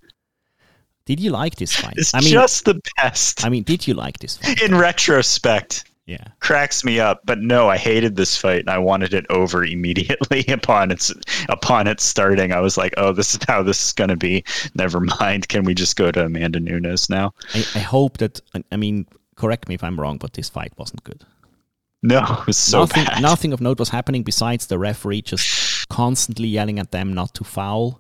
Did 1.10 1.19
you 1.19 1.32
like 1.32 1.56
this 1.56 1.74
fight? 1.76 1.95
It's 1.98 2.13
I 2.13 2.19
mean, 2.19 2.30
just 2.30 2.65
the 2.65 2.80
best. 2.98 3.43
I 3.43 3.50
mean, 3.50 3.63
did 3.63 3.88
you 3.88 3.95
like 3.95 4.19
this 4.19 4.38
fight? 4.38 4.62
In 4.62 4.76
retrospect, 4.76 5.86
Yeah. 6.06 6.24
cracks 6.39 6.84
me 6.84 7.00
up. 7.00 7.22
But 7.26 7.39
no, 7.39 7.67
I 7.67 7.78
hated 7.78 8.15
this 8.15 8.38
fight, 8.38 8.60
and 8.60 8.69
I 8.69 8.78
wanted 8.78 9.15
it 9.15 9.26
over 9.32 9.65
immediately 9.65 10.45
upon 10.54 10.91
its 10.91 11.12
upon 11.50 11.88
its 11.88 12.04
starting. 12.04 12.52
I 12.54 12.60
was 12.60 12.78
like, 12.78 12.93
"Oh, 12.98 13.12
this 13.12 13.34
is 13.34 13.39
how 13.48 13.63
this 13.63 13.84
is 13.88 13.93
going 13.93 14.12
to 14.12 14.17
be." 14.17 14.43
Never 14.76 15.00
mind. 15.00 15.48
Can 15.50 15.63
we 15.63 15.74
just 15.74 15.95
go 15.95 16.12
to 16.12 16.26
Amanda 16.26 16.60
Nunes 16.60 17.10
now? 17.10 17.34
I, 17.56 17.65
I 17.74 17.80
hope 17.80 18.19
that. 18.19 18.39
I- 18.72 18.78
mean, 18.78 19.08
correct 19.36 19.67
me 19.67 19.74
if 19.74 19.84
I'm 19.84 20.00
wrong, 20.00 20.19
but 20.19 20.34
this 20.34 20.48
fight 20.48 20.74
wasn't 20.78 21.04
good. 21.04 21.26
No, 22.04 22.19
it 22.41 22.45
was 22.48 22.58
so 22.58 22.82
nothing, 22.82 23.06
bad. 23.06 23.22
nothing 23.24 23.52
of 23.52 23.62
note 23.62 23.80
was 23.80 23.89
happening 23.89 24.22
besides 24.24 24.67
the 24.67 24.78
referee 24.78 25.24
just 25.24 25.89
constantly 25.89 26.48
yelling 26.48 26.78
at 26.80 26.91
them 26.91 27.13
not 27.13 27.34
to 27.34 27.43
foul. 27.43 28.00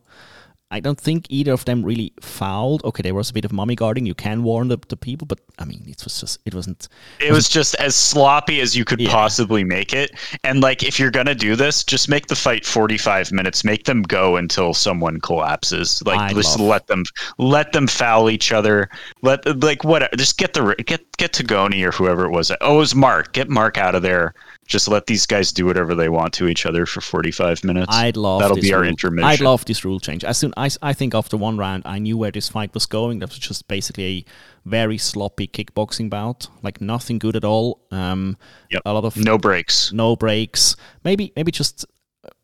I 0.71 0.79
don't 0.79 0.99
think 0.99 1.25
either 1.29 1.51
of 1.51 1.65
them 1.65 1.83
really 1.83 2.13
fouled. 2.21 2.83
Okay, 2.85 3.01
there 3.01 3.15
was 3.15 3.31
a 3.31 3.33
bit 3.33 3.43
of 3.43 3.51
mummy 3.51 3.73
guarding. 3.75 4.05
You 4.05 4.13
can 4.13 4.43
warn 4.43 4.67
the, 4.67 4.77
the 4.87 4.95
people, 4.95 5.25
but 5.25 5.39
I 5.57 5.65
mean, 5.65 5.83
it 5.87 6.03
was 6.03 6.19
just 6.19 6.39
it 6.45 6.53
wasn't. 6.53 6.87
It 7.19 7.31
was 7.31 7.49
just 7.49 7.73
as 7.75 7.95
sloppy 7.95 8.61
as 8.61 8.75
you 8.75 8.85
could 8.85 9.01
Yeah. 9.01 9.09
possibly 9.11 9.63
make 9.63 9.93
it. 9.93 10.11
And 10.43 10.61
like 10.61 10.83
if 10.83 10.99
you're 10.99 11.09
gonna 11.09 11.33
do 11.33 11.55
this, 11.55 11.83
just 11.83 12.07
make 12.07 12.27
the 12.27 12.35
fight 12.35 12.67
45 12.67 13.31
minutes. 13.31 13.63
Make 13.63 13.85
them 13.85 14.03
go 14.03 14.35
until 14.35 14.75
someone 14.75 15.19
collapses. 15.21 16.03
Like 16.05 16.19
I 16.19 16.33
just 16.33 16.59
love- 16.59 16.67
let 16.69 16.87
them 16.87 17.03
let 17.39 17.73
them 17.73 17.87
foul 17.87 18.29
each 18.29 18.51
other. 18.51 18.89
Let 19.23 19.63
like 19.63 19.83
what 19.83 20.11
just 20.17 20.37
get 20.37 20.53
the 20.53 20.75
get 20.85 21.01
get 21.17 21.33
Tognoni 21.33 21.83
or 21.83 21.91
whoever 21.91 22.25
it 22.25 22.31
was. 22.31 22.51
Oh, 22.61 22.75
it 22.75 22.77
was 22.77 22.93
Mark. 22.93 23.33
Get 23.33 23.49
Mark 23.49 23.79
out 23.79 23.95
of 23.95 24.03
there. 24.03 24.35
Just 24.69 24.87
let 24.87 25.07
these 25.07 25.25
guys 25.25 25.51
do 25.51 25.65
whatever 25.65 25.95
they 25.95 26.09
want 26.09 26.31
to 26.35 26.47
each 26.47 26.65
other 26.67 26.85
for 26.85 27.01
45 27.01 27.63
minutes. 27.63 27.87
I'd 27.89 28.15
love 28.15 28.39
That'll 28.39 28.55
this 28.55 28.65
be 28.65 28.73
our 28.73 28.81
rule- 28.81 28.89
intermission. 28.89 29.25
I'd 29.27 29.41
love 29.41 29.65
this 29.65 29.83
rule 29.83 29.99
change. 29.99 30.23
As 30.23 30.37
soon 30.37 30.53
I, 30.55 30.69
I 30.83 30.93
think 30.93 31.15
after 31.15 31.35
one 31.37 31.57
round, 31.57 31.83
I 31.85 31.97
knew 31.97 32.17
where 32.17 32.29
this 32.31 32.47
fight 32.49 32.73
was 32.75 32.85
going. 32.85 33.17
That 33.19 33.29
was 33.29 33.39
just 33.39 33.67
basically 33.67 34.05
a 34.05 34.25
very 34.69 34.97
sloppy 34.99 35.47
kickboxing 35.47 36.09
bout, 36.09 36.47
like 36.61 36.79
nothing 36.81 37.17
good 37.17 37.35
at 37.35 37.43
all. 37.43 37.81
Um, 37.91 38.37
Yep. 38.69 38.81
a 38.85 38.93
lot 38.93 39.05
of 39.05 39.17
no 39.17 39.37
breaks. 39.39 39.91
no 39.91 40.15
breaks. 40.15 40.75
Maybe 41.03 41.33
maybe 41.35 41.51
just 41.51 41.85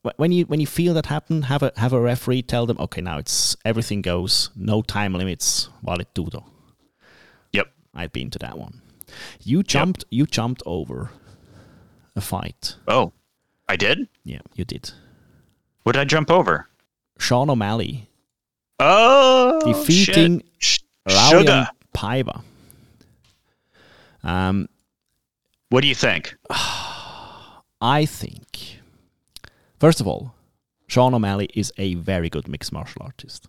uh, 0.03 0.11
when 0.17 0.31
you 0.31 0.45
when 0.45 0.59
you 0.59 0.65
feel 0.67 0.95
that 0.95 1.05
happen, 1.05 1.43
have 1.43 1.61
a 1.61 1.71
have 1.77 1.93
a 1.93 2.01
referee 2.01 2.41
tell 2.41 2.65
them, 2.65 2.77
okay, 2.79 3.01
now 3.01 3.19
it's 3.19 3.55
everything 3.63 4.01
goes, 4.01 4.49
no 4.55 4.81
time 4.81 5.13
limits, 5.13 5.69
vale 5.83 6.05
tudo. 6.15 6.43
Yep. 7.53 7.67
I'd 7.93 8.11
be 8.13 8.23
into 8.23 8.39
that 8.39 8.57
one. 8.57 8.81
You 9.43 9.61
jumped 9.61 10.05
you 10.09 10.25
jumped 10.25 10.63
over 10.65 11.11
a 12.15 12.21
fight. 12.21 12.75
Oh, 12.87 13.11
I 13.67 13.75
did. 13.75 14.07
Yeah, 14.23 14.39
you 14.55 14.65
did. 14.65 14.91
What 15.83 15.93
did 15.93 16.01
I 16.01 16.05
jump 16.05 16.29
over? 16.31 16.67
Sean 17.17 17.49
O'Malley 17.49 18.09
Oh, 18.79 19.61
defeating 19.65 20.43
shit. 20.57 20.83
Sugar. 21.07 21.67
Paiva. 21.95 22.41
Um, 24.23 24.67
What 25.69 25.81
do 25.81 25.87
you 25.87 25.95
think? 25.95 26.35
I 27.81 28.05
think, 28.05 28.79
first 29.79 30.01
of 30.01 30.07
all, 30.07 30.33
Sean 30.87 31.13
O'Malley 31.13 31.49
is 31.53 31.71
a 31.77 31.93
very 31.95 32.29
good 32.29 32.47
mixed 32.47 32.71
martial 32.73 33.01
artist. 33.03 33.47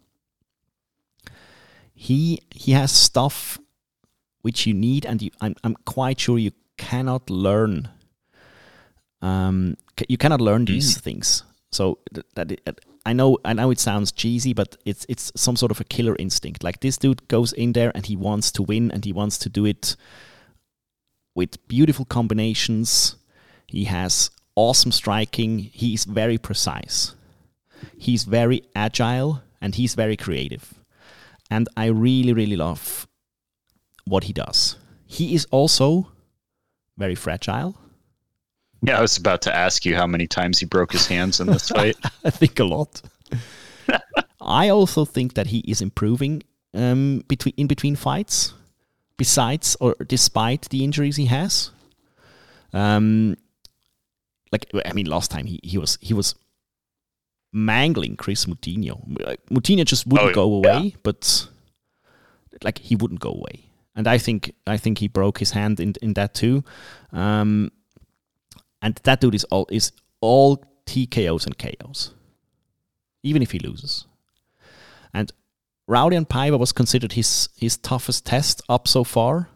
He 1.94 2.40
he 2.54 2.72
has 2.72 2.92
stuff 2.92 3.58
which 4.42 4.66
you 4.66 4.74
need, 4.74 5.06
and 5.06 5.22
you, 5.22 5.30
I'm 5.40 5.54
I'm 5.64 5.76
quite 5.86 6.20
sure 6.20 6.38
you 6.38 6.52
cannot 6.76 7.30
learn. 7.30 7.88
Um, 9.26 9.76
you 10.08 10.16
cannot 10.18 10.40
learn 10.40 10.64
these 10.64 11.00
things. 11.00 11.44
So 11.70 11.98
th- 12.14 12.26
that 12.34 12.52
it, 12.52 12.80
I 13.04 13.12
know 13.12 13.38
I 13.44 13.52
know 13.54 13.70
it 13.72 13.80
sounds 13.80 14.12
cheesy, 14.12 14.54
but 14.54 14.76
it's 14.84 15.06
it's 15.08 15.32
some 15.34 15.56
sort 15.56 15.70
of 15.72 15.80
a 15.80 15.84
killer 15.84 16.16
instinct. 16.18 16.62
Like 16.64 16.80
this 16.80 16.98
dude 16.98 17.28
goes 17.28 17.52
in 17.52 17.72
there 17.72 17.90
and 17.94 18.06
he 18.06 18.16
wants 18.16 18.50
to 18.52 18.62
win, 18.62 18.90
and 18.92 19.04
he 19.04 19.12
wants 19.12 19.38
to 19.38 19.48
do 19.48 19.66
it 19.66 19.96
with 21.34 21.68
beautiful 21.68 22.04
combinations. 22.04 23.16
He 23.66 23.84
has 23.84 24.30
awesome 24.54 24.92
striking. 24.92 25.58
He's 25.72 26.04
very 26.04 26.38
precise. 26.38 27.14
He's 27.98 28.24
very 28.24 28.62
agile 28.74 29.42
and 29.60 29.74
he's 29.74 29.94
very 29.96 30.16
creative. 30.16 30.74
And 31.50 31.68
I 31.76 31.86
really, 31.86 32.32
really 32.32 32.56
love 32.56 33.06
what 34.04 34.24
he 34.24 34.32
does. 34.32 34.76
he 35.06 35.34
is 35.34 35.46
also 35.50 36.08
very 36.96 37.14
fragile. 37.14 37.74
Yeah, 38.86 38.98
I 38.98 39.00
was 39.02 39.16
about 39.16 39.42
to 39.42 39.54
ask 39.54 39.84
you 39.84 39.96
how 39.96 40.06
many 40.06 40.26
times 40.26 40.58
he 40.60 40.66
broke 40.66 40.92
his 40.92 41.06
hands 41.06 41.40
in 41.40 41.48
this 41.48 41.68
fight. 41.76 41.96
I 42.24 42.30
think 42.30 42.58
a 42.60 42.64
lot. 42.64 43.02
I 44.40 44.68
also 44.68 45.04
think 45.04 45.34
that 45.34 45.48
he 45.48 45.58
is 45.66 45.80
improving 45.82 46.42
um, 46.72 47.24
between 47.28 47.54
in 47.56 47.66
between 47.66 47.96
fights, 47.96 48.54
besides 49.16 49.76
or 49.80 49.96
despite 50.06 50.68
the 50.70 50.84
injuries 50.84 51.16
he 51.16 51.26
has. 51.26 51.70
Um, 52.72 53.36
like 54.52 54.70
I 54.84 54.92
mean, 54.92 55.06
last 55.06 55.30
time 55.32 55.46
he, 55.46 55.58
he 55.64 55.78
was 55.78 55.98
he 56.00 56.14
was 56.14 56.34
mangling 57.52 58.16
Chris 58.16 58.44
Moutinho. 58.46 59.04
Moutinho 59.50 59.84
just 59.84 60.06
wouldn't 60.06 60.30
Oh, 60.30 60.34
go 60.34 60.52
away, 60.54 60.78
yeah. 60.84 60.96
but 61.02 61.48
like 62.62 62.78
he 62.78 62.94
wouldn't 62.94 63.20
go 63.20 63.30
away. 63.30 63.64
And 63.96 64.06
I 64.06 64.18
think 64.18 64.54
I 64.66 64.76
think 64.76 64.98
he 64.98 65.08
broke 65.08 65.38
his 65.38 65.50
hand 65.52 65.80
in 65.80 65.94
in 66.02 66.14
that 66.14 66.34
too. 66.34 66.62
Um, 67.12 67.72
and 68.82 68.96
that 69.04 69.20
dude 69.20 69.34
is 69.34 69.44
all 69.44 69.66
is 69.70 69.92
all 70.20 70.64
TKOs 70.86 71.46
and 71.46 71.58
KOs, 71.58 72.12
even 73.22 73.42
if 73.42 73.52
he 73.52 73.58
loses. 73.58 74.06
And 75.12 75.32
Raulian 75.88 76.26
Paiva 76.26 76.58
was 76.58 76.72
considered 76.72 77.12
his 77.12 77.48
his 77.56 77.76
toughest 77.76 78.24
test 78.24 78.62
up 78.68 78.88
so 78.88 79.04
far, 79.04 79.48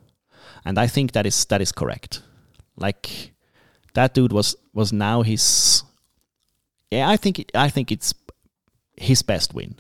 and 0.65 0.79
I 0.79 0.87
think 0.87 1.13
that 1.13 1.27
is 1.27 1.45
that 1.47 1.61
is 1.61 1.73
correct. 1.73 2.23
Like 2.77 3.33
that 3.95 4.15
dude 4.15 4.33
was 4.33 4.57
was 4.73 4.93
now 4.93 5.23
his. 5.23 5.83
Yeah, 6.91 7.09
I 7.09 7.17
think 7.17 7.51
I 7.55 7.69
think 7.69 7.93
it's 7.93 8.15
his 8.97 9.23
best 9.23 9.55
win. 9.55 9.77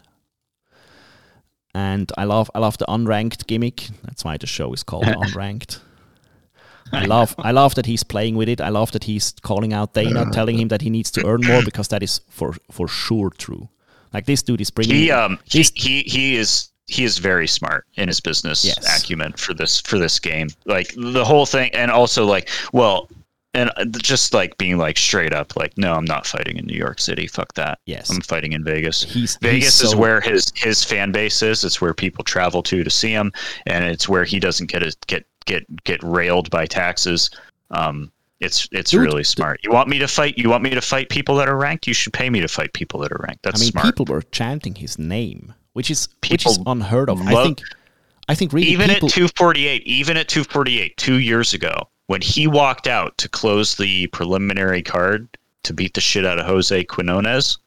And 1.72 2.10
I 2.18 2.24
love 2.24 2.50
I 2.54 2.58
love 2.58 2.78
the 2.78 2.86
unranked 2.86 3.46
gimmick. 3.46 3.88
That's 4.02 4.24
why 4.24 4.36
the 4.36 4.46
show 4.46 4.72
is 4.72 4.82
called 4.82 5.04
unranked. 5.24 5.80
I 6.92 7.04
love 7.06 7.34
I 7.38 7.52
love 7.52 7.74
that 7.76 7.86
he's 7.86 8.02
playing 8.04 8.36
with 8.36 8.48
it. 8.48 8.60
I 8.60 8.68
love 8.68 8.92
that 8.92 9.04
he's 9.04 9.32
calling 9.42 9.72
out 9.72 9.94
Dana, 9.94 10.26
telling 10.32 10.58
him 10.58 10.68
that 10.68 10.82
he 10.82 10.90
needs 10.90 11.10
to 11.12 11.26
earn 11.26 11.40
more 11.46 11.62
because 11.64 11.88
that 11.88 12.02
is 12.02 12.20
for 12.28 12.54
for 12.70 12.88
sure 12.88 13.30
true. 13.30 13.68
Like 14.12 14.26
this 14.26 14.42
dude 14.42 14.60
is 14.60 14.70
bringing. 14.70 14.96
He 14.96 15.10
um 15.10 15.38
he, 15.44 15.62
he 15.74 16.02
he 16.02 16.36
is 16.36 16.68
he 16.86 17.04
is 17.04 17.18
very 17.18 17.46
smart 17.46 17.86
in 17.94 18.08
his 18.08 18.20
business 18.20 18.64
Yes. 18.64 19.02
acumen 19.02 19.32
for 19.34 19.54
this 19.54 19.80
for 19.80 19.98
this 19.98 20.18
game. 20.18 20.48
Like 20.66 20.92
the 20.96 21.24
whole 21.24 21.46
thing, 21.46 21.70
and 21.74 21.90
also 21.92 22.24
like 22.24 22.48
well, 22.72 23.08
and 23.54 23.70
uh, 23.76 23.84
just 23.84 24.34
like 24.34 24.58
being 24.58 24.76
like 24.78 24.96
straight 24.98 25.32
up 25.32 25.54
like 25.54 25.78
no, 25.78 25.94
I'm 25.94 26.04
not 26.04 26.26
fighting 26.26 26.56
in 26.56 26.66
New 26.66 26.76
York 26.76 27.00
City. 27.00 27.28
Fuck 27.28 27.54
that. 27.54 27.78
Yes. 27.86 28.10
I'm 28.10 28.20
fighting 28.20 28.52
in 28.52 28.64
Vegas. 28.64 29.04
He's- 29.04 29.38
Vegas 29.40 29.80
he's 29.80 29.90
is 29.90 29.94
where 29.96 30.20
his 30.20 30.52
his 30.56 30.82
fan 30.82 31.12
base 31.12 31.40
is. 31.42 31.62
It's 31.62 31.80
where 31.80 31.94
people 31.94 32.24
travel 32.24 32.62
to 32.64 32.82
to 32.82 32.90
see 32.90 33.12
him, 33.12 33.32
and 33.66 33.84
it's 33.84 34.08
where 34.08 34.24
he 34.24 34.40
doesn't 34.40 34.66
get 34.70 34.82
his, 34.82 34.96
get 35.06 35.24
get 35.46 35.64
get 35.84 36.02
railed 36.02 36.50
by 36.50 36.66
taxes. 36.66 37.30
Um, 37.70 38.10
it's 38.40 38.68
it's 38.72 38.90
Dude, 38.90 39.02
really 39.02 39.24
smart. 39.24 39.60
You 39.62 39.70
want 39.70 39.88
me 39.88 39.98
to 39.98 40.08
fight? 40.08 40.38
You 40.38 40.48
want 40.48 40.62
me 40.62 40.70
to 40.70 40.80
fight 40.80 41.10
people 41.10 41.36
that 41.36 41.48
are 41.48 41.56
ranked? 41.56 41.86
You 41.86 41.94
should 41.94 42.12
pay 42.12 42.30
me 42.30 42.40
to 42.40 42.48
fight 42.48 42.72
people 42.72 43.00
that 43.00 43.12
are 43.12 43.22
ranked. 43.26 43.46
I 43.46 43.50
That's 43.50 43.60
mean, 43.60 43.72
smart. 43.72 43.86
people 43.86 44.06
were 44.06 44.22
chanting 44.22 44.74
his 44.74 44.98
name, 44.98 45.54
which 45.74 45.90
is 45.90 46.08
which 46.28 46.46
is 46.46 46.58
unheard 46.66 47.10
of. 47.10 47.20
I 47.22 47.42
think. 47.44 47.62
I 48.28 48.34
think 48.36 48.52
really 48.52 48.68
even 48.68 48.90
people, 48.90 49.08
at 49.08 49.14
248 49.14 49.82
even 49.82 50.16
at 50.16 50.28
248 50.28 50.96
two 50.96 51.16
years 51.16 51.52
ago 51.52 51.88
when 52.06 52.20
he 52.20 52.46
walked 52.46 52.86
out 52.86 53.18
to 53.18 53.28
close 53.28 53.74
the 53.74 54.06
preliminary 54.08 54.82
card 54.84 55.36
to 55.64 55.74
beat 55.74 55.94
the 55.94 56.00
shit 56.00 56.24
out 56.24 56.38
of 56.38 56.46
jose 56.46 56.84
quinones 56.84 57.58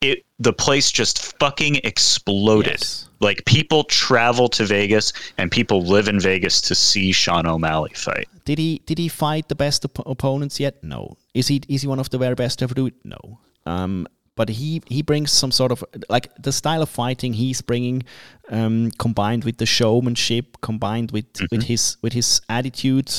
it 0.00 0.24
the 0.40 0.52
place 0.52 0.90
just 0.90 1.38
fucking 1.38 1.76
exploded 1.84 2.80
Yes. 2.80 3.05
Like 3.20 3.44
people 3.44 3.84
travel 3.84 4.48
to 4.48 4.64
vegas 4.64 5.12
and 5.38 5.50
people 5.50 5.82
live 5.82 6.08
in 6.08 6.20
vegas 6.20 6.60
to 6.60 6.74
see 6.74 7.12
sean 7.12 7.46
o'malley 7.46 7.92
fight 7.94 8.28
Did 8.46 8.58
he 8.58 8.80
did 8.86 8.98
he 8.98 9.08
fight 9.08 9.48
the 9.48 9.56
best 9.56 9.84
op- 9.84 10.06
opponents 10.06 10.60
yet? 10.60 10.82
No. 10.82 11.16
Is 11.34 11.48
he 11.48 11.60
is 11.68 11.82
he 11.82 11.88
one 11.88 11.98
of 11.98 12.08
the 12.10 12.18
very 12.18 12.34
best 12.34 12.58
to 12.60 12.64
ever 12.64 12.74
do 12.74 12.86
it? 12.86 12.94
No. 13.04 13.40
Um, 13.66 14.06
but 14.36 14.48
he 14.48 14.82
he 14.86 15.02
brings 15.02 15.32
some 15.32 15.50
sort 15.50 15.72
of 15.72 15.82
like 16.08 16.30
the 16.38 16.52
style 16.52 16.82
of 16.82 16.88
fighting 16.88 17.32
he's 17.32 17.60
bringing, 17.60 18.04
um, 18.50 18.92
combined 18.98 19.42
with 19.44 19.56
the 19.56 19.66
showmanship, 19.66 20.58
combined 20.60 21.10
with 21.10 21.26
with 21.50 21.64
his 21.64 21.96
with 22.02 22.12
his 22.12 22.40
attitude. 22.48 23.10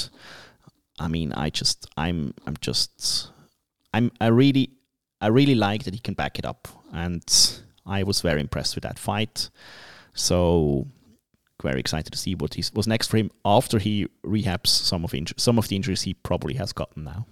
I 1.00 1.08
mean, 1.10 1.34
I 1.34 1.50
just 1.50 1.88
I'm 1.98 2.34
I'm 2.46 2.56
just 2.62 3.32
I'm 3.94 4.12
I 4.22 4.28
really 4.28 4.70
I 5.20 5.28
really 5.28 5.56
like 5.56 5.84
that 5.84 5.94
he 5.94 6.00
can 6.00 6.14
back 6.14 6.40
it 6.40 6.46
up, 6.46 6.68
and 6.94 7.24
I 7.86 8.04
was 8.04 8.22
very 8.22 8.40
impressed 8.40 8.76
with 8.76 8.84
that 8.84 8.98
fight. 9.00 9.50
So 10.18 10.88
very 11.64 11.80
excited 11.80 12.12
to 12.12 12.18
see 12.18 12.36
what 12.36 12.58
is 12.58 12.72
was 12.74 12.88
next 12.88 13.08
for 13.08 13.18
him 13.18 13.32
after 13.46 13.80
he 13.80 14.08
rehabs 14.26 14.68
some 14.68 15.04
of 15.04 15.12
inju- 15.12 15.40
some 15.40 15.58
of 15.58 15.68
the 15.70 15.76
injuries 15.76 16.02
he 16.04 16.14
probably 16.14 16.56
has 16.56 16.74
gotten 16.74 17.04
now. 17.04 17.26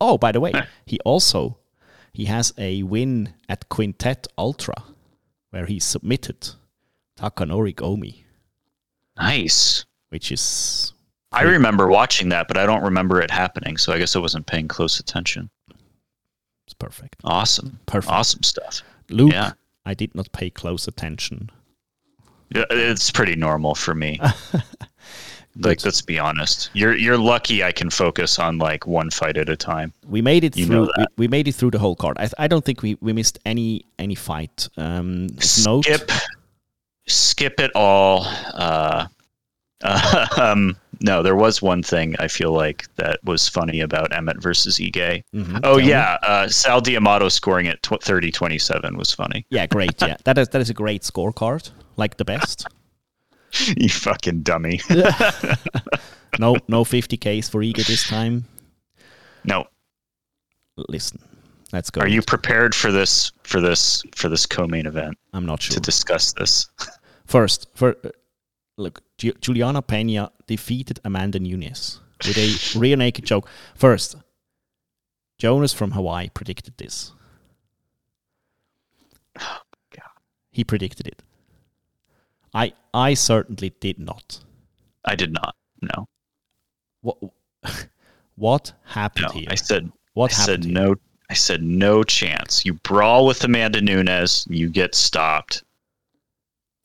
Oh, 0.00 0.18
by 0.18 0.32
the 0.32 0.40
way, 0.40 0.52
he 0.86 0.98
also 1.04 1.58
he 2.12 2.24
has 2.26 2.52
a 2.58 2.82
win 2.82 3.34
at 3.48 3.68
Quintet 3.68 4.26
Ultra, 4.36 4.82
where 5.50 5.66
he 5.66 5.78
submitted 5.80 6.50
Takanori 7.18 7.74
Gomi, 7.74 8.24
nice 9.16 9.84
which 10.08 10.32
is 10.32 10.92
i 11.32 11.42
remember 11.42 11.86
watching 11.88 12.28
that 12.30 12.48
but 12.48 12.56
i 12.58 12.66
don't 12.66 12.82
remember 12.82 13.20
it 13.20 13.30
happening 13.30 13.76
so 13.76 13.92
i 13.92 13.98
guess 13.98 14.14
i 14.16 14.18
wasn't 14.18 14.46
paying 14.46 14.66
close 14.68 14.98
attention 15.00 15.48
it's 16.66 16.74
perfect. 16.74 17.16
awesome 17.24 17.78
Perfect. 17.86 18.12
awesome 18.12 18.42
stuff 18.42 18.82
Luke, 19.10 19.32
Yeah. 19.32 19.52
I 19.84 19.94
did 19.94 20.14
not 20.14 20.30
pay 20.32 20.48
close 20.48 20.86
attention. 20.88 21.50
It's 22.54 23.10
pretty 23.10 23.36
normal 23.36 23.74
for 23.74 23.94
me. 23.94 24.20
like, 25.56 25.84
let's 25.84 26.02
be 26.02 26.18
honest. 26.18 26.70
You're 26.72 26.94
you're 26.94 27.18
lucky 27.18 27.62
I 27.62 27.72
can 27.72 27.90
focus 27.90 28.38
on 28.38 28.58
like 28.58 28.86
one 28.86 29.10
fight 29.10 29.36
at 29.36 29.48
a 29.48 29.56
time. 29.56 29.92
We 30.08 30.22
made 30.22 30.44
it 30.44 30.56
You 30.56 30.66
through. 30.66 30.90
We, 30.96 31.06
we 31.16 31.28
made 31.28 31.48
it 31.48 31.52
through 31.52 31.72
the 31.72 31.78
whole 31.78 31.96
card. 31.96 32.18
I, 32.18 32.28
I 32.38 32.48
don't 32.48 32.64
think 32.64 32.82
we, 32.82 32.96
we 33.00 33.12
missed 33.12 33.38
any 33.44 33.84
any 33.98 34.14
fight. 34.14 34.68
Um, 34.76 35.28
note. 35.64 35.84
Skip, 35.84 36.10
skip 37.06 37.60
it 37.60 37.70
all. 37.74 38.24
Uh, 38.54 39.06
um, 40.40 40.76
no, 41.00 41.22
there 41.22 41.34
was 41.34 41.60
one 41.60 41.82
thing 41.82 42.14
I 42.18 42.28
feel 42.28 42.52
like 42.52 42.86
that 42.96 43.18
was 43.24 43.48
funny 43.48 43.80
about 43.80 44.14
Emmett 44.14 44.40
versus 44.40 44.78
Ige. 44.78 45.24
Mhm. 45.34 45.60
Oh 45.64 45.78
me. 45.78 45.88
yeah, 45.88 46.18
uh, 46.22 46.48
Sal 46.48 46.80
D'Amato 46.80 47.28
scoring 47.28 47.66
at 47.66 47.82
tw- 47.82 48.00
30-27 48.00 48.96
was 48.96 49.12
funny. 49.12 49.44
Yeah, 49.50 49.66
great. 49.66 50.00
Yeah, 50.00 50.16
that 50.24 50.38
is 50.38 50.48
that 50.50 50.60
is 50.60 50.70
a 50.70 50.74
great 50.74 51.02
scorecard, 51.02 51.70
like 51.96 52.16
the 52.16 52.24
best. 52.24 52.66
you 53.76 53.88
fucking 53.88 54.42
dummy. 54.42 54.80
No, 56.38 56.56
no 56.66 56.82
50ks 56.82 57.50
for 57.50 57.60
Ige 57.60 57.86
this 57.86 58.08
time. 58.08 58.46
no, 59.44 59.66
Listen, 60.88 61.20
let's 61.74 61.90
go. 61.90 62.00
are 62.00 62.08
you 62.08 62.22
prepared 62.22 62.74
for 62.74 62.90
this 62.90 63.32
for 63.42 63.60
this 63.60 64.02
for 64.16 64.30
this 64.30 64.46
co-main 64.46 64.86
event 64.86 65.18
I'm 65.34 65.44
not 65.44 65.60
sure. 65.60 65.74
to 65.74 65.80
discuss 65.80 66.32
this? 66.32 66.70
First, 67.26 67.68
for 67.74 67.96
uh, 68.02 68.08
look, 68.78 69.02
Ju- 69.18 69.34
Juliana 69.42 69.82
Pena 69.82 70.32
defeated 70.46 71.00
Amanda 71.04 71.38
Nunes 71.38 72.00
with 72.26 72.38
a 72.38 72.78
rear 72.78 72.96
naked 72.96 73.26
choke. 73.26 73.46
First, 73.74 74.16
Jonas 75.36 75.74
from 75.74 75.90
Hawaii 75.90 76.30
predicted 76.30 76.78
this. 76.78 77.12
Oh 79.38 79.58
god. 79.94 80.08
He 80.50 80.64
predicted 80.64 81.06
it. 81.06 81.22
I 82.54 82.72
I 82.94 83.14
certainly 83.14 83.70
did 83.80 83.98
not. 83.98 84.40
I 85.04 85.14
did 85.14 85.32
not. 85.32 85.54
No, 85.80 86.06
What 87.00 87.18
what 88.36 88.72
happened 88.84 89.26
no. 89.28 89.32
here? 89.40 89.48
I 89.50 89.54
said 89.56 89.90
what 90.14 90.32
I 90.32 90.36
happened? 90.36 90.64
said 90.64 90.64
here? 90.64 90.74
no. 90.74 90.94
I 91.30 91.34
said 91.34 91.62
no 91.62 92.02
chance. 92.04 92.64
You 92.66 92.74
brawl 92.74 93.26
with 93.26 93.42
Amanda 93.42 93.80
Nunes, 93.80 94.46
you 94.50 94.68
get 94.68 94.94
stopped. 94.94 95.62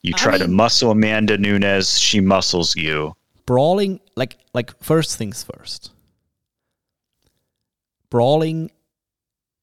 You 0.03 0.13
I 0.15 0.17
try 0.17 0.37
to 0.37 0.47
muscle 0.47 0.91
Amanda 0.91 1.37
Nunes, 1.37 1.99
she 1.99 2.21
muscles 2.21 2.75
you. 2.75 3.13
brawling 3.45 3.99
like 4.15 4.37
like 4.53 4.71
first 4.81 5.17
things 5.17 5.43
first 5.43 5.91
brawling 8.09 8.71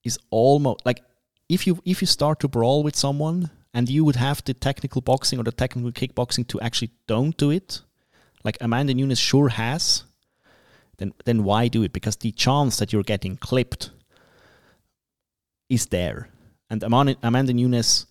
is 0.02 0.18
almost 0.30 0.84
like 0.84 1.00
if 1.48 1.66
you 1.66 1.80
if 1.84 2.02
you 2.02 2.06
start 2.06 2.40
to 2.40 2.48
brawl 2.48 2.82
with 2.82 2.94
someone 2.96 3.50
and 3.74 3.90
you 3.90 4.04
would 4.04 4.16
have 4.16 4.42
the 4.44 4.54
technical 4.54 5.02
boxing 5.02 5.40
or 5.40 5.42
the 5.42 5.52
technical 5.52 5.90
kickboxing 5.90 6.46
to 6.46 6.60
actually 6.60 6.92
don't 7.08 7.36
do 7.36 7.50
it. 7.50 7.82
Like 8.44 8.56
amanda 8.60 8.94
nunes 8.94 9.18
sure 9.18 9.48
has. 9.48 10.04
Then 10.98 11.12
then 11.24 11.42
why 11.42 11.66
do 11.66 11.82
it? 11.82 11.92
Because 11.92 12.16
the 12.16 12.30
chance 12.30 12.76
that 12.76 12.92
you're 12.92 13.02
getting 13.02 13.36
clipped 13.36 13.90
is 15.68 15.86
there. 15.86 16.28
And 16.70 16.82
amanda, 16.82 17.16
amanda 17.22 17.52
nunes 17.52 18.06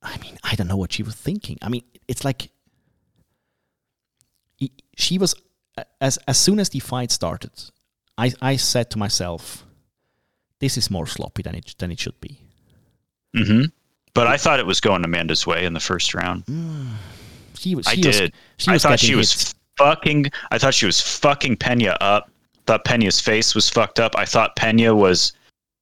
i 0.00 0.16
mean 0.18 0.38
i 0.44 0.54
don't 0.54 0.68
know 0.68 0.76
what 0.76 0.92
she 0.92 1.02
was 1.02 1.14
thinking. 1.14 1.58
I 1.62 1.70
mean 1.70 1.82
it's 2.06 2.24
like 2.24 2.50
she 4.96 5.18
was 5.18 5.34
as 6.00 6.18
as 6.28 6.38
soon 6.38 6.60
as 6.60 6.68
the 6.68 6.80
fight 6.80 7.12
started 7.12 7.52
i 8.18 8.32
i 8.42 8.56
said 8.56 8.90
to 8.90 8.98
myself 8.98 9.64
this 10.58 10.76
is 10.76 10.90
more 10.90 11.06
sloppy 11.06 11.42
than 11.42 11.54
it 11.54 11.74
than 11.78 11.90
it 11.90 11.98
should 11.98 12.20
be. 12.20 12.38
Hmm 13.34 13.66
But 14.18 14.26
I 14.26 14.36
thought 14.36 14.58
it 14.58 14.66
was 14.66 14.80
going 14.80 15.04
Amanda's 15.04 15.46
way 15.46 15.64
in 15.64 15.74
the 15.74 15.80
first 15.80 16.12
round. 16.12 16.42
she 17.54 17.76
was 17.76 17.86
I 17.86 17.92
was, 17.92 18.00
did. 18.00 18.32
she 18.56 18.70
I 18.70 18.74
was 18.74 18.82
thought 18.82 18.98
she 18.98 19.14
was. 19.14 19.54
fucking. 19.76 20.26
I 20.50 20.58
thought 20.58 20.74
she 20.74 20.86
was 20.86 21.00
fucking 21.00 21.56
Pena 21.58 21.96
up. 22.00 22.28
Thought 22.66 22.84
Pena's 22.84 23.20
face 23.20 23.54
was 23.54 23.70
fucked 23.70 24.00
up. 24.00 24.16
I 24.16 24.24
thought 24.24 24.56
Pena 24.56 24.92
was. 24.92 25.34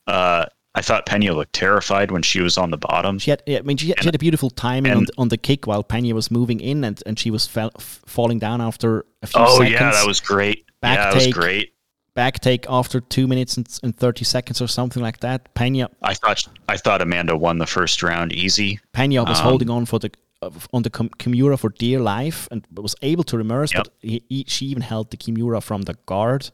Uh, 0.06 0.44
I 0.74 0.82
thought 0.82 1.06
Pena 1.06 1.32
looked 1.32 1.54
terrified 1.54 2.10
when 2.10 2.20
she 2.20 2.42
was 2.42 2.58
on 2.58 2.70
the 2.70 2.76
bottom. 2.76 3.18
She 3.18 3.30
had, 3.30 3.42
I 3.48 3.62
mean, 3.62 3.78
she, 3.78 3.86
she 3.86 4.04
had 4.04 4.14
a 4.14 4.18
beautiful 4.18 4.50
timing 4.50 4.92
on, 4.92 5.04
the, 5.04 5.12
on 5.16 5.28
the 5.28 5.38
kick 5.38 5.66
while 5.66 5.82
Pena 5.82 6.14
was 6.14 6.30
moving 6.30 6.60
in, 6.60 6.84
and, 6.84 7.02
and 7.06 7.18
she 7.18 7.30
was 7.30 7.46
fell, 7.46 7.70
f- 7.78 8.02
falling 8.04 8.38
down 8.38 8.60
after 8.60 9.06
a 9.22 9.26
few 9.26 9.40
oh 9.40 9.56
seconds. 9.56 9.70
yeah, 9.72 9.90
that 9.90 10.06
was 10.06 10.20
great. 10.20 10.66
Back 10.82 10.98
yeah, 10.98 11.04
that 11.04 11.14
was 11.14 11.24
take. 11.24 11.34
great. 11.34 11.72
Back 12.16 12.40
take 12.40 12.66
after 12.68 13.00
two 13.00 13.26
minutes 13.28 13.56
and, 13.56 13.66
and 13.82 13.96
thirty 13.96 14.24
seconds 14.24 14.60
or 14.60 14.68
something 14.68 15.02
like 15.06 15.20
that. 15.20 15.54
Pena 15.54 15.88
I 16.02 16.14
thought 16.14 16.48
I 16.68 16.76
thought 16.76 17.00
Amanda 17.02 17.36
won 17.36 17.58
the 17.58 17.66
first 17.66 18.02
round 18.02 18.32
easy. 18.32 18.80
Pena 18.92 19.22
was 19.22 19.38
Um, 19.38 19.44
holding 19.44 19.70
on 19.70 19.86
for 19.86 20.00
the 20.00 20.10
uh, 20.42 20.50
on 20.72 20.82
the 20.82 20.90
Kimura 20.90 21.56
for 21.58 21.70
dear 21.70 22.00
life 22.00 22.48
and 22.50 22.66
was 22.72 22.94
able 23.02 23.24
to 23.24 23.36
reverse, 23.38 23.72
Yep. 23.74 23.84
but 23.84 23.92
he, 24.10 24.22
he, 24.28 24.44
she 24.48 24.66
even 24.66 24.82
held 24.82 25.10
the 25.10 25.16
Kimura 25.16 25.62
from 25.62 25.82
the 25.82 25.94
guard. 26.06 26.50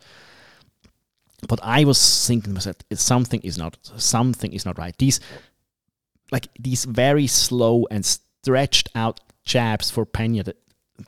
But 1.48 1.60
I 1.62 1.84
was 1.84 2.26
thinking 2.26 2.52
myself, 2.54 2.76
something 2.94 3.40
is 3.42 3.56
not 3.58 3.76
something 3.96 4.52
is 4.52 4.64
not 4.64 4.78
right. 4.78 4.96
These 4.98 5.20
like 6.30 6.48
these 6.64 6.84
very 6.84 7.26
slow 7.26 7.86
and 7.90 8.04
stretched 8.04 8.88
out 8.94 9.20
jabs 9.44 9.90
for 9.90 10.04
Pena 10.06 10.42
that 10.42 10.56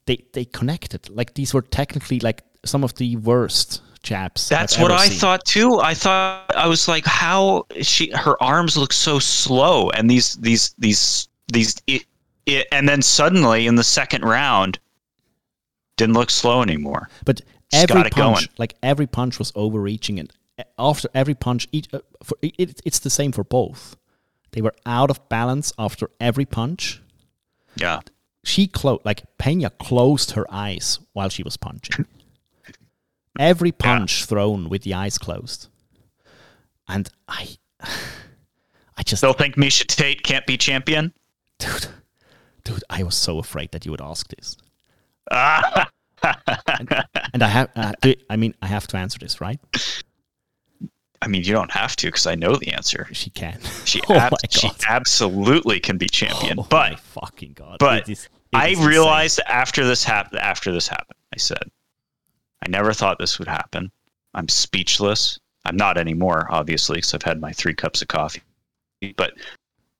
they 0.07 0.18
they 0.32 0.44
connected. 0.44 1.09
Like 1.11 1.32
these 1.34 1.55
were 1.55 1.62
technically 1.62 2.18
like 2.20 2.42
some 2.64 2.84
of 2.84 2.94
the 2.94 3.16
worst 3.16 3.82
I've 4.12 4.48
That's 4.48 4.78
what 4.78 4.90
ever 4.90 5.00
I 5.00 5.09
seen. 5.09 5.18
thought 5.18 5.44
too. 5.44 5.80
I 5.80 5.94
thought 5.94 6.50
I 6.57 6.66
was 6.66 6.88
like, 6.88 7.05
how 7.07 7.66
she? 7.82 8.11
Her 8.12 8.40
arms 8.42 8.76
look 8.76 8.92
so 8.92 9.18
slow, 9.18 9.90
and 9.90 10.11
these 10.11 10.34
these 10.36 10.74
these 10.78 11.28
these. 11.52 11.76
It, 11.86 12.05
it, 12.46 12.66
and 12.72 12.88
then 12.88 13.00
suddenly 13.00 13.66
in 13.66 13.74
the 13.76 13.84
second 13.84 14.22
round, 14.22 14.78
didn't 15.96 16.14
look 16.14 16.30
slow 16.30 16.61
anymore. 16.62 17.09
But 17.24 17.40
Just 17.70 17.84
every 17.90 17.94
got 18.02 18.07
it 18.07 18.12
punch, 18.12 18.36
going. 18.36 18.48
like 18.59 18.74
every 18.82 19.07
punch 19.07 19.38
was 19.38 19.50
overreaching, 19.55 20.18
and 20.20 20.30
after 20.78 21.09
every 21.14 21.34
punch, 21.34 21.66
each, 21.72 21.88
uh, 21.94 22.00
for, 22.22 22.36
it, 22.42 22.80
it's 22.84 22.98
the 22.98 23.11
same 23.11 23.32
for 23.32 23.44
both. 23.44 23.96
They 24.52 24.61
were 24.61 24.74
out 24.86 25.11
of 25.11 25.26
balance 25.28 25.72
after 25.78 26.11
every 26.20 26.44
punch. 26.44 27.00
Yeah, 27.76 28.00
She 28.44 28.66
closed, 28.68 29.00
like 29.05 29.22
Pena 29.38 29.70
closed 29.70 30.32
her 30.32 30.46
eyes 30.48 31.00
while 31.12 31.28
she 31.28 31.42
was 31.42 31.57
punching. 31.57 32.05
Every 33.39 33.72
punch 33.72 34.24
thrown 34.26 34.68
with 34.68 34.82
the 34.82 34.95
eyes 34.95 35.18
closed, 35.18 35.68
and 36.89 37.09
I, 37.28 37.57
I 38.97 39.03
just, 39.05 39.20
still 39.20 39.32
think 39.32 39.57
Miesha 39.57 39.87
Tate 39.87 40.22
can't 40.22 40.47
be 40.47 40.57
champion. 40.57 41.12
dude, 41.59 41.87
dude, 42.64 42.85
I 42.89 43.03
was 43.03 43.16
so 43.16 43.39
afraid 43.39 43.72
that 43.72 43.85
you 43.85 43.91
would 43.91 44.01
ask 44.03 44.28
this, 44.28 44.57
Ah, 45.30 45.89
and 47.32 47.43
I 47.43 47.49
have, 47.49 47.70
uh, 47.74 47.93
I 48.30 48.37
mean, 48.37 48.55
I 48.62 48.66
have 48.68 48.87
to 48.89 48.97
answer 48.97 49.18
this, 49.18 49.41
right? 49.41 49.59
I 51.22 51.26
mean, 51.26 51.43
you 51.43 51.53
don't 51.55 51.70
have 51.72 51.97
to 51.97 52.09
because 52.09 52.26
I 52.26 52.35
know 52.35 52.55
the 52.57 52.72
answer. 52.72 53.09
She 53.12 53.30
can. 53.30 53.59
She, 53.87 54.01
oh 54.11 54.14
ab- 54.14 54.32
my 54.32 54.39
she 54.51 54.70
absolutely 54.89 55.80
can 55.80 55.97
be 55.97 56.07
champion. 56.07 56.59
Oh 56.61 56.66
but 56.68 56.93
my 56.93 56.97
fucking 56.97 57.55
god! 57.55 57.78
but 57.80 58.03
It 58.03 58.12
is- 58.12 58.24
it 58.53 58.57
I 58.57 58.68
is 58.68 58.72
insane. 58.78 58.89
realized 58.89 59.41
after 59.49 59.85
this 59.87 60.05
happened. 60.05 60.41
After 60.41 60.70
this 60.70 60.87
happened, 60.87 61.16
I 61.35 61.39
said, 61.39 61.64
I 62.65 62.69
never 62.69 62.93
thought 62.93 63.19
this 63.19 63.39
would 63.39 63.49
happen. 63.49 63.91
I'm 64.35 64.49
speechless. 64.49 65.39
I'm 65.65 65.77
not 65.77 65.99
anymore, 65.99 66.47
obviously, 66.51 66.97
because 66.97 67.15
I've 67.15 67.23
had 67.23 67.41
my 67.41 67.53
three 67.53 67.75
cups 67.75 68.03
of 68.03 68.09
coffee. 68.09 68.43
But 69.17 69.35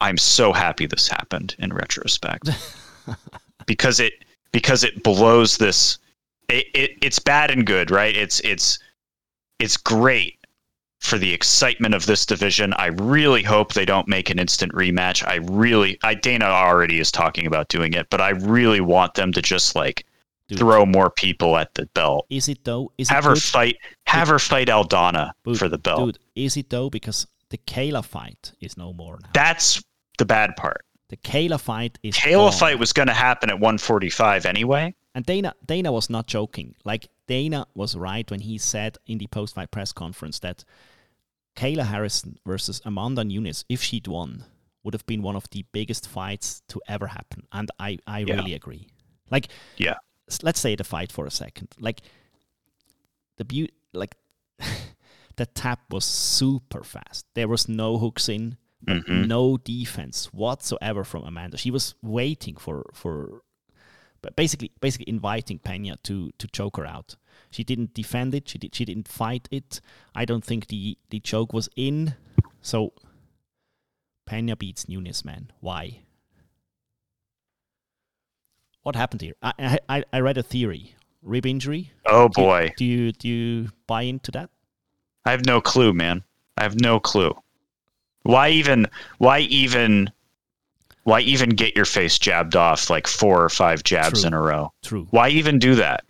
I'm 0.01 0.19
so 0.19 0.53
happy 0.53 0.87
this 0.87 1.09
happened 1.09 1.55
in 1.59 1.73
retrospect 1.73 2.51
because 3.67 4.01
it 4.01 4.25
because 4.53 4.85
it 4.85 5.03
blows 5.03 5.59
this. 5.59 5.99
It, 6.49 6.67
it 6.75 6.91
it's 7.03 7.19
bad 7.19 7.51
and 7.51 7.67
good, 7.67 7.91
right? 7.91 8.17
It's 8.17 8.41
it's 8.41 8.79
it's 9.59 9.77
great 9.77 10.39
for 11.01 11.19
the 11.19 11.33
excitement 11.33 11.95
of 11.95 12.07
this 12.07 12.25
division. 12.25 12.73
I 12.75 12.87
really 12.87 13.43
hope 13.43 13.75
they 13.75 13.85
don't 13.85 14.09
make 14.09 14.31
an 14.31 14.39
instant 14.39 14.73
rematch. 14.73 15.27
I 15.27 15.37
really, 15.37 15.99
I 16.03 16.15
Dana 16.15 16.47
already 16.47 16.99
is 16.99 17.13
talking 17.13 17.47
about 17.47 17.69
doing 17.69 17.93
it, 17.93 18.09
but 18.09 18.23
I 18.23 18.31
really 18.31 18.81
want 18.81 19.15
them 19.15 19.31
to 19.33 19.43
just 19.43 19.77
like 19.77 20.07
Dude. 20.49 20.59
throw 20.59 20.85
more 20.85 21.11
people 21.11 21.57
at 21.57 21.73
the 21.75 21.87
belt. 21.95 22.27
Is 22.31 22.49
it 22.49 22.65
though? 22.65 22.93
Is 22.99 23.11
it 23.11 23.15
Have 23.15 23.25
her 23.25 23.35
good? 23.35 23.43
fight. 23.43 23.77
Have 24.07 24.29
her 24.29 24.39
fight 24.39 24.69
Aldana 24.69 25.31
Dude, 25.45 25.59
for 25.59 25.69
the 25.69 25.79
belt. 25.79 26.07
Dude, 26.07 26.19
is 26.35 26.57
it 26.57 26.69
though? 26.71 26.91
Because 26.91 27.27
the 27.51 27.59
Kayla 27.59 28.05
fight 28.05 28.53
is 28.61 28.77
no 28.77 28.93
more 28.93 29.19
now. 29.23 29.29
That's 29.33 29.83
the 30.19 30.25
bad 30.27 30.55
part. 30.57 30.85
the 31.09 31.17
Kayla 31.19 31.61
fight 31.61 31.99
is 32.03 32.15
Kayla 32.17 32.51
gone. 32.51 32.53
fight 32.53 32.79
was 32.79 32.93
going 32.93 33.09
to 33.09 33.15
happen 33.15 33.49
at 33.51 33.55
145 33.61 34.47
anyway. 34.47 34.95
And 35.15 35.25
Dana 35.25 35.55
Dana 35.65 35.93
was 35.93 36.11
not 36.11 36.27
joking. 36.27 36.75
Like 36.85 37.09
Dana 37.29 37.67
was 37.75 37.95
right 37.97 38.29
when 38.31 38.41
he 38.41 38.59
said 38.59 38.99
in 39.07 39.19
the 39.19 39.27
post 39.29 39.55
fight 39.55 39.71
press 39.71 39.93
conference 39.93 40.41
that 40.41 40.65
Kayla 41.57 41.87
Harrison 41.87 42.39
versus 42.45 42.81
Amanda 42.85 43.23
Nunes, 43.25 43.65
if 43.69 43.81
she'd 43.83 44.09
won, 44.09 44.45
would 44.83 44.93
have 44.95 45.07
been 45.07 45.23
one 45.23 45.37
of 45.37 45.49
the 45.51 45.65
biggest 45.73 46.09
fights 46.09 46.63
to 46.69 46.81
ever 46.89 47.07
happen. 47.07 47.47
And 47.53 47.71
I, 47.79 47.99
I 48.07 48.21
Yeah. 48.21 48.35
really 48.35 48.55
agree. 48.55 48.89
Like 49.31 49.49
Yeah. 49.77 49.95
Let's 50.43 50.61
say 50.61 50.75
the 50.77 50.85
fight 50.85 51.13
for 51.13 51.27
a 51.27 51.31
second. 51.31 51.69
Like 51.79 52.01
the 53.37 53.45
beauty 53.45 53.75
like 53.93 54.17
the 55.37 55.47
tap 55.47 55.81
was 55.91 56.05
super 56.05 56.83
fast. 56.85 57.27
There 57.35 57.49
was 57.49 57.69
no 57.69 57.99
hooks 57.99 58.29
in, 58.29 58.57
Mhm. 58.87 59.27
no 59.27 59.57
defense 59.57 60.27
whatsoever 60.33 61.05
from 61.05 61.25
Amanda. 61.25 61.57
She 61.57 61.71
was 61.71 61.95
waiting 62.03 62.57
for 62.57 62.85
for 62.93 63.43
but 64.23 64.37
basically 64.37 64.71
basically 64.81 65.09
inviting 65.09 65.59
Pena 65.59 65.97
to 66.05 66.31
to 66.39 66.47
choke 66.49 66.77
her 66.79 66.87
out. 66.87 67.17
She 67.51 67.65
didn't 67.65 67.95
defend 67.95 68.35
it. 68.35 68.49
She 68.49 68.59
did. 68.59 68.75
She 68.75 68.85
didn't 68.85 69.09
fight 69.09 69.49
it. 69.51 69.81
I 70.15 70.25
don't 70.25 70.45
think 70.45 70.67
the 70.69 70.99
the 71.11 71.21
choke 71.21 71.53
was 71.53 71.69
in. 71.77 72.15
So 72.63 72.93
Pena 74.27 74.57
beats 74.57 74.89
Nunes, 74.89 75.25
man. 75.25 75.51
Why? 75.61 76.04
What 78.85 78.95
happened 78.97 79.21
here? 79.23 79.35
I 79.43 79.79
I, 79.89 80.05
I 80.13 80.21
read 80.21 80.39
a 80.39 80.43
theory. 80.43 80.95
Rib 81.23 81.45
injury. 81.47 81.91
Oh 82.07 82.29
Do 82.29 82.41
you- 82.41 82.47
boy. 82.47 82.73
Do 82.77 82.85
you 82.85 83.13
do 83.13 83.29
you 83.29 83.69
buy 83.87 84.03
into 84.03 84.31
that? 84.33 84.51
I 85.27 85.31
have 85.33 85.45
no 85.47 85.61
clue, 85.61 85.93
man. 85.93 86.23
I 86.59 86.63
have 86.63 86.79
no 86.81 87.01
clue. 87.01 87.35
Why 88.23 88.51
even 88.51 88.87
why 89.19 89.41
even 89.41 90.11
why 91.05 91.21
even 91.21 91.51
get 91.51 91.75
your 91.77 91.85
face 91.85 92.19
jabbed 92.19 92.57
off 92.57 92.89
like 92.91 93.07
four 93.07 93.43
or 93.43 93.49
five 93.49 93.83
jabs 93.85 94.21
True. 94.23 94.29
in 94.29 94.35
a 94.35 94.41
row? 94.41 94.73
True. 94.83 95.07
Why 95.11 95.29
even 95.31 95.59
do 95.59 95.75
that? 95.75 96.05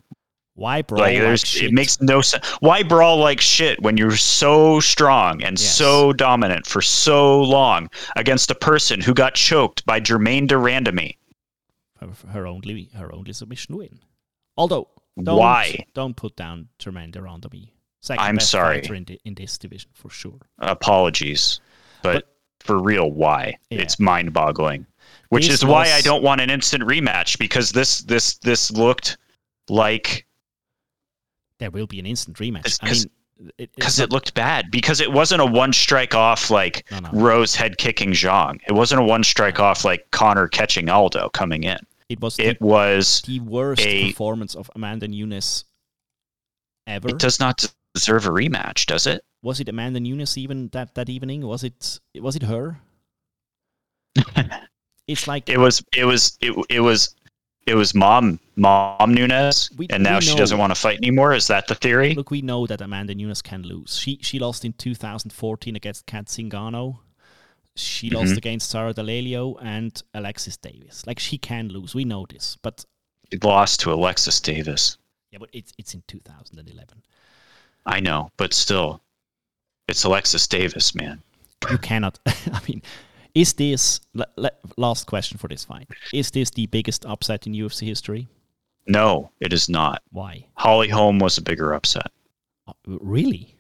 Why 0.57 0.83
brawl 0.83 1.01
like 1.03 1.20
like, 1.20 1.39
shit? 1.47 1.64
it 1.64 1.72
makes 1.72 2.01
no 2.01 2.20
sense. 2.20 2.47
Why 2.61 2.85
brawl 2.85 3.16
like 3.18 3.41
shit 3.41 3.83
when 3.83 3.97
you're 3.97 4.16
so 4.16 4.79
strong 4.79 5.43
and 5.43 5.59
Yes. 5.59 5.77
so 5.77 6.12
dominant 6.12 6.66
for 6.66 6.81
so 6.81 7.41
long 7.43 7.89
against 8.14 8.53
a 8.53 8.55
person 8.55 9.01
who 9.01 9.14
got 9.14 9.35
choked 9.35 9.85
by 9.85 9.99
Germaine 9.99 10.47
de 10.47 10.55
Randamie? 10.55 11.16
Her, 12.01 12.09
her 12.30 12.47
only 12.47 12.90
her 12.95 13.12
only 13.14 13.32
submission 13.32 13.76
win. 13.76 14.01
Although 14.57 14.88
don't, 15.22 15.38
Why? 15.38 15.84
don't 15.95 16.16
put 16.16 16.36
down 16.36 16.68
Germaine 16.78 17.12
de 17.12 17.20
Randamie. 17.20 17.70
Second 18.01 18.24
I'm 18.24 18.36
best 18.36 18.51
sorry. 18.51 18.84
in, 18.84 19.05
the, 19.05 19.20
in 19.24 19.34
this 19.34 19.57
division 19.59 19.90
for 19.95 20.11
sure. 20.11 20.40
Apologies, 20.59 21.61
but, 22.03 22.14
But- 22.14 22.28
for 22.61 22.78
real, 22.82 23.11
why? 23.11 23.57
Yeah. 23.70 23.80
It's 23.82 24.01
mind-boggling. 24.01 24.86
Which 25.28 25.47
This 25.49 25.57
is 25.57 25.64
why 25.64 25.92
I 25.92 26.01
don't 26.01 26.22
want 26.22 26.40
an 26.40 26.49
instant 26.51 26.82
rematch 26.84 27.38
because 27.38 27.72
this 27.72 28.01
this 28.01 28.36
this 28.38 28.70
looked 28.70 29.18
like 29.68 30.26
There 31.59 31.70
will 31.70 31.86
be 31.86 31.99
an 31.99 32.07
instant 32.07 32.38
rematch. 32.38 32.78
I 32.82 32.90
mean, 32.90 33.05
because 33.57 33.99
not- 33.99 34.05
it 34.09 34.12
looked 34.12 34.35
bad 34.35 34.70
because 34.70 35.01
it 35.01 35.11
wasn't 35.12 35.41
a 35.41 35.47
one 35.47 35.72
strike 35.72 36.14
off 36.14 36.51
like 36.51 36.85
No, 36.91 37.01
no. 37.01 37.11
Rose 37.12 37.55
head 37.55 37.78
kicking 37.78 38.11
Zhang. 38.11 38.61
It 38.68 38.72
wasn't 38.72 39.01
a 39.01 39.05
one 39.05 39.24
strike 39.24 39.59
off 39.61 39.85
like 39.85 40.11
Conor 40.11 40.49
catching 40.49 40.89
Aldo 40.89 41.28
coming 41.30 41.64
in. 41.64 41.78
it 42.09 42.20
was 42.20 42.39
It 42.39 42.59
the, 42.59 42.64
was 42.64 43.22
the 43.26 43.41
worst 43.41 43.82
a- 43.82 44.11
performance 44.12 44.55
of 44.55 44.70
Amanda 44.74 45.09
Nunes 45.09 45.64
ever. 46.87 47.09
it 47.09 47.18
does 47.18 47.41
not 47.41 47.64
deserve 47.95 48.26
a 48.26 48.30
rematch, 48.30 48.87
does 48.87 49.07
it? 49.07 49.24
was 49.43 49.61
it 49.61 49.68
Amanda 49.68 50.01
Nunes 50.01 50.39
even 50.39 50.68
that, 50.68 50.95
that 50.95 51.09
evening? 51.11 51.47
Was 51.47 51.64
it 51.64 52.01
was 52.20 52.35
it 52.37 52.43
her? 52.45 52.78
it's 55.07 55.26
like 55.28 55.49
It 55.49 55.59
was 55.59 55.85
it 55.97 56.05
was 56.05 56.39
it, 56.41 56.53
it 56.70 56.80
was 56.80 57.14
it 57.67 57.75
was 57.75 57.95
mom 57.95 58.39
mom 58.57 59.15
Nunes 59.15 59.71
We- 59.77 59.87
and 59.91 60.03
now 60.03 60.21
she 60.21 60.35
doesn't 60.37 60.59
want 60.59 60.71
to 60.71 60.81
fight 60.81 60.99
anymore. 60.99 61.33
Is 61.35 61.47
that 61.49 61.67
the 61.67 61.75
theory? 61.75 62.15
Look, 62.15 62.31
we 62.31 62.43
know 62.43 62.67
that 62.67 62.81
Amanda 62.81 63.15
Nunes 63.15 63.43
can 63.43 63.62
lose. 63.62 63.97
She 63.99 64.19
she 64.23 64.39
lost 64.39 64.65
in 64.65 64.73
2014 64.75 65.77
against 65.77 66.07
Kat 66.07 66.27
Zingano. 66.27 66.99
She 67.77 68.09
lost 68.11 68.33
Mhm. 68.35 68.37
against 68.37 68.71
Sarah 68.71 68.93
D'Alelio 68.93 69.57
and 69.57 70.01
Alexis 70.15 70.57
Davis. 70.57 71.05
Like 71.07 71.19
she 71.19 71.39
can 71.39 71.69
lose. 71.69 71.95
We 71.95 72.05
know 72.05 72.25
this, 72.29 72.57
but 72.62 72.85
She 73.33 73.39
lost 73.43 73.81
to 73.81 73.93
Alexis 73.93 74.41
Davis. 74.41 74.97
yeah, 75.33 75.39
but 75.39 75.51
it's 75.53 75.73
it's 75.79 75.95
in 75.95 76.03
2011. 76.07 77.03
I 77.87 78.01
know, 78.01 78.31
but 78.37 78.55
still, 78.55 79.03
it's 79.89 80.05
Alexis 80.05 80.47
Davis, 80.47 80.95
man. 80.95 81.23
You 81.71 81.79
cannot. 81.79 82.19
I 82.27 82.61
mean, 82.69 82.83
is 83.35 83.53
this 83.55 84.01
last 84.76 85.07
question 85.07 85.39
for 85.39 85.49
this 85.49 85.64
fight? 85.64 85.89
Is 86.12 86.30
this 86.30 86.51
the 86.51 86.66
biggest 86.66 87.05
upset 87.07 87.47
in 87.47 87.53
UFC 87.55 87.87
history? 87.87 88.28
No, 88.87 89.30
it 89.41 89.53
is 89.53 89.68
not. 89.68 90.03
Why? 90.11 90.47
Holly 90.55 90.89
Holm 90.89 91.18
was 91.18 91.39
a 91.39 91.43
bigger 91.43 91.72
upset. 91.72 92.11
Uh, 92.68 92.72
really? 92.87 93.55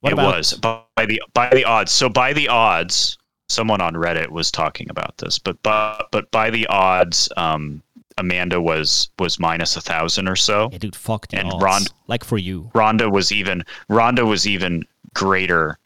What 0.00 0.10
it 0.10 0.12
about- 0.14 0.36
was 0.36 0.52
by 0.54 0.82
the 1.06 1.20
by 1.34 1.50
the 1.50 1.64
odds. 1.64 1.92
So 1.92 2.08
by 2.08 2.32
the 2.32 2.48
odds, 2.48 3.18
someone 3.48 3.80
on 3.80 3.94
Reddit 3.94 4.28
was 4.30 4.50
talking 4.50 4.88
about 4.90 5.16
this, 5.18 5.38
but 5.38 5.62
but 5.62 6.08
but 6.10 6.30
by 6.30 6.50
the 6.50 6.66
odds, 6.68 7.28
um, 7.36 7.82
Amanda 8.18 8.60
was 8.60 9.10
was 9.18 9.38
minus 9.38 9.76
a 9.76 9.80
thousand 9.80 10.28
or 10.28 10.36
so. 10.36 10.68
Yeah, 10.72 10.78
dude, 10.78 10.96
fuck 10.96 11.28
the 11.28 11.38
And 11.38 11.52
odds. 11.52 11.62
Ron- 11.62 11.82
like 12.06 12.24
for 12.24 12.38
you. 12.38 12.70
Ronda 12.74 13.08
was 13.10 13.32
even 13.32 13.64
Ronda 13.88 14.24
was 14.26 14.46
even 14.46 14.84
greater 15.14 15.78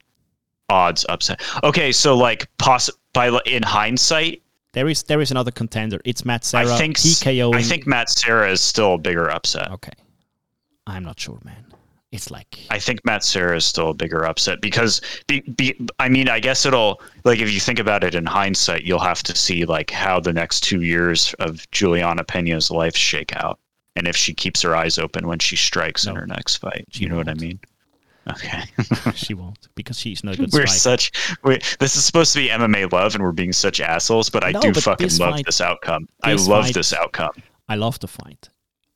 odds 0.69 1.05
upset. 1.09 1.41
Okay, 1.63 1.91
so 1.91 2.15
like 2.15 2.47
poss 2.57 2.89
by 3.13 3.39
in 3.45 3.63
hindsight, 3.63 4.41
There 4.75 4.89
is 4.89 5.03
there 5.03 5.21
is 5.21 5.31
another 5.31 5.51
contender. 5.51 6.01
It's 6.03 6.25
Matt 6.25 6.43
Serra. 6.43 6.73
I 6.73 6.77
think 6.77 6.97
TKO. 6.97 7.55
I 7.55 7.63
think 7.63 7.87
Matt 7.87 8.09
Serra 8.09 8.51
is 8.51 8.59
still 8.59 8.95
a 8.95 8.97
bigger 8.97 9.29
upset. 9.31 9.71
Okay. 9.71 9.93
I'm 10.85 11.03
not 11.03 11.17
sure, 11.17 11.39
man. 11.45 11.65
It's 12.11 12.29
like 12.29 12.59
I 12.69 12.77
think 12.77 12.99
Matt 13.05 13.23
Serra 13.23 13.55
is 13.55 13.65
still 13.65 13.89
a 13.89 13.93
bigger 13.93 14.25
upset 14.25 14.61
because 14.61 15.01
be, 15.27 15.41
be, 15.41 15.79
I 15.99 16.09
mean 16.09 16.27
I 16.27 16.41
guess 16.41 16.65
it'll 16.65 17.01
like 17.23 17.39
if 17.39 17.51
you 17.51 17.59
think 17.61 17.79
about 17.79 18.03
it 18.03 18.15
in 18.15 18.25
hindsight 18.25 18.83
you'll 18.83 18.99
have 18.99 19.23
to 19.23 19.35
see 19.35 19.65
like 19.65 19.91
how 19.91 20.19
the 20.19 20.33
next 20.33 20.61
2 20.61 20.81
years 20.81 21.33
of 21.39 21.69
Juliana 21.71 22.23
Peña's 22.23 22.69
life 22.69 22.95
shake 22.95 23.35
out 23.37 23.59
and 23.95 24.07
if 24.07 24.15
she 24.15 24.33
keeps 24.33 24.61
her 24.61 24.75
eyes 24.75 24.97
open 24.97 25.27
when 25.27 25.39
she 25.39 25.55
strikes 25.55 26.05
in 26.05 26.15
her 26.15 26.27
next 26.27 26.57
fight. 26.57 26.85
she 26.89 27.03
You 27.03 27.09
know 27.09 27.15
what 27.15 27.29
I 27.29 27.33
mean? 27.33 27.59
Okay. 28.29 28.63
she 29.15 29.33
won't 29.33 29.67
because 29.75 29.99
she's 29.99 30.23
no 30.23 30.33
good 30.33 30.51
we're 30.51 30.65
such 30.65 31.11
we, 31.43 31.59
this 31.79 31.95
is 31.95 32.03
supposed 32.03 32.33
to 32.33 32.39
be 32.39 32.49
MMA 32.49 32.91
love 32.91 33.13
and 33.15 33.23
we're 33.23 33.31
being 33.31 33.53
such 33.53 33.79
assholes, 33.81 34.29
but 34.29 34.43
I 34.43 34.51
No, 34.51 34.61
do 34.61 34.73
but 34.73 34.83
fucking 34.83 35.05
this 35.07 35.19
love 35.19 35.33
fight- 35.35 35.45
this 35.45 35.61
outcome. 35.61 36.09
I 36.23 36.33
love 36.33 36.65
fight- 36.65 36.73
this 36.73 36.91
outcome. 36.93 37.31
I 37.69 37.75
love 37.75 37.99
the 37.99 38.07
fight. 38.07 38.49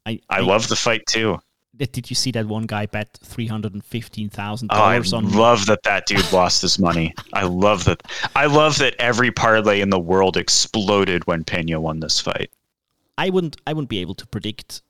I 0.06 0.20
I 0.30 0.40
love 0.40 0.68
the 0.68 0.76
fight 0.76 1.06
too. 1.08 1.38
Did 1.76 2.10
you 2.10 2.16
see 2.16 2.32
that 2.32 2.46
one 2.46 2.66
guy 2.66 2.88
bet 2.88 3.18
three 3.24 3.48
hundred 3.48 3.74
and 3.74 3.84
fifteen 3.86 4.30
thousand 4.30 4.70
Oh, 4.72 4.76
I 4.82 4.94
dollars 4.96 5.14
on? 5.14 5.26
I 5.28 5.30
love 5.30 5.66
that 5.68 5.84
that 5.84 6.08
dude 6.08 6.30
lost 6.34 6.62
his 6.62 6.78
money. 6.80 7.14
I 7.34 7.44
love 7.44 7.86
that. 7.86 8.04
I 8.36 8.48
love 8.48 8.80
that 8.80 8.96
every 9.00 9.32
parlay 9.32 9.80
in 9.80 9.90
the 9.90 10.00
world 10.00 10.36
exploded 10.38 11.26
when 11.28 11.44
Pena 11.46 11.80
won 11.80 12.00
this 12.02 12.20
fight. 12.20 12.52
I 13.18 13.30
wouldn't. 13.30 13.58
I 13.66 13.72
wouldn't 13.74 13.90
be 13.90 14.00
able 14.00 14.16
to 14.16 14.28
predict 14.28 14.82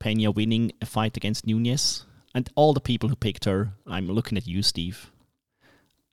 Pena 0.00 0.30
winning 0.32 0.72
a 0.80 0.86
fight 0.86 1.16
against 1.16 1.46
Nunes, 1.46 2.06
and 2.34 2.48
all 2.54 2.72
the 2.72 2.80
people 2.80 3.08
who 3.08 3.16
picked 3.16 3.44
her. 3.44 3.72
I'm 3.86 4.08
looking 4.08 4.38
at 4.38 4.46
you, 4.46 4.62
Steve. 4.62 5.10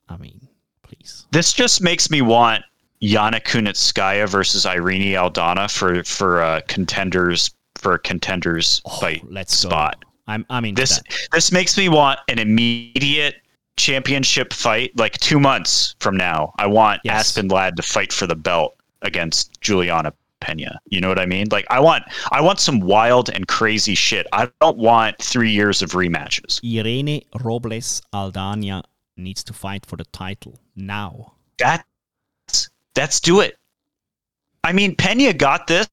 I 0.08 0.16
mean, 0.16 0.48
please. 0.82 1.26
This 1.32 1.52
just 1.52 1.82
makes 1.82 2.10
me 2.10 2.22
want 2.22 2.64
Yana 3.02 3.40
Kunitskaya 3.42 4.28
versus 4.28 4.66
Irene 4.66 5.14
Aldana 5.14 5.70
for 5.70 6.02
for 6.04 6.42
uh, 6.42 6.60
contenders 6.66 7.50
for 7.76 7.94
a 7.94 7.98
contenders 7.98 8.82
Oh, 8.84 9.00
fight 9.00 9.22
let's 9.30 9.56
spot. 9.56 10.02
go. 10.04 10.10
I'm. 10.26 10.44
I'm 10.50 10.64
into 10.64 10.80
This 10.82 10.96
that. 10.96 11.28
this 11.32 11.52
makes 11.52 11.76
me 11.78 11.88
want 11.88 12.18
an 12.28 12.38
immediate 12.38 13.36
championship 13.76 14.52
fight 14.52 14.90
like 14.96 15.12
two 15.18 15.38
months 15.38 15.94
from 16.00 16.16
now. 16.16 16.52
I 16.58 16.66
want 16.66 17.00
Yes. 17.04 17.28
Aspen 17.30 17.48
Ladd 17.48 17.76
to 17.76 17.82
fight 17.82 18.12
for 18.12 18.26
the 18.26 18.34
belt 18.34 18.74
against 19.02 19.60
Juliana 19.60 20.12
Pena. 20.40 20.80
You 20.86 21.00
know 21.00 21.08
what 21.08 21.18
I 21.18 21.26
mean? 21.26 21.46
Like 21.50 21.66
I 21.70 21.80
want 21.80 22.04
I 22.32 22.40
want 22.40 22.60
some 22.60 22.80
wild 22.80 23.28
and 23.30 23.46
crazy 23.48 23.94
shit. 23.94 24.26
I 24.32 24.50
don't 24.60 24.78
want 24.78 25.20
three 25.20 25.50
years 25.50 25.82
of 25.82 25.90
rematches. 25.92 26.60
Irene 26.64 27.22
Robles 27.40 28.02
Aldana 28.14 28.82
needs 29.16 29.42
to 29.44 29.52
fight 29.52 29.84
for 29.84 29.96
the 29.96 30.04
title 30.06 30.58
now. 30.76 31.34
That's 31.58 31.84
that's 32.94 33.20
do 33.20 33.40
it. 33.40 33.56
I 34.64 34.72
mean, 34.72 34.96
Pena 34.96 35.32
got 35.32 35.66
this. 35.66 35.88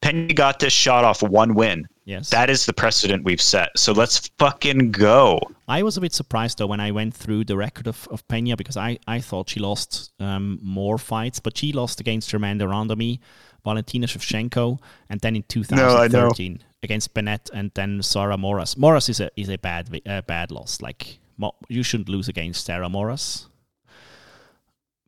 Pena 0.00 0.32
got 0.34 0.58
this 0.58 0.72
shot 0.72 1.04
off 1.04 1.22
one 1.22 1.54
win. 1.54 1.86
Yes. 2.04 2.30
That 2.30 2.50
is 2.50 2.66
the 2.66 2.72
precedent 2.72 3.24
we've 3.24 3.40
set. 3.40 3.70
So 3.76 3.92
let's 3.92 4.28
fucking 4.38 4.90
go. 4.90 5.40
I 5.68 5.82
was 5.82 5.96
a 5.96 6.00
bit 6.00 6.12
surprised 6.12 6.58
though 6.58 6.66
when 6.66 6.80
I 6.80 6.90
went 6.90 7.14
through 7.14 7.44
the 7.44 7.56
record 7.56 7.86
of, 7.86 8.08
of 8.10 8.26
Pena 8.28 8.56
because 8.56 8.76
I, 8.76 8.98
I 9.06 9.20
thought 9.20 9.50
she 9.50 9.60
lost 9.60 10.12
um, 10.18 10.58
more 10.62 10.98
fights, 10.98 11.38
but 11.38 11.56
she 11.56 11.72
lost 11.72 12.00
against 12.00 12.30
Jermaine 12.30 12.60
Rondomi, 12.60 13.20
Valentina 13.64 14.06
Shevchenko, 14.06 14.80
and 15.08 15.20
then 15.20 15.36
in 15.36 15.44
2013 15.44 16.60
against 16.82 17.14
Bennett 17.14 17.50
and 17.54 17.70
then 17.74 18.02
Sarah 18.02 18.36
Moras. 18.36 18.76
Moras 18.76 19.08
is 19.08 19.20
a 19.20 19.30
is 19.36 19.48
a 19.48 19.58
bad 19.58 20.00
uh, 20.06 20.22
bad 20.22 20.50
loss. 20.50 20.80
Like 20.80 21.18
you 21.68 21.82
shouldn't 21.82 22.08
lose 22.08 22.28
against 22.28 22.66
Sarah 22.66 22.88
Moras. 22.88 23.46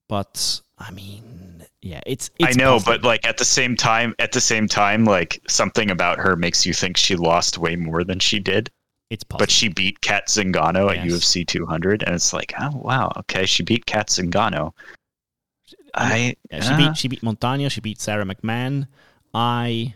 But 0.06 0.60
I 0.78 0.90
mean, 0.90 1.64
yeah, 1.82 2.00
it's, 2.06 2.30
it's 2.38 2.56
I 2.56 2.60
know, 2.60 2.74
possible. 2.74 2.94
but 2.94 3.04
like 3.04 3.26
at 3.26 3.38
the 3.38 3.44
same 3.44 3.76
time, 3.76 4.14
at 4.18 4.32
the 4.32 4.40
same 4.40 4.66
time, 4.66 5.04
like 5.04 5.40
something 5.48 5.90
about 5.90 6.18
her 6.18 6.36
makes 6.36 6.66
you 6.66 6.72
think 6.72 6.96
she 6.96 7.16
lost 7.16 7.58
way 7.58 7.76
more 7.76 8.04
than 8.04 8.18
she 8.18 8.40
did. 8.40 8.70
it's 9.10 9.22
possible. 9.22 9.42
But 9.42 9.50
she 9.50 9.68
beat 9.68 10.00
Kat 10.00 10.28
Zingano 10.28 10.90
at 10.90 11.06
UFC 11.06 11.46
200, 11.46 12.02
and 12.02 12.14
it's 12.14 12.32
like, 12.32 12.54
oh 12.60 12.70
wow, 12.74 13.12
okay, 13.18 13.46
she 13.46 13.62
beat 13.62 13.86
Kat 13.86 14.08
Zingano. 14.08 14.72
I 15.94 16.36
Yeah, 16.50 16.60
she 16.60 16.72
uh, 16.72 16.76
beat 16.76 16.96
she 16.96 17.08
beat 17.08 17.22
Montana. 17.22 17.70
She 17.70 17.80
beat 17.80 18.00
Sara 18.00 18.24
McMann. 18.24 18.88
I, 19.32 19.94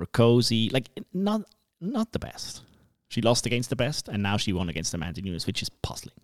Rakosi, 0.00 0.72
like 0.72 0.88
not 1.12 1.42
not 1.80 2.12
the 2.12 2.18
best. 2.18 2.62
She 3.08 3.20
lost 3.20 3.46
against 3.46 3.70
the 3.70 3.76
best, 3.76 4.08
and 4.08 4.22
now 4.22 4.36
she 4.36 4.52
won 4.52 4.68
against 4.68 4.94
Amanda 4.94 5.20
Nunes, 5.20 5.46
which 5.46 5.62
is 5.62 5.68
puzzling. 5.68 6.16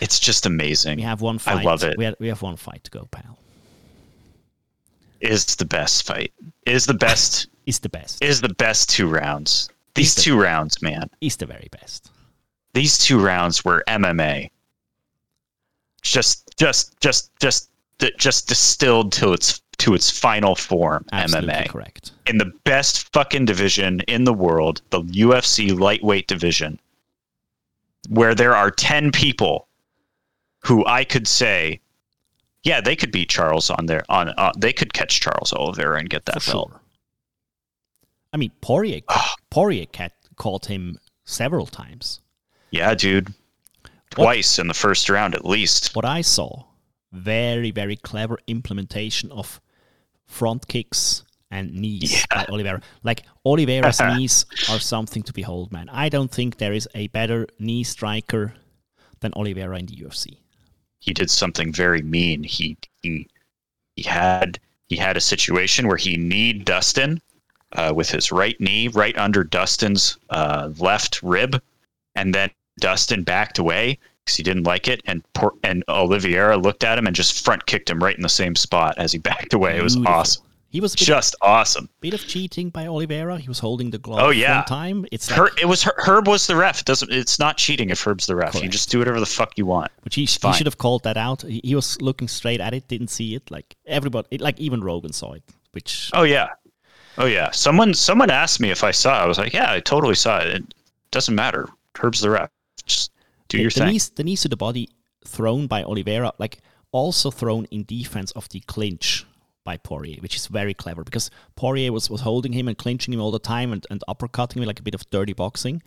It's 0.00 0.18
just 0.18 0.46
amazing. 0.46 0.96
We 0.96 1.02
have 1.02 1.20
one 1.20 1.38
fight. 1.38 1.64
love 1.64 1.82
it. 1.84 1.96
We 1.98 2.04
have, 2.04 2.16
we 2.18 2.28
have 2.28 2.42
one 2.42 2.56
fight 2.56 2.84
to 2.84 2.90
go, 2.90 3.08
pal. 3.10 3.38
Is 5.20 5.56
the 5.56 5.64
best 5.64 6.06
fight. 6.06 6.32
Is 6.66 6.86
the 6.86 6.94
best. 6.94 7.48
Is 7.66 7.78
the 7.78 7.88
best. 7.88 8.22
is 8.22 8.42
the 8.42 8.50
best 8.50 8.90
two 8.90 9.08
rounds. 9.08 9.70
These 9.94 10.14
the- 10.16 10.20
two 10.20 10.38
rounds, 10.38 10.82
man. 10.82 11.08
Is 11.22 11.38
the 11.38 11.46
very 11.46 11.68
best. 11.72 12.10
These 12.74 12.98
two 12.98 13.18
rounds 13.18 13.64
were 13.64 13.82
MMA. 13.88 14.50
Just, 16.02 16.50
just, 16.58 17.00
just, 17.00 17.30
just, 17.40 17.70
just 18.18 18.48
distilled 18.48 19.12
to 19.12 19.32
its 19.32 19.62
to 19.78 19.94
its 19.94 20.10
final 20.10 20.54
form. 20.54 21.06
Absolutely 21.12 21.54
MMA. 21.54 21.68
correct. 21.70 22.12
in 22.26 22.36
the 22.36 22.52
best 22.64 23.10
fucking 23.14 23.46
division 23.46 24.00
in 24.02 24.24
the 24.24 24.34
world, 24.34 24.82
the 24.90 25.00
UFC 25.02 25.76
lightweight 25.78 26.26
division, 26.28 26.78
where 28.08 28.34
there 28.34 28.54
are 28.54 28.70
10 28.70 29.12
people 29.12 29.68
who 30.60 30.84
I 30.86 31.04
could 31.04 31.26
say, 31.26 31.80
yeah, 32.62 32.80
they 32.80 32.96
could 32.96 33.12
beat 33.12 33.28
Charles 33.28 33.70
on 33.70 33.86
there. 33.86 34.02
On 34.08 34.30
uh, 34.30 34.52
they 34.58 34.72
could 34.72 34.92
catch 34.94 35.20
Charles 35.20 35.52
Oliveira 35.52 35.98
and 35.98 36.08
get 36.08 36.24
that 36.24 36.42
For 36.42 36.52
belt. 36.52 36.70
sure. 36.70 36.80
I 38.32 38.36
mean, 38.36 38.50
Poirier. 38.60 39.00
Poirier 39.50 39.86
cat, 39.86 40.12
caught 40.36 40.66
him 40.66 40.98
several 41.24 41.66
times. 41.66 42.20
Yeah, 42.70 42.94
dude, 42.94 43.32
twice 44.10 44.58
in 44.58 44.66
the 44.66 44.74
first 44.74 45.08
round 45.08 45.34
at 45.34 45.44
least. 45.44 45.94
What 45.94 46.04
I 46.04 46.22
saw, 46.22 46.64
very 47.12 47.70
very 47.70 47.96
clever 47.96 48.38
implementation 48.46 49.30
of 49.30 49.60
front 50.26 50.66
kicks 50.66 51.22
and 51.54 51.72
knees 51.72 52.26
by 52.30 52.44
Oliveira. 52.48 52.82
Like 53.04 53.22
Oliveira's 53.46 54.00
knees 54.16 54.44
are 54.68 54.80
something 54.80 55.22
to 55.22 55.32
behold, 55.32 55.72
man. 55.72 55.88
I 55.88 56.08
don't 56.08 56.30
think 56.30 56.58
there 56.58 56.72
is 56.72 56.88
a 56.94 57.06
better 57.08 57.46
knee 57.58 57.84
striker 57.84 58.54
than 59.20 59.32
Oliveira 59.34 59.78
in 59.78 59.86
the 59.86 59.96
UFC. 59.96 60.38
He 60.98 61.14
did 61.14 61.30
something 61.30 61.72
very 61.72 62.02
mean. 62.02 62.42
He 62.42 62.76
he 63.02 63.28
he 63.96 64.02
had 64.02 64.58
he 64.88 64.96
had 64.96 65.16
a 65.16 65.20
situation 65.20 65.86
where 65.86 65.96
he 65.96 66.16
kneed 66.16 66.64
Dustin 66.64 67.20
uh, 67.72 67.92
with 67.94 68.10
his 68.10 68.32
right 68.32 68.60
knee 68.60 68.88
right 68.88 69.16
under 69.16 69.44
Dustin's 69.44 70.18
uh, 70.30 70.70
left 70.78 71.22
rib, 71.22 71.62
and 72.16 72.34
then 72.34 72.50
Dustin 72.80 73.22
backed 73.22 73.58
away 73.58 73.98
because 74.24 74.36
he 74.36 74.42
didn't 74.42 74.64
like 74.64 74.88
it, 74.88 75.02
and 75.06 75.22
Por- 75.34 75.54
and 75.62 75.84
Oliveira 75.88 76.56
looked 76.56 76.82
at 76.82 76.98
him 76.98 77.06
and 77.06 77.14
just 77.14 77.44
front 77.44 77.66
kicked 77.66 77.90
him 77.90 78.02
right 78.02 78.16
in 78.16 78.22
the 78.22 78.28
same 78.28 78.56
spot 78.56 78.94
as 78.98 79.12
he 79.12 79.18
backed 79.18 79.52
away. 79.52 79.76
It 79.76 79.82
was 79.82 79.96
awesome, 80.06 80.43
He 80.74 80.80
was 80.80 80.92
just 80.92 81.36
awesome. 81.40 81.88
bit 82.00 82.14
of 82.14 82.26
cheating 82.26 82.68
by 82.68 82.88
Oliveira. 82.88 83.38
He 83.38 83.46
was 83.46 83.60
holding 83.60 83.92
the 83.92 83.98
glove 83.98 84.18
Oh, 84.20 84.30
yeah. 84.30 84.64
time. 84.64 85.06
It's 85.12 85.30
like, 85.30 85.38
Her, 85.38 85.48
it 85.62 85.66
was 85.66 85.84
Her, 85.84 85.94
Herb 85.98 86.26
was 86.26 86.48
the 86.48 86.56
ref. 86.56 86.80
It 86.80 86.84
doesn't 86.84 87.12
it's 87.12 87.38
not 87.38 87.58
cheating 87.58 87.90
if 87.90 88.02
Herb's 88.02 88.26
the 88.26 88.34
ref? 88.34 88.60
You 88.60 88.68
just 88.68 88.90
do 88.90 88.98
whatever 88.98 89.20
the 89.20 89.26
fuck 89.26 89.56
you 89.56 89.66
want. 89.66 89.92
But 90.02 90.14
he, 90.14 90.22
he 90.22 90.52
should 90.52 90.66
have 90.66 90.78
called 90.78 91.04
that 91.04 91.16
out. 91.16 91.42
He, 91.42 91.60
he 91.62 91.76
was 91.76 92.02
looking 92.02 92.26
straight 92.26 92.60
at 92.60 92.74
it, 92.74 92.88
didn't 92.88 93.10
see 93.10 93.36
it. 93.36 93.52
Like 93.52 93.76
everybody, 93.86 94.26
it, 94.32 94.40
like 94.40 94.58
even 94.58 94.82
Rogan 94.82 95.12
saw 95.12 95.34
it. 95.34 95.44
Which 95.70 96.10
Oh 96.12 96.24
yeah, 96.24 96.48
oh 97.18 97.26
yeah. 97.26 97.52
Someone 97.52 97.94
someone 97.94 98.30
asked 98.30 98.58
me 98.58 98.72
if 98.72 98.82
I 98.82 98.90
saw. 98.90 99.20
it. 99.20 99.22
I 99.22 99.26
was 99.26 99.38
like, 99.38 99.52
yeah, 99.52 99.70
I 99.70 99.78
totally 99.78 100.16
saw 100.16 100.38
it. 100.40 100.48
It 100.48 100.74
doesn't 101.12 101.36
matter. 101.36 101.68
Herb's 101.96 102.20
the 102.20 102.30
ref. 102.30 102.50
Just 102.84 103.12
do 103.46 103.58
the, 103.58 103.62
your 103.62 103.70
the 103.70 103.78
thing. 103.78 103.88
knees, 103.90 104.08
the 104.10 104.24
knees 104.24 104.42
to 104.42 104.48
the 104.48 104.56
body 104.56 104.88
thrown 105.24 105.68
by 105.68 105.84
Oliveira, 105.84 106.32
like 106.38 106.58
also 106.90 107.30
thrown 107.30 107.66
in 107.66 107.84
defense 107.84 108.32
of 108.32 108.48
the 108.48 108.58
clinch 108.58 109.24
by 109.64 109.76
Poirier, 109.78 110.18
which 110.20 110.36
is 110.36 110.46
very 110.46 110.74
clever 110.74 111.02
because 111.02 111.30
Poirier 111.56 111.92
was, 111.92 112.10
was 112.10 112.20
holding 112.20 112.52
him 112.52 112.68
and 112.68 112.76
clinching 112.76 113.12
him 113.12 113.20
all 113.20 113.30
the 113.30 113.38
time 113.38 113.72
and, 113.72 113.86
and 113.90 114.04
uppercutting 114.08 114.56
him 114.58 114.64
like 114.64 114.80
a 114.80 114.82
bit 114.82 114.94
of 114.94 115.08
dirty 115.10 115.32
boxing. 115.32 115.82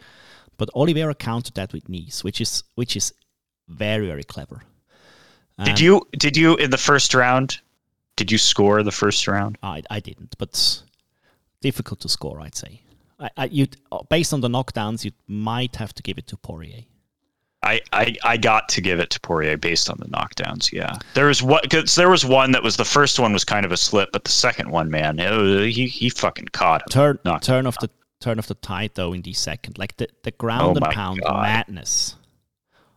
But 0.57 0.69
Oliveira 0.73 1.13
countered 1.13 1.53
that 1.55 1.71
with 1.71 1.87
knees, 1.87 2.23
which 2.23 2.41
is 2.41 2.63
which 2.75 2.95
is 2.95 3.13
very 3.67 4.07
very 4.07 4.23
clever. 4.23 4.63
did 5.63 5.79
Um, 5.79 5.85
you 5.85 6.07
did 6.17 6.35
you 6.35 6.55
in 6.55 6.71
the 6.71 6.77
first 6.77 7.13
round? 7.13 7.59
Did 8.15 8.31
you 8.31 8.39
score 8.39 8.81
the 8.81 8.91
first 8.91 9.27
round? 9.27 9.59
I, 9.61 9.83
I 9.91 9.99
didn't, 9.99 10.35
but 10.39 10.83
difficult 11.61 11.99
to 12.01 12.09
score. 12.09 12.41
I'd 12.41 12.55
say. 12.55 12.81
I, 13.19 13.29
I, 13.37 13.45
you 13.45 13.67
based 14.09 14.33
on 14.33 14.41
the 14.41 14.49
knockdowns, 14.49 15.05
you 15.05 15.11
might 15.27 15.75
have 15.75 15.93
to 15.93 16.03
give 16.03 16.17
it 16.17 16.27
to 16.27 16.37
Poirier. 16.37 16.83
I, 17.63 17.81
I, 17.91 18.15
I 18.23 18.37
got 18.37 18.69
to 18.69 18.81
give 18.81 18.99
it 18.99 19.09
to 19.09 19.19
Poirier 19.19 19.57
based 19.57 19.89
on 19.89 19.97
the 19.99 20.05
knockdowns. 20.07 20.71
Yeah, 20.71 20.95
there 21.15 21.25
was 21.25 21.41
what 21.41 21.69
cause 21.69 21.95
there 21.95 22.09
was 22.09 22.23
one 22.23 22.51
that 22.51 22.63
was 22.63 22.77
the 22.77 22.85
first 22.85 23.19
one 23.19 23.33
was 23.33 23.43
kind 23.43 23.65
of 23.65 23.71
a 23.71 23.77
slip, 23.77 24.09
but 24.13 24.23
the 24.23 24.31
second 24.31 24.69
one, 24.69 24.89
man, 24.91 25.17
was, 25.17 25.73
he 25.75 25.87
he 25.87 26.09
fucking 26.09 26.49
caught 26.53 26.81
him. 26.83 26.87
Turn 26.89 27.19
turn 27.41 27.65
off 27.67 27.77
the 27.79 27.89
turn 28.21 28.39
of 28.39 28.47
the 28.47 28.55
tide 28.55 28.91
though 28.93 29.11
in 29.13 29.21
the 29.23 29.33
second, 29.33 29.77
like 29.77 29.97
the 29.97 30.07
the 30.23 30.31
ground 30.31 30.77
Oh 30.77 30.85
and 30.85 30.93
pound 30.93 31.21
God. 31.21 31.41
madness 31.41 32.15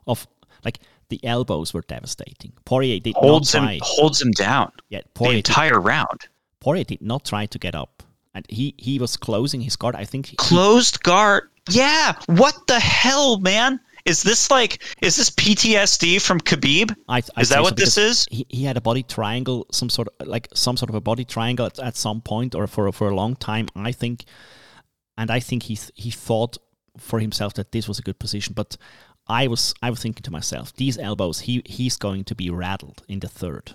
of 0.07 0.27
like 0.65 0.79
the 1.09 1.25
elbows 1.25 1.73
were 1.75 1.83
devastating. 1.83 2.53
Poirier 2.65 3.01
did 3.01 3.17
Holds 3.17 3.55
not 3.55 3.73
him 3.73 3.81
holds 3.83 4.21
him 4.23 4.31
down 4.33 4.73
Yeah, 4.91 5.01
the 5.01 5.09
Poirier 5.15 5.37
did, 5.37 5.49
entire 5.49 5.81
round. 5.81 6.29
Poirier 6.61 6.85
did 6.85 7.01
not 7.03 7.25
try 7.25 7.47
to 7.47 7.59
get 7.59 7.75
up, 7.75 8.03
and 8.35 8.45
he 8.49 8.75
he 8.77 8.99
was 8.99 9.17
closing 9.17 9.63
his 9.63 9.75
guard. 9.77 9.97
I 9.97 10.05
think 10.05 10.27
he, 10.27 10.37
Closed 10.37 11.03
guard. 11.03 11.45
Yeah. 11.71 12.15
What 12.27 12.67
the 12.67 12.79
hell, 12.81 13.39
man? 13.39 13.81
Is 14.11 14.23
this 14.23 14.51
like 14.51 14.83
is 15.01 15.17
this 15.17 15.31
PTSD 15.31 16.21
from 16.21 16.41
Khabib? 16.41 16.95
I, 17.09 17.23
I'd 17.37 17.43
Is 17.43 17.49
that 17.51 17.57
so 17.59 17.63
what 17.63 17.77
this 17.77 17.97
is? 17.97 18.27
He, 18.31 18.45
he 18.49 18.65
had 18.65 18.77
a 18.77 18.81
body 18.81 19.05
triangle, 19.05 19.67
some 19.71 19.89
sort 19.89 20.09
of 20.09 20.27
like 20.27 20.49
some 20.55 20.77
sort 20.77 20.91
of 20.91 20.97
a 20.97 21.01
body 21.01 21.25
triangle 21.25 21.67
at, 21.67 21.79
at 21.79 21.97
some 21.97 22.21
point 22.21 22.55
or 22.55 22.67
for 22.67 22.91
for 22.93 23.09
a 23.09 23.15
long 23.15 23.37
time. 23.37 23.69
I 23.77 23.93
think, 23.93 24.25
and 25.17 25.31
I 25.31 25.41
think 25.41 25.65
he 25.65 25.79
he 25.95 26.11
thought 26.11 26.59
for 26.99 27.21
himself 27.21 27.55
that 27.55 27.73
this 27.73 27.87
was 27.89 27.99
a 27.99 28.03
good 28.03 28.19
position. 28.19 28.55
But 28.55 28.77
I 29.29 29.47
was 29.47 29.75
I 29.83 29.91
was 29.91 30.01
thinking 30.01 30.23
to 30.25 30.33
myself, 30.33 30.75
these 30.75 30.99
elbows, 30.99 31.41
he 31.41 31.63
he's 31.67 31.97
going 31.97 32.25
to 32.25 32.35
be 32.35 32.51
rattled 32.51 33.03
in 33.09 33.21
the 33.21 33.29
third. 33.29 33.75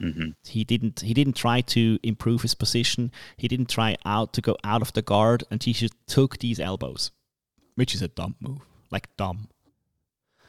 hmm 0.00 0.30
He 0.44 0.64
didn't 0.64 1.00
he 1.00 1.14
didn't 1.14 1.36
try 1.36 1.60
to 1.62 1.98
improve 2.02 2.42
his 2.42 2.54
position. 2.54 3.10
He 3.36 3.48
didn't 3.48 3.70
try 3.70 3.96
out 4.04 4.32
to 4.34 4.42
go 4.42 4.56
out 4.64 4.82
of 4.82 4.92
the 4.92 5.02
guard, 5.02 5.44
and 5.50 5.62
he 5.62 5.72
just 5.72 5.94
took 6.06 6.38
these 6.38 6.60
elbows, 6.60 7.10
which 7.76 7.94
is 7.94 8.02
a 8.02 8.08
dumb 8.08 8.34
move, 8.40 8.60
like 8.90 9.08
dumb. 9.16 9.48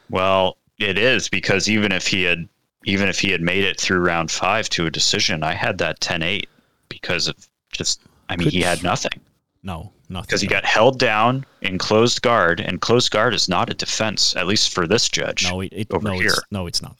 Well, 0.09 0.57
it 0.80 0.97
is 0.97 1.30
because 1.30 1.69
even 1.69 1.91
if 1.91 2.07
he 2.07 2.23
had 2.23 2.47
even 2.86 3.07
if 3.07 3.19
he 3.19 3.32
had 3.32 3.41
made 3.41 3.63
it 3.63 3.80
through 3.80 3.99
round 3.99 4.32
five 4.32 4.69
to 4.69 4.86
a 4.86 4.91
decision, 4.91 5.43
I 5.43 5.53
had 5.53 5.78
that 5.80 5.99
10-8 5.99 6.45
because 6.89 7.28
of 7.28 7.36
just 7.71 8.01
I 8.30 8.36
mean 8.36 8.49
he 8.49 8.61
had 8.61 8.84
nothing. 8.84 9.19
No, 9.63 9.91
nothing. 10.09 10.28
Because 10.28 10.41
he 10.41 10.47
got 10.47 10.65
held 10.65 10.99
down 10.99 11.45
in 11.61 11.78
closed 11.78 12.21
guard, 12.21 12.59
and 12.59 12.80
closed 12.80 13.11
guard 13.11 13.34
is 13.34 13.49
not 13.49 13.69
a 13.69 13.73
defense, 13.73 14.36
at 14.36 14.47
least 14.47 14.73
for 14.73 14.88
this 14.88 15.09
judge. 15.09 15.49
no, 15.49 15.61
it, 15.61 15.73
it 15.73 15.88
over 15.91 16.09
no, 16.09 16.13
here. 16.13 16.28
it's 16.28 16.41
no, 16.51 16.67
it's 16.67 16.82
not. 16.82 16.95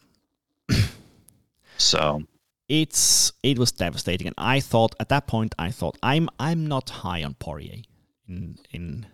So 1.78 2.23
it's 2.67 3.32
it 3.43 3.57
was 3.57 3.71
devastating 3.71 4.28
and 4.28 4.34
i 4.38 4.59
thought 4.59 4.93
at 4.99 5.07
that 5.09 5.25
point 5.25 5.55
i 5.57 5.71
thought 5.71 5.97
i'm 6.03 6.28
i'm 6.39 6.67
not 6.67 6.89
high 6.89 7.23
on 7.23 7.34
poirier 7.36 7.78
in 8.28 8.57
in 8.71 9.05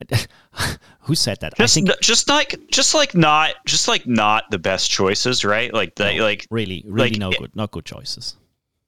who 1.00 1.14
said 1.14 1.38
that? 1.40 1.56
Just 1.56 1.76
i 1.76 1.80
think 1.80 2.00
just 2.00 2.28
like 2.28 2.58
just 2.70 2.94
like 2.94 3.14
not 3.14 3.54
just 3.66 3.88
like 3.88 4.06
not 4.06 4.44
the 4.50 4.58
best 4.58 4.90
choices, 4.90 5.44
right? 5.44 5.72
Like 5.72 5.94
the, 5.94 6.14
no, 6.14 6.22
like 6.22 6.46
really 6.50 6.84
really 6.86 7.10
like, 7.10 7.18
no 7.18 7.30
good 7.32 7.54
not 7.56 7.70
good 7.70 7.84
choices. 7.84 8.36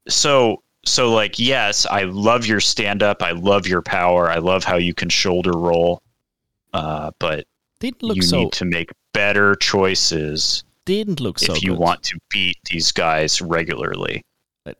So 0.08 0.62
so 0.84 1.12
like 1.12 1.38
yes 1.38 1.86
i 1.86 2.02
love 2.04 2.46
your 2.46 2.60
stand 2.60 3.02
up 3.02 3.22
i 3.22 3.32
love 3.32 3.66
your 3.66 3.82
power 3.82 4.30
i 4.30 4.38
love 4.38 4.64
how 4.64 4.76
you 4.76 4.94
can 4.94 5.08
shoulder 5.08 5.52
roll 5.52 6.00
uh, 6.74 7.10
but 7.18 7.46
didn't 7.80 8.02
look 8.02 8.16
you 8.16 8.22
so 8.22 8.40
need 8.40 8.52
to 8.52 8.64
make 8.64 8.90
better 9.12 9.54
choices 9.56 10.64
didn't 10.84 11.20
look 11.20 11.38
so 11.38 11.54
if 11.54 11.62
you 11.62 11.70
good. 11.70 11.78
want 11.78 12.02
to 12.02 12.18
beat 12.30 12.56
these 12.70 12.92
guys 12.92 13.40
regularly. 13.42 14.22
Uh, 14.66 14.72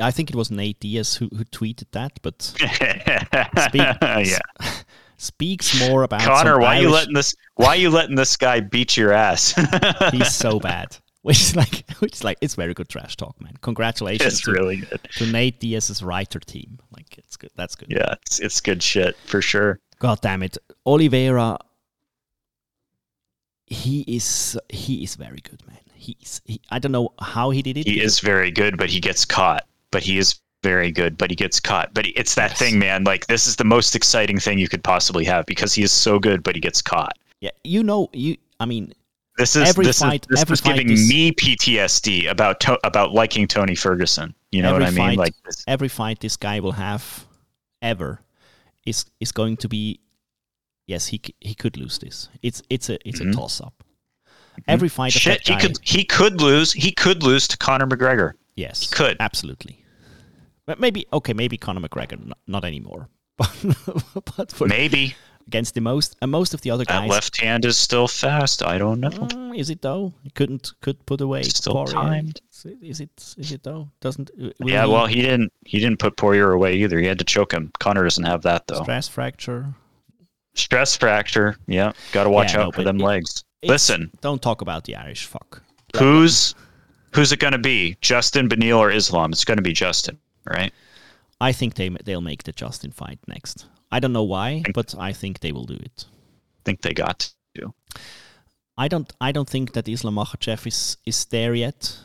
i 0.00 0.10
think 0.10 0.30
it 0.30 0.36
was 0.36 0.50
nate 0.50 0.78
diaz 0.80 1.16
who, 1.16 1.28
who 1.28 1.44
tweeted 1.44 1.90
that 1.92 2.18
but 2.22 2.54
yeah 4.24 4.38
speaks 5.16 5.78
more 5.88 6.02
about 6.02 6.20
connor 6.20 6.58
why 6.58 6.78
you 6.78 6.90
letting 6.90 7.14
this 7.14 7.34
why 7.56 7.74
you 7.74 7.90
letting 7.90 8.16
this 8.16 8.36
guy 8.36 8.60
beat 8.60 8.96
your 8.96 9.12
ass 9.12 9.54
he's 10.10 10.34
so 10.34 10.58
bad 10.58 10.96
which 11.22 11.40
is 11.40 11.56
like 11.56 11.88
which 12.00 12.14
is 12.14 12.24
like 12.24 12.36
it's 12.40 12.54
very 12.54 12.74
good 12.74 12.88
trash 12.88 13.16
talk 13.16 13.40
man 13.40 13.54
congratulations 13.62 14.34
it's 14.34 14.42
to, 14.42 14.52
really 14.52 14.78
good 14.78 15.00
to 15.16 15.26
nate 15.26 15.60
diaz's 15.60 16.02
writer 16.02 16.40
team 16.40 16.78
like 16.90 17.16
it's 17.18 17.36
good 17.36 17.50
that's 17.56 17.74
good 17.74 17.88
yeah 17.90 18.14
it's, 18.26 18.40
it's 18.40 18.60
good 18.60 18.82
shit 18.82 19.16
for 19.24 19.40
sure 19.40 19.78
God 20.04 20.20
damn 20.20 20.42
it, 20.42 20.58
Oliveira. 20.84 21.58
He 23.66 24.04
is 24.06 24.58
he 24.68 25.02
is 25.02 25.14
very 25.14 25.40
good, 25.40 25.66
man. 25.66 25.78
He's 25.94 26.42
he, 26.44 26.60
I 26.70 26.78
don't 26.78 26.92
know 26.92 27.14
how 27.18 27.48
he 27.50 27.62
did 27.62 27.78
it. 27.78 27.86
he 27.86 28.02
is 28.02 28.20
very 28.20 28.50
good, 28.50 28.76
but 28.76 28.90
he 28.90 29.00
gets 29.00 29.24
caught. 29.24 29.66
But 29.90 30.02
he 30.02 30.18
is 30.18 30.38
very 30.64 30.90
good, 30.90 31.16
but 31.16 31.30
he 31.30 31.36
gets 31.36 31.60
caught. 31.60 31.94
But 31.94 32.06
it's 32.16 32.34
that 32.34 32.50
Yes. 32.52 32.58
thing, 32.58 32.78
man. 32.80 33.04
Like 33.04 33.26
this 33.28 33.46
is 33.46 33.54
the 33.56 33.64
most 33.76 33.94
exciting 33.94 34.38
thing 34.40 34.58
you 34.58 34.68
could 34.68 34.82
possibly 34.82 35.24
have 35.26 35.44
because 35.46 35.72
he 35.74 35.82
is 35.84 35.92
so 35.92 36.18
good, 36.18 36.42
but 36.42 36.54
he 36.56 36.60
gets 36.60 36.82
caught. 36.82 37.16
Yeah, 37.40 37.50
you 37.62 37.82
know, 37.84 38.08
you. 38.12 38.36
I 38.58 38.66
mean, 38.66 38.92
This 39.36 39.56
is 39.56 39.68
Every 39.68 39.84
this 39.84 39.98
fight- 39.98 40.22
is 40.22 40.28
this 40.30 40.40
every 40.42 40.54
is 40.54 40.60
fight 40.60 40.76
giving 40.76 40.90
is- 40.92 41.08
me 41.08 41.32
PTSD 41.32 42.26
about 42.30 42.60
to, 42.60 42.78
about 42.86 43.12
liking 43.12 43.48
Tony 43.48 43.74
Ferguson. 43.74 44.32
You 44.52 44.62
know 44.62 44.72
what 44.72 44.82
I 44.84 44.90
mean? 44.90 44.96
fight- 44.96 45.18
Like 45.18 45.34
this, 45.44 45.64
every 45.66 45.88
fight 45.88 46.20
this 46.20 46.36
guy 46.36 46.60
will 46.60 46.72
have, 46.88 47.26
ever, 47.82 48.20
is 48.86 49.04
is 49.20 49.32
going 49.32 49.56
to 49.58 49.68
be. 49.68 49.98
Yes, 50.86 51.08
he 51.08 51.20
he 51.40 51.54
could 51.54 51.76
lose 51.76 51.98
this. 51.98 52.28
It's 52.42 52.62
it's 52.70 52.88
a 52.88 52.96
it's 53.08 53.20
Mhm. 53.20 53.30
a 53.30 53.34
toss 53.34 53.60
up. 53.60 53.74
Every 54.68 54.88
fight 54.88 55.14
of 55.16 55.20
shit. 55.20 55.40
He 55.48 55.54
guy. 55.54 55.60
could 55.62 55.78
he 55.82 56.04
could 56.04 56.40
lose. 56.40 56.72
He 56.72 56.92
could 56.92 57.22
lose 57.24 57.48
to 57.48 57.56
Conor 57.56 57.86
McGregor. 57.88 58.34
yes, 58.54 58.86
could. 58.88 59.16
absolutely. 59.18 59.83
But 60.66 60.80
maybe 60.80 61.06
okay, 61.12 61.32
maybe 61.34 61.56
Conor 61.56 61.80
McGregor, 61.86 62.24
not, 62.24 62.38
not 62.46 62.64
anymore. 62.64 63.08
But 63.36 64.24
but 64.36 64.52
for, 64.52 64.66
Maybe 64.68 65.14
against 65.46 65.74
the 65.74 65.80
most 65.80 66.16
and 66.22 66.30
most 66.30 66.54
of 66.54 66.60
the 66.62 66.70
other 66.70 66.84
that 66.84 67.00
guys, 67.00 67.10
left 67.10 67.40
hand 67.40 67.64
is 67.64 67.76
still 67.76 68.06
fast. 68.08 68.62
I 68.64 68.78
don't 68.78 69.00
know. 69.00 69.10
Mm, 69.10 69.58
is 69.58 69.68
it 69.70 69.82
though? 69.82 70.14
He 70.22 70.30
couldn't 70.30 70.72
could 70.80 71.04
put 71.04 71.20
away. 71.20 71.42
Still 71.42 71.74
Poirier. 71.74 71.92
timed. 71.92 72.40
Is 72.80 73.00
it? 73.00 73.10
Is 73.36 73.52
it 73.52 73.62
though? 73.64 73.90
Doesn't? 74.00 74.30
uh, 74.40 74.50
Yeah, 74.60 74.86
he- 74.86 74.92
well, 74.92 75.06
he 75.06 75.20
didn't. 75.20 75.52
He 75.66 75.80
didn't 75.80 75.98
put 75.98 76.16
Poirier 76.16 76.52
away 76.52 76.76
either. 76.76 76.98
He 77.00 77.06
had 77.06 77.18
to 77.18 77.24
choke 77.24 77.52
him. 77.52 77.72
Conor 77.80 78.04
doesn't 78.04 78.24
have 78.24 78.42
that 78.42 78.66
though. 78.68 78.82
stress 78.82 79.08
fracture. 79.08 79.74
Stress 80.54 80.96
fracture. 80.96 81.56
Yeah, 81.66 81.92
got 82.12 82.24
to 82.24 82.30
watch 82.30 82.52
Yeah, 82.52 82.60
no, 82.60 82.66
out 82.68 82.74
for 82.76 82.84
them 82.84 83.00
it- 83.00 83.04
legs. 83.04 83.44
Listen, 83.64 84.10
Don't 84.20 84.40
talk 84.42 84.60
about 84.60 84.84
the 84.84 84.94
Irish 84.94 85.24
fuck. 85.26 85.62
who's 85.96 86.54
who's 87.14 87.32
it 87.32 87.38
going 87.40 87.52
to 87.54 87.58
be? 87.58 87.96
Justin, 88.02 88.48
Beneil, 88.48 88.78
or 88.78 88.90
Islam? 88.90 89.32
It's 89.32 89.44
going 89.44 89.56
to 89.56 89.62
be 89.62 89.72
Justin, 89.72 90.18
right? 90.46 90.72
I 91.40 91.52
think 91.52 91.74
they 91.74 91.88
they'll 92.04 92.20
make 92.20 92.42
the 92.44 92.52
Justin 92.52 92.90
fight 92.92 93.18
next. 93.26 93.66
I 93.90 94.00
don't 94.00 94.12
know 94.12 94.22
why, 94.24 94.62
but 94.74 94.94
I 94.98 95.12
think 95.12 95.40
they 95.40 95.52
will 95.52 95.66
do 95.66 95.74
it. 95.74 96.04
think 96.64 96.80
they 96.82 96.94
got 96.94 97.30
to. 97.56 97.74
I 98.76 98.88
don't. 98.88 99.12
I 99.20 99.30
don't 99.32 99.48
think 99.48 99.72
that 99.72 99.88
Islam 99.88 100.14
Makhachev 100.16 100.66
is 100.66 100.96
is 101.06 101.24
there 101.26 101.54
yet. 101.54 101.96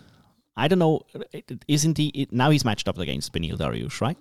I 0.56 0.68
don't 0.68 0.80
know. 0.80 1.02
Isn't 1.68 1.98
he 1.98 2.28
now? 2.32 2.50
He's 2.52 2.66
matched 2.66 2.88
up 2.88 2.98
against 3.00 3.34
Beneil 3.34 3.58
Dariush, 3.58 4.02
right? 4.02 4.18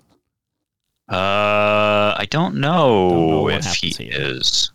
Uh, 1.10 2.14
I 2.18 2.26
don't 2.30 2.56
know, 2.56 3.08
Don't 3.10 3.28
know 3.28 3.48
if 3.48 3.64
he 3.74 3.90
here. 3.90 4.10
is. 4.12 4.70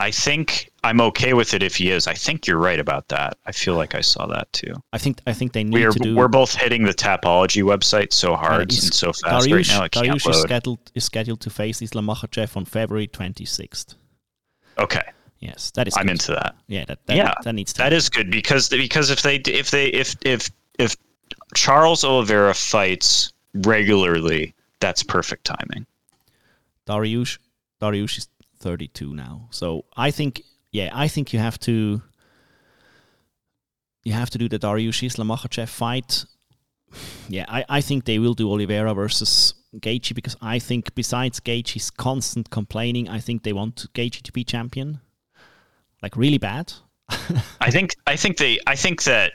I 0.00 0.10
think 0.10 0.70
I'm 0.82 1.00
okay 1.02 1.34
with 1.34 1.52
it 1.52 1.62
if 1.62 1.76
he 1.76 1.90
is. 1.90 2.06
I 2.06 2.14
think 2.14 2.46
you're 2.46 2.56
right 2.56 2.80
about 2.80 3.08
that. 3.08 3.36
I 3.44 3.52
feel 3.52 3.74
like 3.74 3.94
I 3.94 4.00
saw 4.00 4.26
that 4.28 4.50
too. 4.52 4.72
I 4.94 4.98
think. 4.98 5.20
I 5.26 5.34
think 5.34 5.52
they 5.52 5.62
need 5.62 5.74
We're 5.74 5.92
to 5.92 5.98
do. 5.98 6.16
we're 6.16 6.26
both 6.28 6.54
hitting 6.54 6.84
the 6.84 6.94
Tapology 6.94 7.62
website 7.62 8.12
so 8.12 8.34
hard 8.34 8.72
is- 8.72 8.82
and 8.84 8.94
so 8.94 9.12
fast 9.12 9.46
Dariush, 9.46 9.52
right 9.54 9.68
now. 9.68 9.84
It 9.84 9.92
can't 9.92 10.06
Dariush 10.08 10.30
is 10.30 10.40
scheduled 10.40 10.78
is 10.94 11.04
scheduled 11.04 11.40
to 11.42 11.50
face 11.50 11.82
Islam 11.82 12.06
Makhachev 12.06 12.56
on 12.56 12.64
February 12.64 13.06
twenty 13.08 13.44
sixth. 13.44 13.94
Okay, 14.78 15.02
Yes, 15.40 15.70
that 15.72 15.86
is. 15.86 15.94
I'm 15.96 16.04
good. 16.06 16.12
into 16.12 16.32
that. 16.32 16.54
Yeah, 16.66 16.84
that, 16.86 17.06
that 17.06 17.16
Yeah, 17.16 17.34
that 17.44 17.54
needs 17.54 17.74
to. 17.74 17.78
That 17.82 17.92
is 17.92 18.08
good 18.08 18.30
because 18.30 18.70
because 18.70 19.10
if 19.10 19.20
they 19.20 19.36
if 19.36 19.70
they 19.70 19.86
if 19.88 20.16
if 20.24 20.50
if 20.78 20.96
Charles 21.54 22.04
Oliveira 22.04 22.54
fights 22.54 23.32
regularly, 23.52 24.54
that's 24.80 25.02
perfect 25.02 25.44
timing. 25.44 25.86
Dariush. 26.86 27.38
Dariush 27.82 28.18
is 28.18 28.28
thirty 28.60 28.88
two 28.88 29.14
now, 29.14 29.48
so 29.50 29.84
I 29.96 30.10
think. 30.10 30.42
Yeah, 30.72 30.90
I 30.92 31.08
think 31.08 31.32
you 31.32 31.40
have 31.40 31.58
to. 31.60 32.00
You 34.04 34.12
have 34.12 34.30
to 34.30 34.38
do 34.38 34.48
the 34.48 34.58
Dariush 34.58 35.02
Islam 35.02 35.28
Makhachev 35.28 35.68
fight. 35.68 36.24
Yeah, 37.28 37.44
I, 37.48 37.64
I 37.68 37.80
think 37.80 38.04
they 38.04 38.18
will 38.18 38.34
do 38.34 38.50
Oliveira 38.50 38.94
versus 38.94 39.54
Gaethje 39.76 40.14
because 40.14 40.36
I 40.40 40.58
think 40.58 40.94
besides 40.94 41.40
Gaethje's 41.40 41.90
constant 41.90 42.50
complaining, 42.50 43.08
I 43.08 43.20
think 43.20 43.42
they 43.42 43.52
want 43.52 43.86
Gaethje 43.94 44.22
to 44.22 44.32
be 44.32 44.44
champion, 44.44 45.00
like 46.02 46.16
really 46.16 46.38
bad. 46.38 46.72
I 47.60 47.70
think 47.70 47.96
I 48.06 48.16
think 48.16 48.38
they 48.38 48.58
I 48.66 48.76
think 48.76 49.04
that 49.04 49.32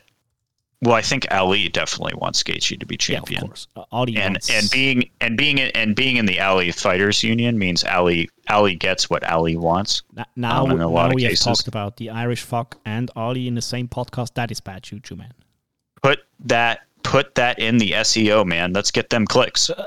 well 0.82 0.94
I 0.96 1.02
think 1.02 1.26
Ali 1.32 1.70
definitely 1.70 2.14
wants 2.18 2.44
Gaethje 2.44 2.80
to 2.80 2.86
be 2.86 2.96
Yeah, 2.96 2.98
champion. 3.20 3.44
of 3.44 3.50
course. 3.50 3.68
Uh, 3.76 3.84
Ali 3.92 4.16
and 4.18 4.34
wants- 4.36 4.50
and 4.50 4.70
being 4.72 5.10
and 5.22 5.38
being 5.38 5.58
in, 5.58 5.70
and 5.76 5.96
being 5.96 6.18
in 6.18 6.26
the 6.26 6.40
Ali 6.40 6.72
Fighters 6.72 7.24
Union 7.24 7.58
means 7.58 7.84
Ali 7.84 8.30
Ali 8.50 8.76
gets 8.76 9.10
what 9.10 9.24
Ali 9.30 9.56
wants. 9.56 10.04
Na- 10.14 10.26
Now, 10.36 10.64
Um, 10.66 10.72
in 10.72 10.82
a 10.82 10.88
lot 10.88 11.04
now 11.06 11.10
of 11.10 11.14
we 11.16 11.24
have 11.24 11.40
talked 11.40 11.68
about 11.68 11.98
the 11.98 12.10
Irish 12.10 12.42
fuck 12.42 12.78
and 12.86 13.10
Ali 13.16 13.48
in 13.48 13.56
the 13.56 13.62
same 13.62 13.88
podcast. 13.88 14.34
That 14.36 14.52
is 14.52 14.60
bad 14.62 14.84
juju, 14.84 15.16
man. 15.16 15.34
Put 16.04 16.20
that 16.46 16.82
put 17.04 17.36
that 17.36 17.60
in 17.60 17.78
the 17.78 17.92
SEO, 17.94 18.44
man. 18.46 18.74
Let's 18.74 18.92
get 18.92 19.10
them 19.10 19.26
clicks. 19.26 19.70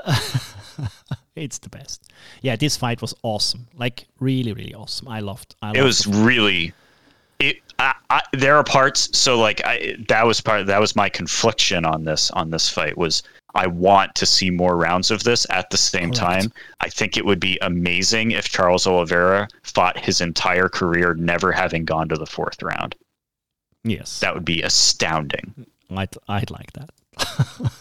It's 1.35 1.59
the 1.59 1.69
best. 1.69 2.11
Yeah, 2.41 2.57
this 2.57 2.75
fight 2.75 3.01
was 3.01 3.13
awesome. 3.23 3.67
Like 3.73 4.07
really, 4.19 4.51
really 4.51 4.73
awesome. 4.73 5.07
I 5.07 5.21
loved. 5.21 5.55
I 5.61 5.71
It 5.77 5.83
was 5.83 6.05
really. 6.05 6.73
It. 7.39 7.57
I, 7.79 7.93
I, 8.09 8.21
there 8.33 8.55
are 8.57 8.63
parts. 8.63 9.09
So 9.17 9.39
like, 9.39 9.61
I 9.65 9.95
that 10.07 10.25
was 10.25 10.41
part. 10.41 10.65
That 10.67 10.79
was 10.79 10.95
my 10.95 11.09
confliction 11.09 11.85
on 11.85 12.03
this 12.03 12.31
on 12.31 12.49
this 12.51 12.69
fight 12.69 12.97
was. 12.97 13.23
I 13.55 13.65
want 13.65 14.13
to 14.13 14.27
see 14.27 14.51
more 14.51 14.77
rounds 14.77 15.09
of 15.09 15.23
this. 15.23 15.47
At 15.49 15.71
the 15.71 15.77
same 15.77 16.11
Correct. 16.11 16.17
time, 16.17 16.53
I 16.81 16.89
think 16.89 17.17
it 17.17 17.25
would 17.25 17.39
be 17.39 17.57
amazing 17.63 18.29
if 18.29 18.47
Charles 18.47 18.85
Oliveira 18.85 19.47
fought 19.63 19.97
his 19.97 20.21
entire 20.21 20.69
career 20.69 21.15
never 21.15 21.51
having 21.51 21.83
gone 21.83 22.07
to 22.09 22.15
the 22.15 22.27
fourth 22.27 22.61
round. 22.61 22.95
yes. 23.83 24.19
That 24.19 24.35
would 24.35 24.45
be 24.45 24.61
astounding. 24.61 25.65
I'd 25.89 26.15
I'd 26.27 26.51
like 26.51 26.71
that. 26.73 26.91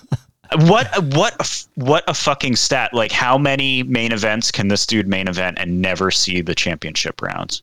What 0.57 0.89
what 1.13 1.67
what 1.75 2.05
a 2.09 2.15
fucking 2.15 2.57
stat! 2.57 2.95
Like 2.95 3.13
how 3.13 3.37
many 3.37 3.83
main 3.83 4.13
events 4.13 4.51
can 4.51 4.69
this 4.69 4.87
dude 4.87 5.07
main 5.07 5.29
event 5.29 5.59
and 5.61 5.83
never 5.83 6.11
see 6.11 6.41
the 6.41 6.55
championship 6.55 7.21
rounds? 7.21 7.63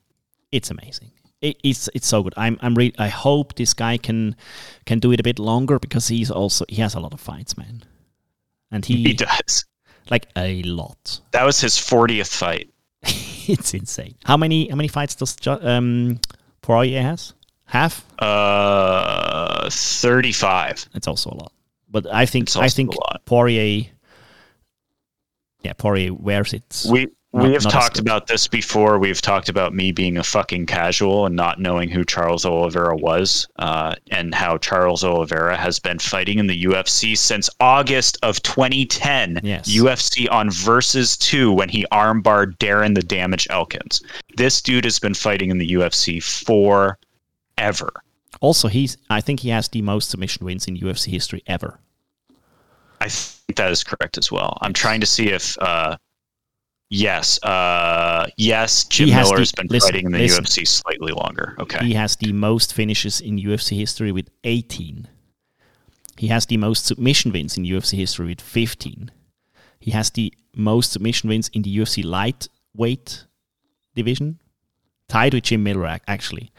it's 0.51 0.69
amazing. 0.69 1.11
It, 1.45 1.57
it's 1.63 1.89
it's 1.93 2.07
so 2.07 2.23
good. 2.23 2.33
I'm 2.37 2.57
I'm 2.61 2.75
re- 2.75 2.93
I 2.97 3.07
hope 3.09 3.55
this 3.55 3.73
guy 3.73 3.97
can 3.97 4.35
can 4.85 4.99
do 4.99 5.11
it 5.11 5.19
a 5.19 5.23
bit 5.23 5.39
longer 5.39 5.79
because 5.79 6.07
he's 6.07 6.31
also 6.31 6.65
he 6.69 6.81
has 6.81 6.95
a 6.95 6.99
lot 6.99 7.13
of 7.13 7.19
fights, 7.21 7.55
man, 7.57 7.83
and 8.71 8.83
he, 8.85 9.03
He 9.03 9.13
does. 9.13 9.65
like 10.09 10.27
a 10.35 10.63
lot. 10.63 11.21
That 11.31 11.45
was 11.45 11.61
his 11.61 11.75
40th 11.75 12.35
fight. 12.35 12.69
it's 13.47 13.73
insane. 13.73 14.15
How 14.23 14.37
many 14.37 14.67
how 14.69 14.75
many 14.75 14.87
fights 14.87 15.15
does 15.15 15.35
um 15.47 16.19
Poirier 16.61 17.01
has? 17.01 17.33
Half. 17.67 18.05
Uh, 18.19 19.69
35. 19.71 20.89
It's 20.93 21.07
also 21.07 21.29
a 21.31 21.35
lot. 21.35 21.51
But 21.89 22.05
I 22.11 22.25
think 22.25 22.55
I 22.55 22.69
think. 22.69 22.91
Poirier. 23.25 23.85
Yeah, 25.63 25.73
Poirier 25.73 26.13
wears 26.13 26.53
it. 26.53 26.85
We 26.89 27.07
Not- 27.35 27.47
we 27.47 27.53
have 27.53 27.63
talked 27.63 27.99
about 27.99 28.27
this 28.27 28.47
before. 28.47 28.97
We've 28.97 29.21
talked 29.21 29.49
about 29.49 29.73
me 29.73 29.91
being 29.91 30.17
a 30.17 30.23
fucking 30.23 30.67
casual 30.67 31.25
and 31.25 31.35
not 31.35 31.59
knowing 31.59 31.89
who 31.89 32.05
Charles 32.05 32.45
Oliveira 32.45 32.95
was, 32.95 33.45
uh, 33.57 33.95
and 34.09 34.33
how 34.33 34.57
Charles 34.57 35.03
Oliveira 35.03 35.57
has 35.57 35.77
been 35.77 35.99
fighting 35.99 36.39
in 36.39 36.47
the 36.47 36.63
UFC 36.63 37.13
since 37.17 37.49
August 37.59 38.17
of 38.23 38.41
2010. 38.43 39.41
Yes. 39.43 39.69
UFC 39.69 40.29
on 40.31 40.49
Versus 40.49 41.17
2 41.17 41.51
when 41.51 41.67
he 41.67 41.85
armbarred 41.91 42.57
Darren 42.57 42.95
the 42.95 43.01
Damage 43.03 43.47
Elkins. 43.49 44.01
This 44.37 44.61
dude 44.61 44.85
has 44.85 44.97
been 44.97 45.13
fighting 45.13 45.51
in 45.51 45.57
the 45.57 45.73
UFC 45.73 46.23
forever. 46.23 47.91
Also, 48.39 48.69
he's 48.69 48.95
I 49.09 49.19
think 49.19 49.41
he 49.41 49.49
has 49.49 49.67
the 49.67 49.81
most 49.81 50.09
submission 50.09 50.45
wins 50.45 50.67
in 50.69 50.77
UFC 50.77 51.11
history 51.11 51.43
ever. 51.47 51.79
I 53.01 53.09
think 53.09 53.57
that 53.57 53.71
is 53.71 53.83
correct 53.83 54.17
as 54.17 54.31
well. 54.31 54.57
I'm 54.61 54.71
trying 54.73 55.01
to 55.01 55.05
see 55.07 55.29
if. 55.31 55.57
Uh, 55.59 55.97
Yes, 56.89 57.41
uh, 57.43 58.27
yes. 58.37 58.83
Jim 58.85 59.07
He 59.07 59.11
has 59.13 59.29
the- 59.29 59.53
been 59.57 59.67
listen, 59.69 59.91
fighting 59.91 60.05
in 60.05 60.11
the 60.11 60.19
listen. 60.19 60.43
UFC 60.45 60.65
slightly 60.67 61.11
longer. 61.11 61.55
Okay. 61.59 61.83
He 61.85 61.93
has 61.93 62.15
the 62.15 62.31
most 62.31 62.73
finishes 62.73 63.19
in 63.21 63.37
UFC 63.39 63.75
history 63.77 64.11
with 64.11 64.29
18. 64.43 65.07
He 66.17 66.27
has 66.27 66.45
the 66.45 66.57
most 66.57 66.85
submission 66.85 67.31
wins 67.31 67.57
in 67.57 67.65
UFC 67.65 67.97
history 67.97 68.27
with 68.27 68.39
15. 68.41 69.11
He 69.79 69.91
has 69.91 70.09
the 70.11 70.31
most 70.55 70.91
submission 70.91 71.27
wins 71.29 71.49
in 71.53 71.63
the 71.63 71.75
UFC 71.77 72.03
lightweight 72.05 73.25
division, 73.95 74.39
tied 75.09 75.33
with 75.33 75.43
Jim 75.43 75.63
Miller, 75.63 75.99
actually. 76.07 76.51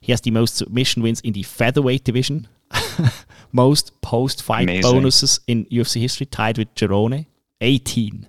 He 0.00 0.10
has 0.12 0.20
the 0.22 0.30
most 0.30 0.56
submission 0.56 1.02
wins 1.02 1.20
in 1.20 1.32
the 1.34 1.42
featherweight 1.42 2.02
division, 2.04 2.48
most 3.52 4.00
post 4.00 4.42
fight 4.42 4.82
bonuses 4.82 5.38
in 5.46 5.66
UFC 5.66 6.00
history, 6.00 6.26
tied 6.26 6.58
with 6.58 6.74
Cerrone, 6.74 7.26
18. 7.60 8.26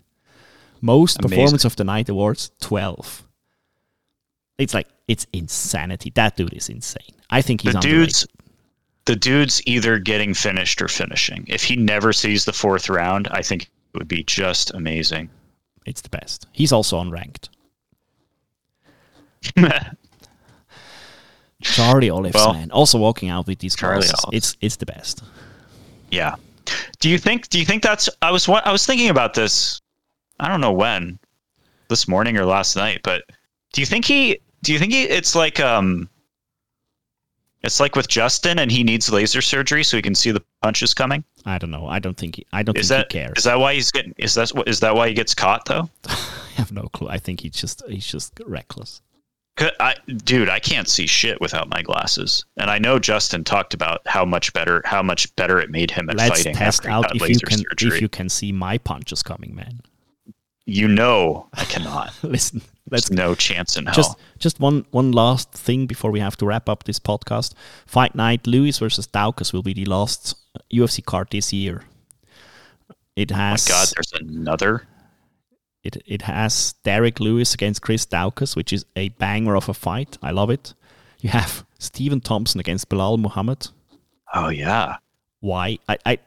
Most 0.82 1.20
Amazing. 1.20 1.30
performance 1.38 1.66
of 1.66 1.76
the 1.76 1.84
night 1.84 2.10
awards, 2.10 2.52
12. 2.62 3.24
It's 4.58 4.74
like, 4.74 4.88
it's 5.08 5.26
insanity. 5.34 6.12
That 6.16 6.36
dude 6.36 6.54
is 6.54 6.70
insane. 6.70 7.14
I 7.30 7.42
think 7.42 7.62
he's 7.62 7.74
the 7.74 7.80
dude's 7.80 8.28
the 9.06 9.16
dude's 9.16 9.62
either 9.66 10.00
getting 10.00 10.34
finished 10.34 10.82
or 10.82 10.88
finishing. 10.88 11.46
If 11.48 11.64
he 11.64 11.76
never 11.78 12.12
sees 12.12 12.44
the 12.46 12.52
fourth 12.54 12.90
round, 12.90 13.28
I 13.32 13.42
think 13.42 13.64
it 13.64 13.70
would 13.98 14.08
be 14.08 14.24
just 14.24 14.74
amazing. 14.74 15.30
It's 15.86 16.02
the 16.02 16.10
best. 16.10 16.48
He's 16.52 16.72
also 16.74 17.02
unranked. 17.02 17.48
Charlie 21.62 22.10
Olives, 22.10 22.36
Well, 22.36 22.54
man, 22.54 22.72
also 22.72 22.98
walking 22.98 23.30
out 23.30 23.48
with 23.48 23.60
these 23.60 23.76
Charlie. 23.76 24.08
It's 24.32 24.56
it's 24.62 24.76
the 24.76 24.86
best. 24.86 25.24
yeah. 26.12 26.36
Do 27.00 27.10
you 27.10 27.18
think? 27.18 27.48
Do 27.50 27.60
you 27.60 27.66
think 27.66 27.82
that's? 27.82 28.10
I 28.22 28.32
was 28.32 28.48
wa- 28.48 28.62
I 28.66 28.72
was 28.72 28.86
thinking 28.86 29.10
about 29.10 29.34
this. 29.34 29.82
I 30.40 30.48
don't 30.48 30.62
know 30.62 30.72
when, 30.72 31.20
this 31.90 32.08
morning 32.08 32.38
or 32.38 32.46
last 32.46 32.76
night, 32.76 33.02
but 33.04 33.24
do 33.74 33.82
you 33.82 33.86
think 33.86 34.06
he? 34.06 34.40
Do 34.64 34.74
you 34.74 34.80
think 34.80 34.94
he? 34.94 35.04
It's 35.04 35.36
like 35.36 35.60
um. 35.60 36.10
It's 37.64 37.80
like 37.80 37.96
with 37.96 38.08
Justin, 38.08 38.60
and 38.60 38.72
he 38.72 38.84
needs 38.84 39.12
laser 39.12 39.42
surgery 39.42 39.84
so 39.84 39.98
he 39.98 40.02
can 40.02 40.16
see 40.16 40.32
the 40.32 40.44
punches 40.62 40.94
coming. 40.94 41.24
I 41.46 41.58
don't 41.58 41.72
know. 41.72 41.88
I 41.88 42.00
don't 42.00 42.16
think 42.16 42.36
he, 42.36 42.46
I 42.54 42.62
don't 42.62 42.78
Is 42.78 42.90
think 42.90 43.10
that 43.10 43.12
he 43.12 43.20
cares. 43.20 43.38
is 43.38 43.44
that 43.46 43.60
why 43.60 43.74
he's 43.74 43.92
getting? 43.92 44.14
Is 44.18 44.36
that 44.36 44.50
what? 44.50 44.68
Is 44.68 44.80
that 44.82 44.96
why 44.96 45.08
he 45.08 45.14
gets 45.14 45.34
caught 45.34 45.66
though? 45.66 45.90
I 46.08 46.16
have 46.56 46.72
no 46.72 46.84
clue. 46.84 47.10
I 47.10 47.18
think 47.18 47.42
he's 47.42 47.54
just 47.54 47.84
he's 47.88 48.06
just 48.06 48.40
reckless. 48.46 49.02
I, 49.80 49.96
dude, 50.24 50.50
I 50.50 50.60
can't 50.60 50.88
see 50.88 51.08
shit 51.08 51.42
without 51.42 51.68
my 51.68 51.82
glasses, 51.82 52.46
and 52.58 52.70
I 52.70 52.78
know 52.78 53.00
Justin 53.00 53.44
talked 53.44 53.74
about 53.74 54.02
how 54.06 54.24
much 54.24 54.54
better, 54.54 54.84
how 54.86 55.02
much 55.02 55.36
better 55.36 55.60
it 55.60 55.72
made 55.72 55.90
him 55.90 56.10
at 56.12 56.18
Let's 56.18 56.30
fighting 56.38 56.54
test 56.54 56.86
after 56.86 56.90
he 56.90 56.94
out 56.94 57.16
if 57.16 57.30
you 57.30 57.40
can 57.40 57.58
surgery. 57.58 57.96
if 57.96 58.02
you 58.02 58.08
can 58.08 58.30
see 58.30 58.52
my 58.52 58.78
punches 58.78 59.24
coming, 59.24 59.56
man. 59.56 59.82
You 60.70 60.90
know, 60.90 61.48
I 61.54 61.64
cannot. 61.64 62.14
Listen, 62.24 62.62
let's 62.92 63.08
There's 63.08 63.18
no 63.18 63.36
chance 63.36 63.78
in 63.78 63.86
hell. 63.86 63.96
just 63.96 64.18
just 64.38 64.60
one 64.60 64.86
one 64.92 65.14
last 65.14 65.54
thing 65.54 65.88
before 65.88 66.12
we 66.12 66.20
have 66.20 66.36
to 66.38 66.46
wrap 66.46 66.68
up 66.68 66.84
this 66.84 67.00
podcast. 67.00 67.54
Fight 67.86 68.16
night: 68.16 68.46
Lewis 68.46 68.78
versus 68.80 69.08
Daukaus 69.08 69.54
will 69.54 69.64
be 69.64 69.74
the 69.74 69.86
last 69.86 70.36
UFC 70.72 71.04
card 71.04 71.30
this 71.32 71.54
year. 71.54 71.86
It 73.16 73.32
oh 73.32 73.36
my 73.36 73.42
has 73.52 73.66
God, 73.66 73.88
there's 73.96 74.12
another. 74.12 74.84
It 75.84 76.04
it 76.06 76.24
has 76.24 76.76
Derrick 76.84 77.22
Lewis 77.22 77.54
against 77.54 77.82
Chris 77.82 78.06
Daukaus, 78.06 78.58
which 78.58 78.74
is 78.74 78.86
a 78.98 79.08
banger 79.10 79.56
of 79.56 79.70
a 79.70 79.74
fight. 79.74 80.18
I 80.22 80.32
love 80.32 80.50
it. 80.50 80.74
You 81.22 81.30
have 81.30 81.66
Stephen 81.80 82.20
Thompson 82.20 82.60
against 82.60 82.90
Belal 82.90 83.18
Muhammad. 83.18 83.70
Oh 84.34 84.50
yeah, 84.50 84.98
Why? 85.40 85.78
I, 85.88 85.98
I 86.06 86.20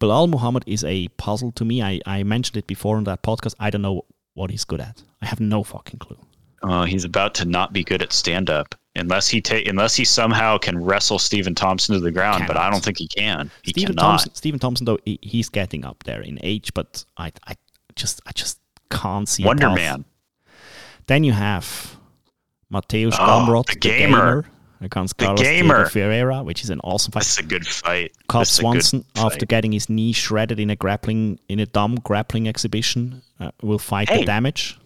Belal 0.00 0.28
Muhammad 0.28 0.64
is 0.66 0.84
a 0.84 1.08
puzzle 1.16 1.52
to 1.52 1.64
me. 1.64 1.82
I, 1.82 2.00
I 2.06 2.22
mentioned 2.22 2.56
it 2.56 2.66
before 2.66 2.96
on 2.96 3.04
that 3.04 3.22
podcast. 3.22 3.54
I 3.58 3.70
don't 3.70 3.82
know 3.82 4.04
what 4.34 4.50
he's 4.50 4.64
good 4.64 4.80
at. 4.80 5.02
I 5.22 5.26
have 5.26 5.40
no 5.40 5.62
fucking 5.62 5.98
clue. 5.98 6.18
oh, 6.62 6.84
he's 6.84 7.04
about 7.04 7.34
to 7.36 7.44
not 7.44 7.72
be 7.72 7.82
good 7.84 8.02
at 8.02 8.12
stand 8.12 8.50
up 8.50 8.74
unless 8.94 9.28
he 9.28 9.40
ta- 9.40 9.62
unless 9.66 9.94
he 9.94 10.04
somehow 10.04 10.58
can 10.58 10.82
wrestle 10.82 11.18
Stephen 11.18 11.54
Thompson 11.54 11.94
to 11.94 12.00
the 12.00 12.10
ground. 12.10 12.44
But 12.46 12.56
I 12.56 12.70
don't 12.70 12.82
think 12.84 12.98
he 12.98 13.08
can. 13.08 13.50
He 13.62 13.70
Stephen 13.70 13.94
cannot. 13.96 14.10
Thompson, 14.10 14.34
Stephen 14.34 14.58
Thompson, 14.60 14.84
though 14.84 14.98
he, 15.04 15.18
he's 15.22 15.48
getting 15.48 15.84
up 15.84 16.02
there 16.04 16.20
in 16.20 16.38
age, 16.42 16.72
but 16.74 17.04
I 17.16 17.32
I 17.46 17.54
just 17.94 18.20
I 18.26 18.32
just 18.32 18.58
can't 18.90 19.28
see 19.28 19.44
Wonder. 19.44 19.70
Man. 19.70 20.04
Then 21.06 21.24
you 21.24 21.32
have 21.32 21.96
Mateusz 22.72 23.14
Oh, 23.18 23.46
Gamrot, 23.46 23.66
the 23.66 23.76
gamer. 23.76 24.44
Against 24.80 25.16
The 25.18 25.24
Carlos 25.26 25.42
gamer. 25.42 25.74
Diego 25.76 25.88
Ferreira, 25.90 26.42
which 26.42 26.62
is 26.62 26.70
an 26.70 26.80
awesome 26.84 27.12
fight. 27.12 27.20
That's 27.20 27.38
a 27.38 27.42
good 27.42 27.66
fight. 27.66 28.12
Cobb 28.28 28.40
That's 28.42 28.50
Swanson, 28.52 29.04
after 29.16 29.40
fight. 29.40 29.48
getting 29.48 29.72
his 29.72 29.88
knee 29.88 30.12
shredded 30.12 30.60
in 30.60 30.68
a 30.70 30.76
grappling 30.76 31.38
in 31.48 31.60
a 31.60 31.66
dumb 31.66 31.96
grappling 31.96 32.46
exhibition, 32.48 33.22
uh, 33.40 33.50
will 33.62 33.78
fight 33.78 34.08
Hey. 34.10 34.20
the 34.20 34.26
damage. 34.26 34.78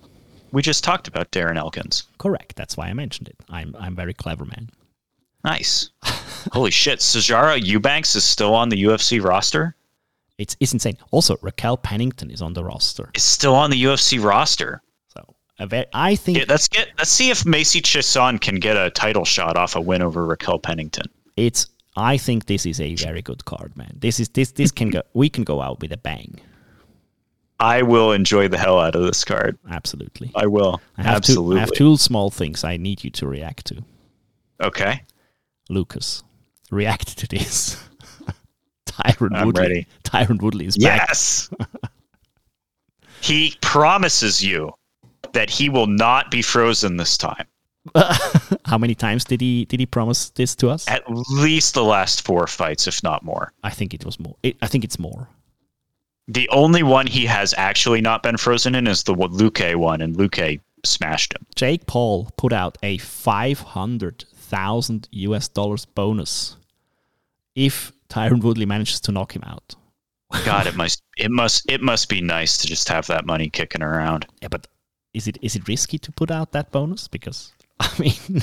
we 0.52 0.62
just 0.62 0.82
talked 0.84 1.08
about 1.08 1.30
Darren 1.32 1.56
Elkins. 1.56 2.04
Correct. 2.18 2.54
That's 2.56 2.76
why 2.76 2.86
I 2.88 2.92
mentioned 2.94 3.28
it. 3.28 3.36
I'm 3.48 3.74
I'm 3.78 3.94
very 3.96 4.14
clever, 4.14 4.44
man. 4.44 4.70
Nice. 5.44 5.90
Holy 6.52 6.70
shit. 6.70 6.98
Sijara 7.00 7.60
Eubanks 7.64 8.14
is 8.14 8.24
still 8.24 8.54
on 8.54 8.68
the 8.68 8.82
UFC 8.84 9.20
roster? 9.22 9.74
It's 10.38 10.56
it's 10.60 10.72
insane. 10.72 10.96
Also, 11.10 11.36
Raquel 11.42 11.76
Pennington 11.76 12.30
is 12.30 12.40
on 12.42 12.52
the 12.54 12.64
roster. 12.64 13.10
Is 13.14 13.22
still 13.22 13.54
on 13.54 13.70
the 13.70 13.82
UFC 13.84 14.22
roster. 14.22 14.82
I 15.60 16.16
think 16.16 16.38
Yeah, 16.38 16.44
let's 16.48 16.68
get 16.68 16.88
let's 16.98 17.10
see 17.10 17.30
if 17.30 17.44
Macy 17.44 17.80
Chiasson 17.80 18.40
can 18.40 18.56
get 18.56 18.76
a 18.76 18.90
title 18.90 19.24
shot 19.24 19.56
off 19.56 19.76
a 19.76 19.80
win 19.80 20.02
over 20.02 20.24
Raquel 20.24 20.58
Pennington. 20.58 21.06
it's 21.36 21.66
I 21.96 22.16
think 22.16 22.46
this 22.46 22.66
is 22.66 22.80
a 22.80 22.94
very 22.94 23.20
good 23.20 23.44
card, 23.44 23.76
man. 23.76 23.92
This 23.98 24.20
is 24.20 24.28
this 24.30 24.52
this 24.52 24.70
can 24.70 24.90
go 24.90 25.02
we 25.12 25.28
can 25.28 25.44
go 25.44 25.60
out 25.60 25.80
with 25.80 25.92
a 25.92 25.96
bang. 25.96 26.40
I 27.58 27.82
will 27.82 28.12
enjoy 28.12 28.48
the 28.48 28.56
hell 28.56 28.80
out 28.80 28.94
of 28.94 29.02
this 29.02 29.22
card. 29.22 29.58
Absolutely. 29.70 30.32
I 30.34 30.46
will. 30.46 30.80
I 30.96 31.02
have 31.02 31.16
Absolutely. 31.16 31.56
Two, 31.56 31.58
I 31.58 31.60
have 31.60 31.72
two 31.72 31.96
small 31.98 32.30
things 32.30 32.64
I 32.64 32.78
need 32.78 33.04
you 33.04 33.10
to 33.10 33.26
react 33.26 33.66
to. 33.66 33.84
Okay. 34.62 35.02
Lucas, 35.68 36.22
react 36.70 37.18
to 37.18 37.26
this. 37.28 37.76
Tyron 38.86 39.36
I'm 39.36 39.46
Woodley. 39.48 39.62
ready. 39.62 39.86
Tyron 40.04 40.40
Woodley 40.40 40.66
is 40.66 40.78
back. 40.78 41.08
Yes. 41.08 41.50
he 43.20 43.54
promises 43.60 44.42
you 44.42 44.72
that 45.32 45.50
he 45.50 45.68
will 45.68 45.86
not 45.86 46.30
be 46.30 46.42
frozen 46.42 46.96
this 46.96 47.16
time. 47.16 47.46
How 48.66 48.78
many 48.78 48.94
times 48.94 49.24
did 49.24 49.40
he 49.40 49.64
did 49.64 49.80
he 49.80 49.86
promise 49.86 50.30
this 50.30 50.54
to 50.56 50.68
us? 50.68 50.88
At 50.88 51.04
least 51.08 51.74
the 51.74 51.84
last 51.84 52.22
four 52.22 52.46
fights, 52.46 52.86
if 52.86 53.02
not 53.02 53.24
more. 53.24 53.52
I 53.64 53.70
think 53.70 53.94
it 53.94 54.04
was 54.04 54.20
more. 54.20 54.36
It, 54.42 54.56
I 54.60 54.66
think 54.66 54.84
it's 54.84 54.98
more. 54.98 55.28
The 56.28 56.48
only 56.50 56.82
one 56.82 57.06
he 57.06 57.26
has 57.26 57.54
actually 57.56 58.00
not 58.00 58.22
been 58.22 58.36
frozen 58.36 58.74
in 58.74 58.86
is 58.86 59.02
the 59.02 59.14
Luque 59.14 59.74
one, 59.76 60.00
and 60.00 60.14
Luque 60.14 60.60
smashed 60.84 61.34
him. 61.34 61.46
Jake 61.56 61.86
Paul 61.86 62.30
put 62.36 62.52
out 62.52 62.78
a 62.82 62.98
500,000 62.98 65.08
US 65.10 65.48
dollars 65.48 65.86
bonus 65.86 66.56
if 67.54 67.92
Tyron 68.08 68.42
Woodley 68.42 68.66
manages 68.66 69.00
to 69.00 69.12
knock 69.12 69.34
him 69.34 69.42
out. 69.44 69.74
God, 70.44 70.66
it 70.66 70.76
must 70.76 71.02
it 71.16 71.30
must 71.30 71.68
it 71.68 71.80
must 71.80 72.08
be 72.08 72.20
nice 72.20 72.56
to 72.58 72.68
just 72.68 72.88
have 72.88 73.06
that 73.08 73.26
money 73.26 73.50
kicking 73.50 73.82
around. 73.82 74.26
Yeah, 74.42 74.48
but 74.48 74.66
is 75.14 75.28
it 75.28 75.38
is 75.42 75.56
it 75.56 75.66
risky 75.68 75.98
to 75.98 76.12
put 76.12 76.30
out 76.30 76.52
that 76.52 76.70
bonus? 76.70 77.08
Because 77.08 77.52
I 77.80 77.90
mean, 77.98 78.42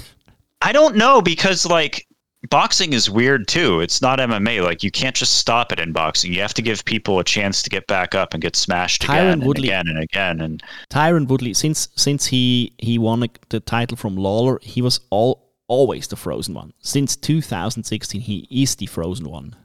I 0.61 0.72
don't 0.72 0.95
know 0.95 1.22
because 1.22 1.65
like 1.65 2.07
boxing 2.49 2.93
is 2.93 3.09
weird 3.09 3.47
too. 3.47 3.80
It's 3.82 4.01
not 4.01 4.20
MMA. 4.20 4.63
Like 4.63 4.84
you 4.84 4.91
can't 4.91 5.15
just 5.15 5.38
stop 5.38 5.72
it 5.72 5.80
in 5.80 5.91
boxing. 5.91 6.34
You 6.34 6.41
have 6.41 6.53
to 6.55 6.61
give 6.61 6.86
people 6.86 7.20
a 7.20 7.24
chance 7.24 7.61
to 7.63 7.70
get 7.70 7.88
back 7.88 8.15
up 8.15 8.34
and 8.34 8.41
get 8.41 8.55
smashed 8.55 9.03
Tyron 9.03 9.09
again 9.13 9.28
and 9.28 9.43
Woodley- 9.43 9.70
again 9.70 9.88
and 9.88 9.99
again. 9.99 10.41
And 10.41 10.63
Tyron 10.89 11.28
Woodley, 11.28 11.53
since 11.53 11.89
since 11.95 12.28
he 12.28 12.74
he 12.78 12.97
won 12.97 13.28
the 13.49 13.59
title 13.59 13.97
from 13.97 14.15
Lawler, 14.15 14.59
he 14.61 14.82
was 14.82 14.99
all 15.09 15.53
always 15.68 16.07
the 16.07 16.15
frozen 16.15 16.53
one. 16.53 16.74
Since 16.80 17.15
2016, 17.18 18.22
he 18.22 18.47
is 18.49 18.76
the 18.76 18.86
frozen 18.86 19.30
one. 19.30 19.55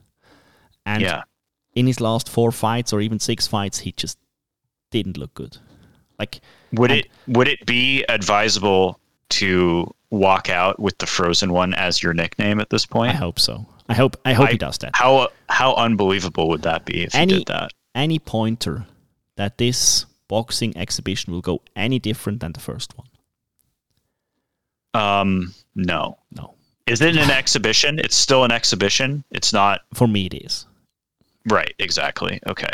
And 0.85 1.03
yeah, 1.03 1.23
in 1.75 1.87
his 1.87 2.01
last 2.01 2.29
four 2.29 2.53
fights 2.53 2.93
or 2.93 3.01
even 3.01 3.19
six 3.19 3.47
fights, 3.47 3.81
he 3.81 3.93
just 3.93 4.19
didn't 4.91 5.17
look 5.17 5.35
good. 5.35 5.59
Like 6.23 6.41
would 6.73 6.91
and- 6.93 7.01
it 7.01 7.09
would 7.27 7.49
it 7.49 7.67
be 7.67 8.05
advisable 8.05 9.01
to 9.41 9.93
walk 10.11 10.49
out 10.51 10.79
with 10.79 10.97
the 10.99 11.07
frozen 11.07 11.53
one 11.53 11.75
as 11.75 12.01
your 12.03 12.15
nickname 12.15 12.61
at 12.61 12.71
this 12.71 12.87
point? 12.87 13.11
I 13.11 13.17
hope 13.17 13.39
so. 13.41 13.67
I 13.89 13.95
hope 13.95 14.17
I 14.25 14.33
hope 14.35 14.49
I- 14.49 14.53
he 14.53 14.59
does 14.59 14.79
that. 14.79 14.93
How 14.95 15.29
how 15.49 15.75
unbelievable 15.75 16.47
would 16.51 16.63
that 16.63 16.85
be 16.85 17.03
if 17.03 17.15
Any- 17.15 17.33
he 17.33 17.39
did 17.41 17.49
that? 17.49 17.73
Any 17.95 18.19
pointer 18.21 18.87
that 19.37 19.59
this 19.59 20.07
boxing 20.29 20.77
exhibition 20.77 21.33
will 21.33 21.43
go 21.43 21.61
any 21.77 21.99
different 21.99 22.39
than 22.41 22.53
the 22.53 22.61
first 22.61 22.97
one? 22.97 23.09
Um, 24.95 25.55
no. 25.75 26.19
No. 26.31 26.55
Is 26.87 27.01
it 27.01 27.17
an 27.17 27.31
exhibition? 27.31 27.99
It's 27.99 28.17
still 28.17 28.45
an 28.45 28.53
exhibition. 28.53 29.25
It's 29.31 29.53
not 29.53 29.81
For 29.95 30.07
me, 30.09 30.27
it 30.27 30.35
is. 30.35 30.67
right. 31.51 31.75
Exactly. 31.79 32.41
Okay. 32.47 32.71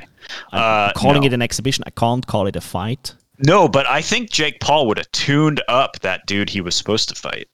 Uh, 0.52 0.92
calling 0.94 1.20
no. 1.22 1.26
it 1.26 1.32
an 1.32 1.42
exhibition. 1.42 1.84
I 1.86 1.90
can't 1.90 2.26
call 2.26 2.46
it 2.46 2.56
a 2.56 2.60
fight. 2.60 3.14
No, 3.40 3.68
but 3.68 3.86
I 3.86 4.00
think 4.02 4.30
Jake 4.30 4.60
Paul 4.60 4.86
would 4.88 4.98
have 4.98 5.10
tuned 5.12 5.62
up 5.68 6.00
that 6.00 6.26
dude 6.26 6.50
he 6.50 6.60
was 6.60 6.74
supposed 6.74 7.08
to 7.10 7.14
fight. 7.14 7.48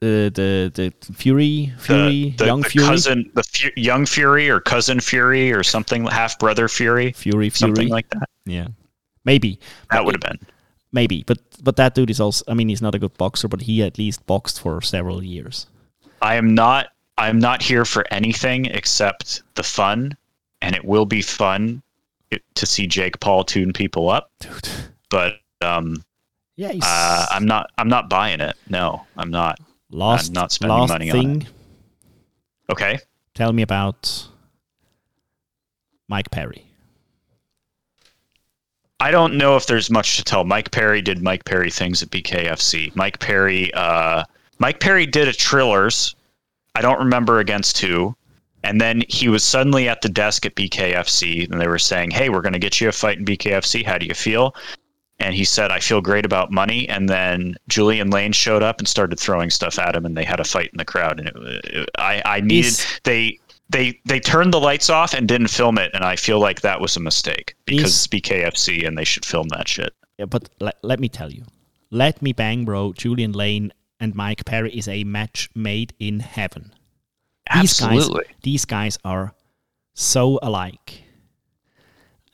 The 0.00 0.32
the 0.34 0.72
the 0.74 1.12
Fury 1.14 1.72
Fury 1.78 2.34
the, 2.36 2.46
Young 2.46 2.62
the 2.62 2.68
Fury 2.70 2.86
cousin, 2.88 3.30
the 3.34 3.42
Fu- 3.44 3.70
young 3.76 4.04
Fury 4.04 4.50
or 4.50 4.58
cousin 4.60 4.98
Fury 4.98 5.52
or 5.52 5.62
something, 5.62 6.04
half 6.06 6.38
brother 6.40 6.66
Fury, 6.68 7.12
Fury 7.12 7.50
Fury. 7.50 7.50
something 7.50 7.88
like 7.88 8.08
that. 8.10 8.28
yeah, 8.44 8.66
maybe 9.24 9.60
That 9.92 10.04
would 10.04 10.16
have 10.16 10.20
been. 10.38 10.44
maybe, 10.90 11.22
but 11.24 11.38
but 11.62 11.76
that 11.76 11.94
dude 11.94 12.10
is 12.10 12.18
also. 12.20 12.44
I 12.48 12.54
mean, 12.54 12.68
he's 12.68 12.82
not 12.82 12.96
a 12.96 12.98
good 12.98 13.16
boxer, 13.16 13.46
but 13.46 13.62
he 13.62 13.80
at 13.84 13.96
least 13.96 14.26
boxed 14.26 14.58
for 14.60 14.80
several 14.80 15.22
years. 15.22 15.66
I 16.20 16.34
am 16.34 16.52
not. 16.52 16.88
I 17.16 17.28
am 17.28 17.38
not 17.38 17.62
here 17.62 17.84
for 17.84 18.04
anything 18.10 18.66
except 18.66 19.42
the 19.54 19.62
fun, 19.62 20.16
and 20.62 20.74
it 20.74 20.84
will 20.84 21.06
be 21.06 21.22
fun 21.22 21.80
to 22.54 22.66
see 22.66 22.86
Jake 22.86 23.20
Paul 23.20 23.44
tune 23.44 23.72
people 23.72 24.08
up. 24.10 24.30
Dude, 24.40 24.68
But 25.10 25.34
um, 25.60 26.02
yeah, 26.56 26.72
uh, 26.82 27.26
I'm 27.30 27.46
not. 27.46 27.70
I'm 27.78 27.88
not 27.88 28.08
buying 28.08 28.40
it. 28.40 28.56
No, 28.68 29.04
I'm 29.16 29.30
not. 29.30 29.58
last 29.90 30.32
not 30.32 30.52
spending 30.52 30.78
last 30.78 30.88
money 30.88 31.10
on 31.10 31.16
thing. 31.16 31.46
Okay. 32.70 32.98
Tell 33.34 33.52
me 33.52 33.62
about 33.62 34.28
Mike 36.08 36.30
Perry. 36.30 36.66
I 39.00 39.10
don't 39.10 39.36
know 39.36 39.56
if 39.56 39.66
there's 39.66 39.90
much 39.90 40.16
to 40.18 40.24
tell. 40.24 40.44
Mike 40.44 40.70
Perry 40.70 41.02
did 41.02 41.22
Mike 41.22 41.44
Perry 41.44 41.70
things 41.70 42.02
at 42.02 42.10
BKFC. 42.10 42.94
Mike 42.94 43.18
Perry, 43.18 43.72
uh, 43.74 44.22
Mike 44.58 44.78
Perry 44.78 45.06
did 45.06 45.26
a 45.26 45.32
Trillers. 45.32 46.14
I 46.76 46.82
don't 46.82 47.00
remember 47.00 47.40
against 47.40 47.78
who. 47.78 48.14
And 48.64 48.80
then 48.80 49.02
he 49.08 49.28
was 49.28 49.42
suddenly 49.44 49.88
at 49.88 50.02
the 50.02 50.08
desk 50.08 50.46
at 50.46 50.54
BKFC, 50.54 51.50
and 51.50 51.60
they 51.60 51.68
were 51.68 51.78
saying, 51.78 52.10
"Hey, 52.10 52.28
we're 52.28 52.42
going 52.42 52.52
to 52.52 52.58
get 52.58 52.80
you 52.80 52.88
a 52.88 52.92
fight 52.92 53.18
in 53.18 53.24
BKFC. 53.24 53.84
How 53.84 53.98
do 53.98 54.06
you 54.06 54.14
feel?" 54.14 54.54
And 55.18 55.34
he 55.34 55.44
said, 55.44 55.70
"I 55.70 55.80
feel 55.80 56.00
great 56.00 56.24
about 56.24 56.50
money." 56.52 56.88
And 56.88 57.08
then 57.08 57.56
Julian 57.68 58.10
Lane 58.10 58.32
showed 58.32 58.62
up 58.62 58.78
and 58.78 58.88
started 58.88 59.18
throwing 59.18 59.50
stuff 59.50 59.78
at 59.78 59.96
him, 59.96 60.04
and 60.04 60.16
they 60.16 60.24
had 60.24 60.40
a 60.40 60.44
fight 60.44 60.70
in 60.72 60.78
the 60.78 60.84
crowd. 60.84 61.18
And 61.18 61.28
it, 61.28 61.64
it, 61.64 61.90
I, 61.98 62.22
I 62.24 62.40
needed 62.40 62.68
Is- 62.68 63.00
they 63.04 63.38
they 63.68 63.98
they 64.04 64.20
turned 64.20 64.52
the 64.52 64.60
lights 64.60 64.90
off 64.90 65.14
and 65.14 65.26
didn't 65.26 65.48
film 65.48 65.78
it, 65.78 65.90
and 65.94 66.04
I 66.04 66.16
feel 66.16 66.38
like 66.38 66.60
that 66.60 66.80
was 66.80 66.96
a 66.96 67.00
mistake 67.00 67.54
because 67.64 68.04
it's 68.04 68.06
BKFC 68.06 68.86
and 68.86 68.96
they 68.96 69.04
should 69.04 69.24
film 69.24 69.48
that 69.48 69.66
shit. 69.66 69.92
Yeah, 70.18 70.26
but 70.26 70.48
le- 70.60 70.72
let 70.82 71.00
me 71.00 71.08
tell 71.08 71.32
you, 71.32 71.44
let 71.90 72.22
me 72.22 72.32
bang, 72.32 72.64
bro. 72.64 72.92
Julian 72.92 73.32
Lane 73.32 73.72
and 73.98 74.14
Mike 74.14 74.44
Perry 74.44 74.72
is 74.76 74.88
a 74.88 75.04
match 75.04 75.48
made 75.54 75.94
in 75.98 76.20
heaven. 76.20 76.72
These 77.54 77.82
Absolutely. 77.82 78.24
guys, 78.24 78.34
these 78.42 78.64
guys 78.64 78.98
are 79.04 79.34
so 79.94 80.38
alike, 80.42 81.02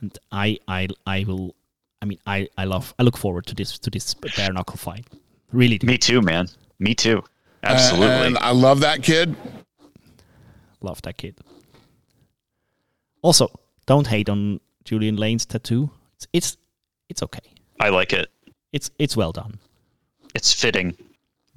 and 0.00 0.16
I, 0.30 0.58
I, 0.68 0.88
I 1.06 1.24
will. 1.26 1.54
I 2.00 2.04
mean, 2.04 2.18
I, 2.26 2.48
I 2.56 2.64
love. 2.64 2.94
I 2.98 3.02
look 3.02 3.16
forward 3.16 3.46
to 3.46 3.54
this 3.54 3.78
to 3.80 3.90
this 3.90 4.14
bare 4.14 4.52
knuckle 4.52 4.76
fight. 4.76 5.06
Really, 5.52 5.78
do. 5.78 5.86
Me 5.86 5.98
too, 5.98 6.20
man. 6.20 6.48
Me 6.78 6.94
too. 6.94 7.22
Absolutely. 7.62 8.26
And 8.26 8.38
I 8.38 8.50
love 8.50 8.80
that 8.80 9.02
kid. 9.02 9.34
love 10.80 11.02
that 11.02 11.16
kid. 11.16 11.36
Also, 13.22 13.50
don't 13.86 14.06
hate 14.06 14.28
on 14.28 14.60
Julian 14.84 15.16
Lane's 15.16 15.46
tattoo. 15.46 15.90
It's 16.16 16.26
it's, 16.32 16.56
it's 17.08 17.22
okay. 17.22 17.40
I 17.80 17.88
like 17.88 18.12
it. 18.12 18.28
It's 18.72 18.90
it's 18.98 19.16
well 19.16 19.32
done. 19.32 19.58
It's 20.34 20.52
fitting. 20.52 20.96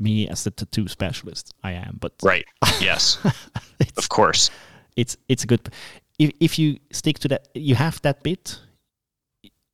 Me 0.02 0.28
as 0.28 0.44
the 0.44 0.52
tattoo 0.52 0.88
specialist, 0.88 1.54
I 1.64 1.74
am, 1.74 1.98
but 2.00 2.14
Right. 2.24 2.46
Yes. 2.80 3.20
of 3.98 4.10
course. 4.10 4.50
it's 4.96 5.16
it's 5.28 5.44
a 5.44 5.48
good. 5.48 5.70
If 6.18 6.32
if 6.40 6.58
you 6.60 6.80
stick 6.92 7.20
to 7.20 7.28
that, 7.28 7.48
you 7.54 7.76
have 7.76 8.02
that 8.02 8.24
bit. 8.24 8.60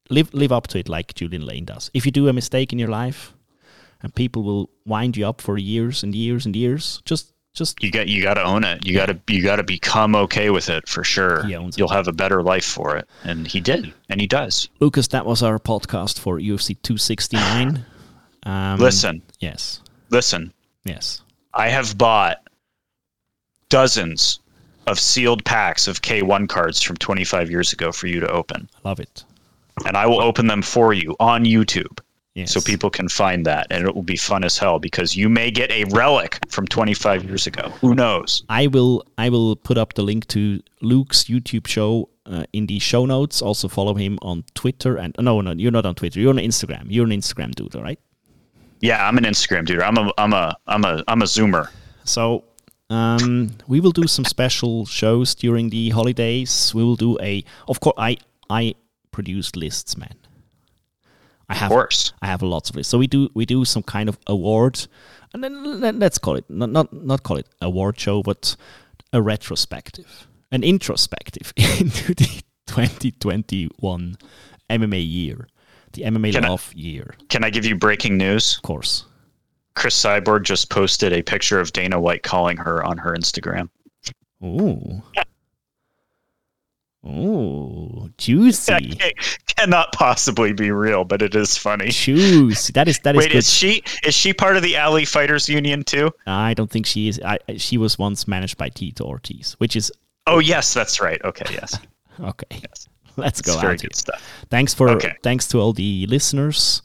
Live 0.09 0.33
live 0.33 0.51
up 0.51 0.67
to 0.67 0.79
it 0.79 0.89
like 0.89 1.13
Julian 1.15 1.45
Lane 1.45 1.65
does. 1.65 1.91
If 1.93 2.05
you 2.05 2.11
do 2.11 2.27
a 2.27 2.33
mistake 2.33 2.73
in 2.73 2.79
your 2.79 2.89
life, 2.89 3.33
and 4.01 4.13
people 4.13 4.43
will 4.43 4.69
wind 4.85 5.17
you 5.17 5.27
up 5.27 5.41
for 5.41 5.57
years 5.57 6.03
and 6.03 6.13
years 6.15 6.45
and 6.45 6.55
years, 6.55 7.01
just 7.05 7.33
just 7.53 7.83
You 7.83 7.91
got 7.91 8.07
you 8.07 8.21
got 8.21 8.35
to 8.35 8.43
own 8.43 8.63
it. 8.63 8.85
You 8.85 8.93
got 8.93 9.07
to 9.07 9.19
you 9.33 9.41
got 9.43 9.57
to 9.57 9.63
become 9.63 10.15
okay 10.15 10.49
with 10.49 10.69
it 10.69 10.87
for 10.87 11.03
sure. 11.03 11.43
He 11.45 11.55
owns 11.55 11.75
it. 11.75 11.79
You'll 11.79 11.89
have 11.89 12.07
a 12.07 12.13
better 12.13 12.43
life 12.43 12.65
for 12.65 12.95
it, 12.97 13.07
and 13.23 13.47
he 13.47 13.59
did, 13.59 13.93
and 14.09 14.21
he 14.21 14.27
does. 14.27 14.69
Lucas. 14.79 15.07
That 15.07 15.25
was 15.25 15.41
our 15.41 15.59
podcast 15.59 16.19
for 16.19 16.39
UFC 16.39 16.75
269. 16.81 17.85
Um, 18.43 18.79
Listen, 18.79 19.21
Yes. 19.41 19.81
Listen. 20.09 20.53
Yes. 20.83 21.21
I 21.53 21.69
have 21.69 21.97
bought 21.97 22.37
dozens 23.69 24.39
of 24.85 24.99
sealed 24.99 25.43
packs 25.43 25.87
of 25.87 26.01
K1 26.01 26.47
cards 26.47 26.81
from 26.81 26.95
25 26.97 27.49
years 27.51 27.73
ago 27.73 27.91
for 27.91 28.07
you 28.07 28.19
to 28.21 28.29
open, 28.29 28.69
I 28.83 28.87
love 28.89 28.99
it. 28.99 29.23
and 29.85 29.97
I 29.97 30.05
will 30.05 30.21
open 30.21 30.47
them 30.47 30.61
for 30.61 30.93
you 30.93 31.15
on 31.19 31.43
YouTube. 31.45 31.99
Yes. 32.35 32.51
so 32.53 32.61
people 32.61 32.91
can 32.91 33.09
find 33.09 33.47
that 33.47 33.65
and 33.71 33.83
it 33.87 33.95
will 33.95 34.03
be 34.03 34.15
fun 34.15 34.43
as 34.43 34.59
hell 34.59 34.77
because 34.77 35.15
you 35.15 35.27
may 35.27 35.49
get 35.49 35.71
a 35.71 35.85
relic 35.85 36.37
from 36.49 36.67
25 36.67 37.23
years 37.23 37.47
ago 37.47 37.69
who 37.81 37.95
knows 37.95 38.43
I 38.47 38.67
will 38.67 39.03
I 39.17 39.29
will 39.29 39.55
put 39.55 39.75
up 39.75 39.95
the 39.95 40.03
link 40.03 40.27
to 40.27 40.61
Luke's 40.83 41.23
YouTube 41.23 41.65
show 41.65 42.09
uh, 42.27 42.43
in 42.53 42.67
the 42.67 42.77
show 42.77 43.07
notes. 43.07 43.41
Also 43.41 43.67
follow 43.67 43.95
him 43.95 44.19
on 44.21 44.43
Twitter 44.53 44.97
and 44.97 45.15
no 45.19 45.41
no 45.41 45.51
you're 45.53 45.71
not 45.71 45.87
on 45.87 45.95
Twitter. 45.95 46.19
You're 46.19 46.29
on 46.29 46.37
Instagram. 46.37 46.85
You're 46.89 47.05
an 47.05 47.11
Instagram 47.11 47.55
dude, 47.55 47.75
all 47.75 47.81
right? 47.81 47.99
Yeah 48.81 49.07
i'm 49.07 49.17
an 49.17 49.23
instagram 49.23 49.65
dude 49.65 49.81
i'm 49.81 49.97
a 49.97 50.11
i'm 50.17 50.33
a 50.33 50.55
i'm 50.67 50.85
a 50.85 51.03
i'm 51.07 51.21
a 51.21 51.25
zoomer 51.25 51.69
So 52.05 52.43
um, 52.89 53.49
we 53.67 53.81
will 53.81 53.91
do 53.91 54.07
some 54.07 54.23
special 54.23 54.85
shows 54.85 55.35
during 55.35 55.69
the 55.71 55.89
holidays. 55.89 56.73
We 56.73 56.83
will 56.85 56.95
do 56.95 57.17
a 57.19 57.43
of 57.67 57.79
course 57.81 57.95
I 57.97 58.15
I 58.49 58.75
produce 59.11 59.57
lists, 59.59 59.97
man. 59.97 60.15
I 61.49 61.53
of 61.53 61.59
have 61.59 61.69
course 61.71 62.13
I 62.21 62.27
have 62.27 62.41
lots 62.41 62.69
of 62.69 62.77
lists. 62.77 62.89
So 62.91 62.97
we 62.97 63.07
do 63.07 63.27
we 63.33 63.45
do 63.45 63.65
some 63.65 63.83
kind 63.83 64.07
of 64.07 64.17
award, 64.25 64.87
and 65.33 65.43
then 65.43 65.81
let- 65.81 65.99
let's 65.99 66.17
call 66.17 66.37
it 66.37 66.45
not 66.49 66.69
not 66.69 66.93
not 66.93 67.23
call 67.23 67.35
it 67.37 67.47
award 67.61 67.99
show, 67.99 68.23
but 68.23 68.55
a 69.11 69.21
retrospective, 69.21 70.27
an 70.51 70.63
introspective 70.63 71.51
into 71.57 72.13
the 72.15 72.41
2021 72.67 74.15
MMA 74.69 75.01
year, 75.05 75.47
the 75.93 76.03
MMA 76.03 76.33
Can 76.33 76.45
I- 76.45 76.57
year, 76.75 77.15
can 77.29 77.43
i 77.43 77.49
give 77.49 77.65
you 77.65 77.75
breaking 77.75 78.17
news 78.17 78.55
of 78.57 78.63
course. 78.63 79.05
cris 79.75 79.95
cyborg 79.95 80.43
just 80.43 80.69
posted 80.69 81.13
a 81.13 81.21
picture 81.21 81.59
of 81.59 81.71
dana 81.73 81.99
white 81.99 82.23
calling 82.23 82.57
her 82.57 82.83
on 82.83 82.97
her 82.97 83.13
instagram 83.15 83.69
Ooh. 84.43 85.01
Ooh, 87.05 88.09
juicy, 88.17 88.71
That 88.99 89.13
cannot 89.55 89.91
possibly 89.93 90.51
be 90.53 90.71
real 90.71 91.03
but 91.05 91.21
it 91.21 91.35
is 91.35 91.57
funny 91.57 91.87
juicy. 91.89 92.73
That 92.73 92.87
is 92.87 92.99
that 92.99 93.15
is 93.15 93.19
wait 93.19 93.31
good. 93.31 93.37
is 93.37 93.49
she 93.53 93.81
is 94.03 94.13
she 94.13 94.33
part 94.33 94.57
of 94.57 94.63
the 94.63 94.75
alley 94.75 95.05
fighters 95.05 95.47
union 95.47 95.83
too 95.83 96.11
I 96.25 96.53
don't 96.53 96.69
think 96.69 96.85
she 96.85 97.07
is. 97.07 97.19
I, 97.23 97.37
she 97.57 97.77
was 97.77 97.97
once 97.97 98.27
managed 98.27 98.57
by 98.57 98.69
Tito 98.69 99.05
Ortiz, 99.05 99.53
which 99.59 99.75
is 99.75 99.91
oh 100.25 100.39
yes 100.39 100.73
that's 100.73 100.99
right 100.99 101.21
okay 101.23 101.45
yes 101.53 101.79
okay. 102.19 102.61
let's 103.23 103.41
go 103.41 103.53
It's 103.53 103.61
very 103.61 103.73
out 103.73 103.81
good 103.81 103.95
stuff. 103.95 104.21
Thanks 104.49 104.73
for 104.73 104.89
Okay. 104.89 105.15
thanks 105.23 105.47
to 105.49 105.59
all 105.59 105.73
the 105.73 106.05
listeners. 106.07 106.81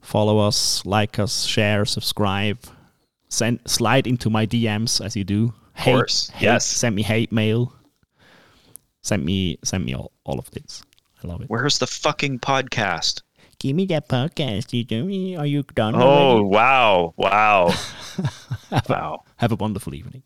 Follow 0.00 0.38
us, 0.38 0.84
like 0.86 1.18
us, 1.18 1.44
share, 1.44 1.84
subscribe, 1.84 2.58
send 3.28 3.60
slide 3.66 4.06
into 4.06 4.30
my 4.30 4.46
DMs 4.46 5.04
as 5.04 5.14
you 5.16 5.24
do. 5.24 5.52
Of 5.76 5.84
course, 5.84 6.30
yes. 6.40 6.64
Send 6.66 6.96
me 6.96 7.02
hate 7.02 7.30
mail. 7.30 7.72
Send 9.02 9.24
me 9.24 9.58
send 9.64 9.84
me 9.84 9.94
all, 9.94 10.12
all 10.24 10.38
of 10.38 10.50
this. 10.52 10.82
I 11.22 11.26
love 11.28 11.40
it. 11.42 11.48
Where's 11.50 11.78
the 11.78 11.86
fucking 11.86 12.38
podcast? 12.40 13.22
Give 13.58 13.74
me 13.74 13.86
that 13.86 14.08
podcast. 14.08 14.72
You 14.72 14.84
do 14.84 15.04
me? 15.04 15.36
Are 15.36 15.46
you 15.46 15.62
done? 15.74 15.94
Oh 15.96 16.42
wow, 16.42 17.12
wow, 17.16 17.74
wow. 18.88 19.24
Have 19.36 19.52
a 19.52 19.56
wonderful 19.56 19.94
evening. 19.94 20.22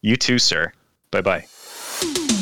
You 0.00 0.16
too, 0.16 0.38
sir. 0.38 0.72
Bye 1.10 1.20
bye. 1.20 2.41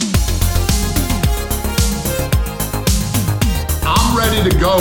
I'm 4.11 4.17
ready 4.19 4.51
to 4.51 4.59
go. 4.59 4.77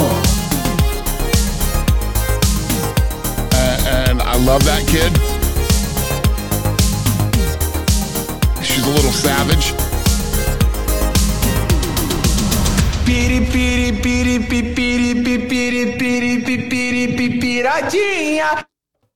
A- 3.54 3.80
and 4.10 4.22
I 4.24 4.36
love 4.38 4.64
that 4.66 4.88
kid. 4.88 5.14
She's 8.66 8.84
a 8.88 8.90
little 8.90 9.12
savage. 9.12 9.74
Piri 13.06 13.46
piri 13.52 13.92
piri 14.02 14.40
piri 14.50 15.14
piri 15.14 15.50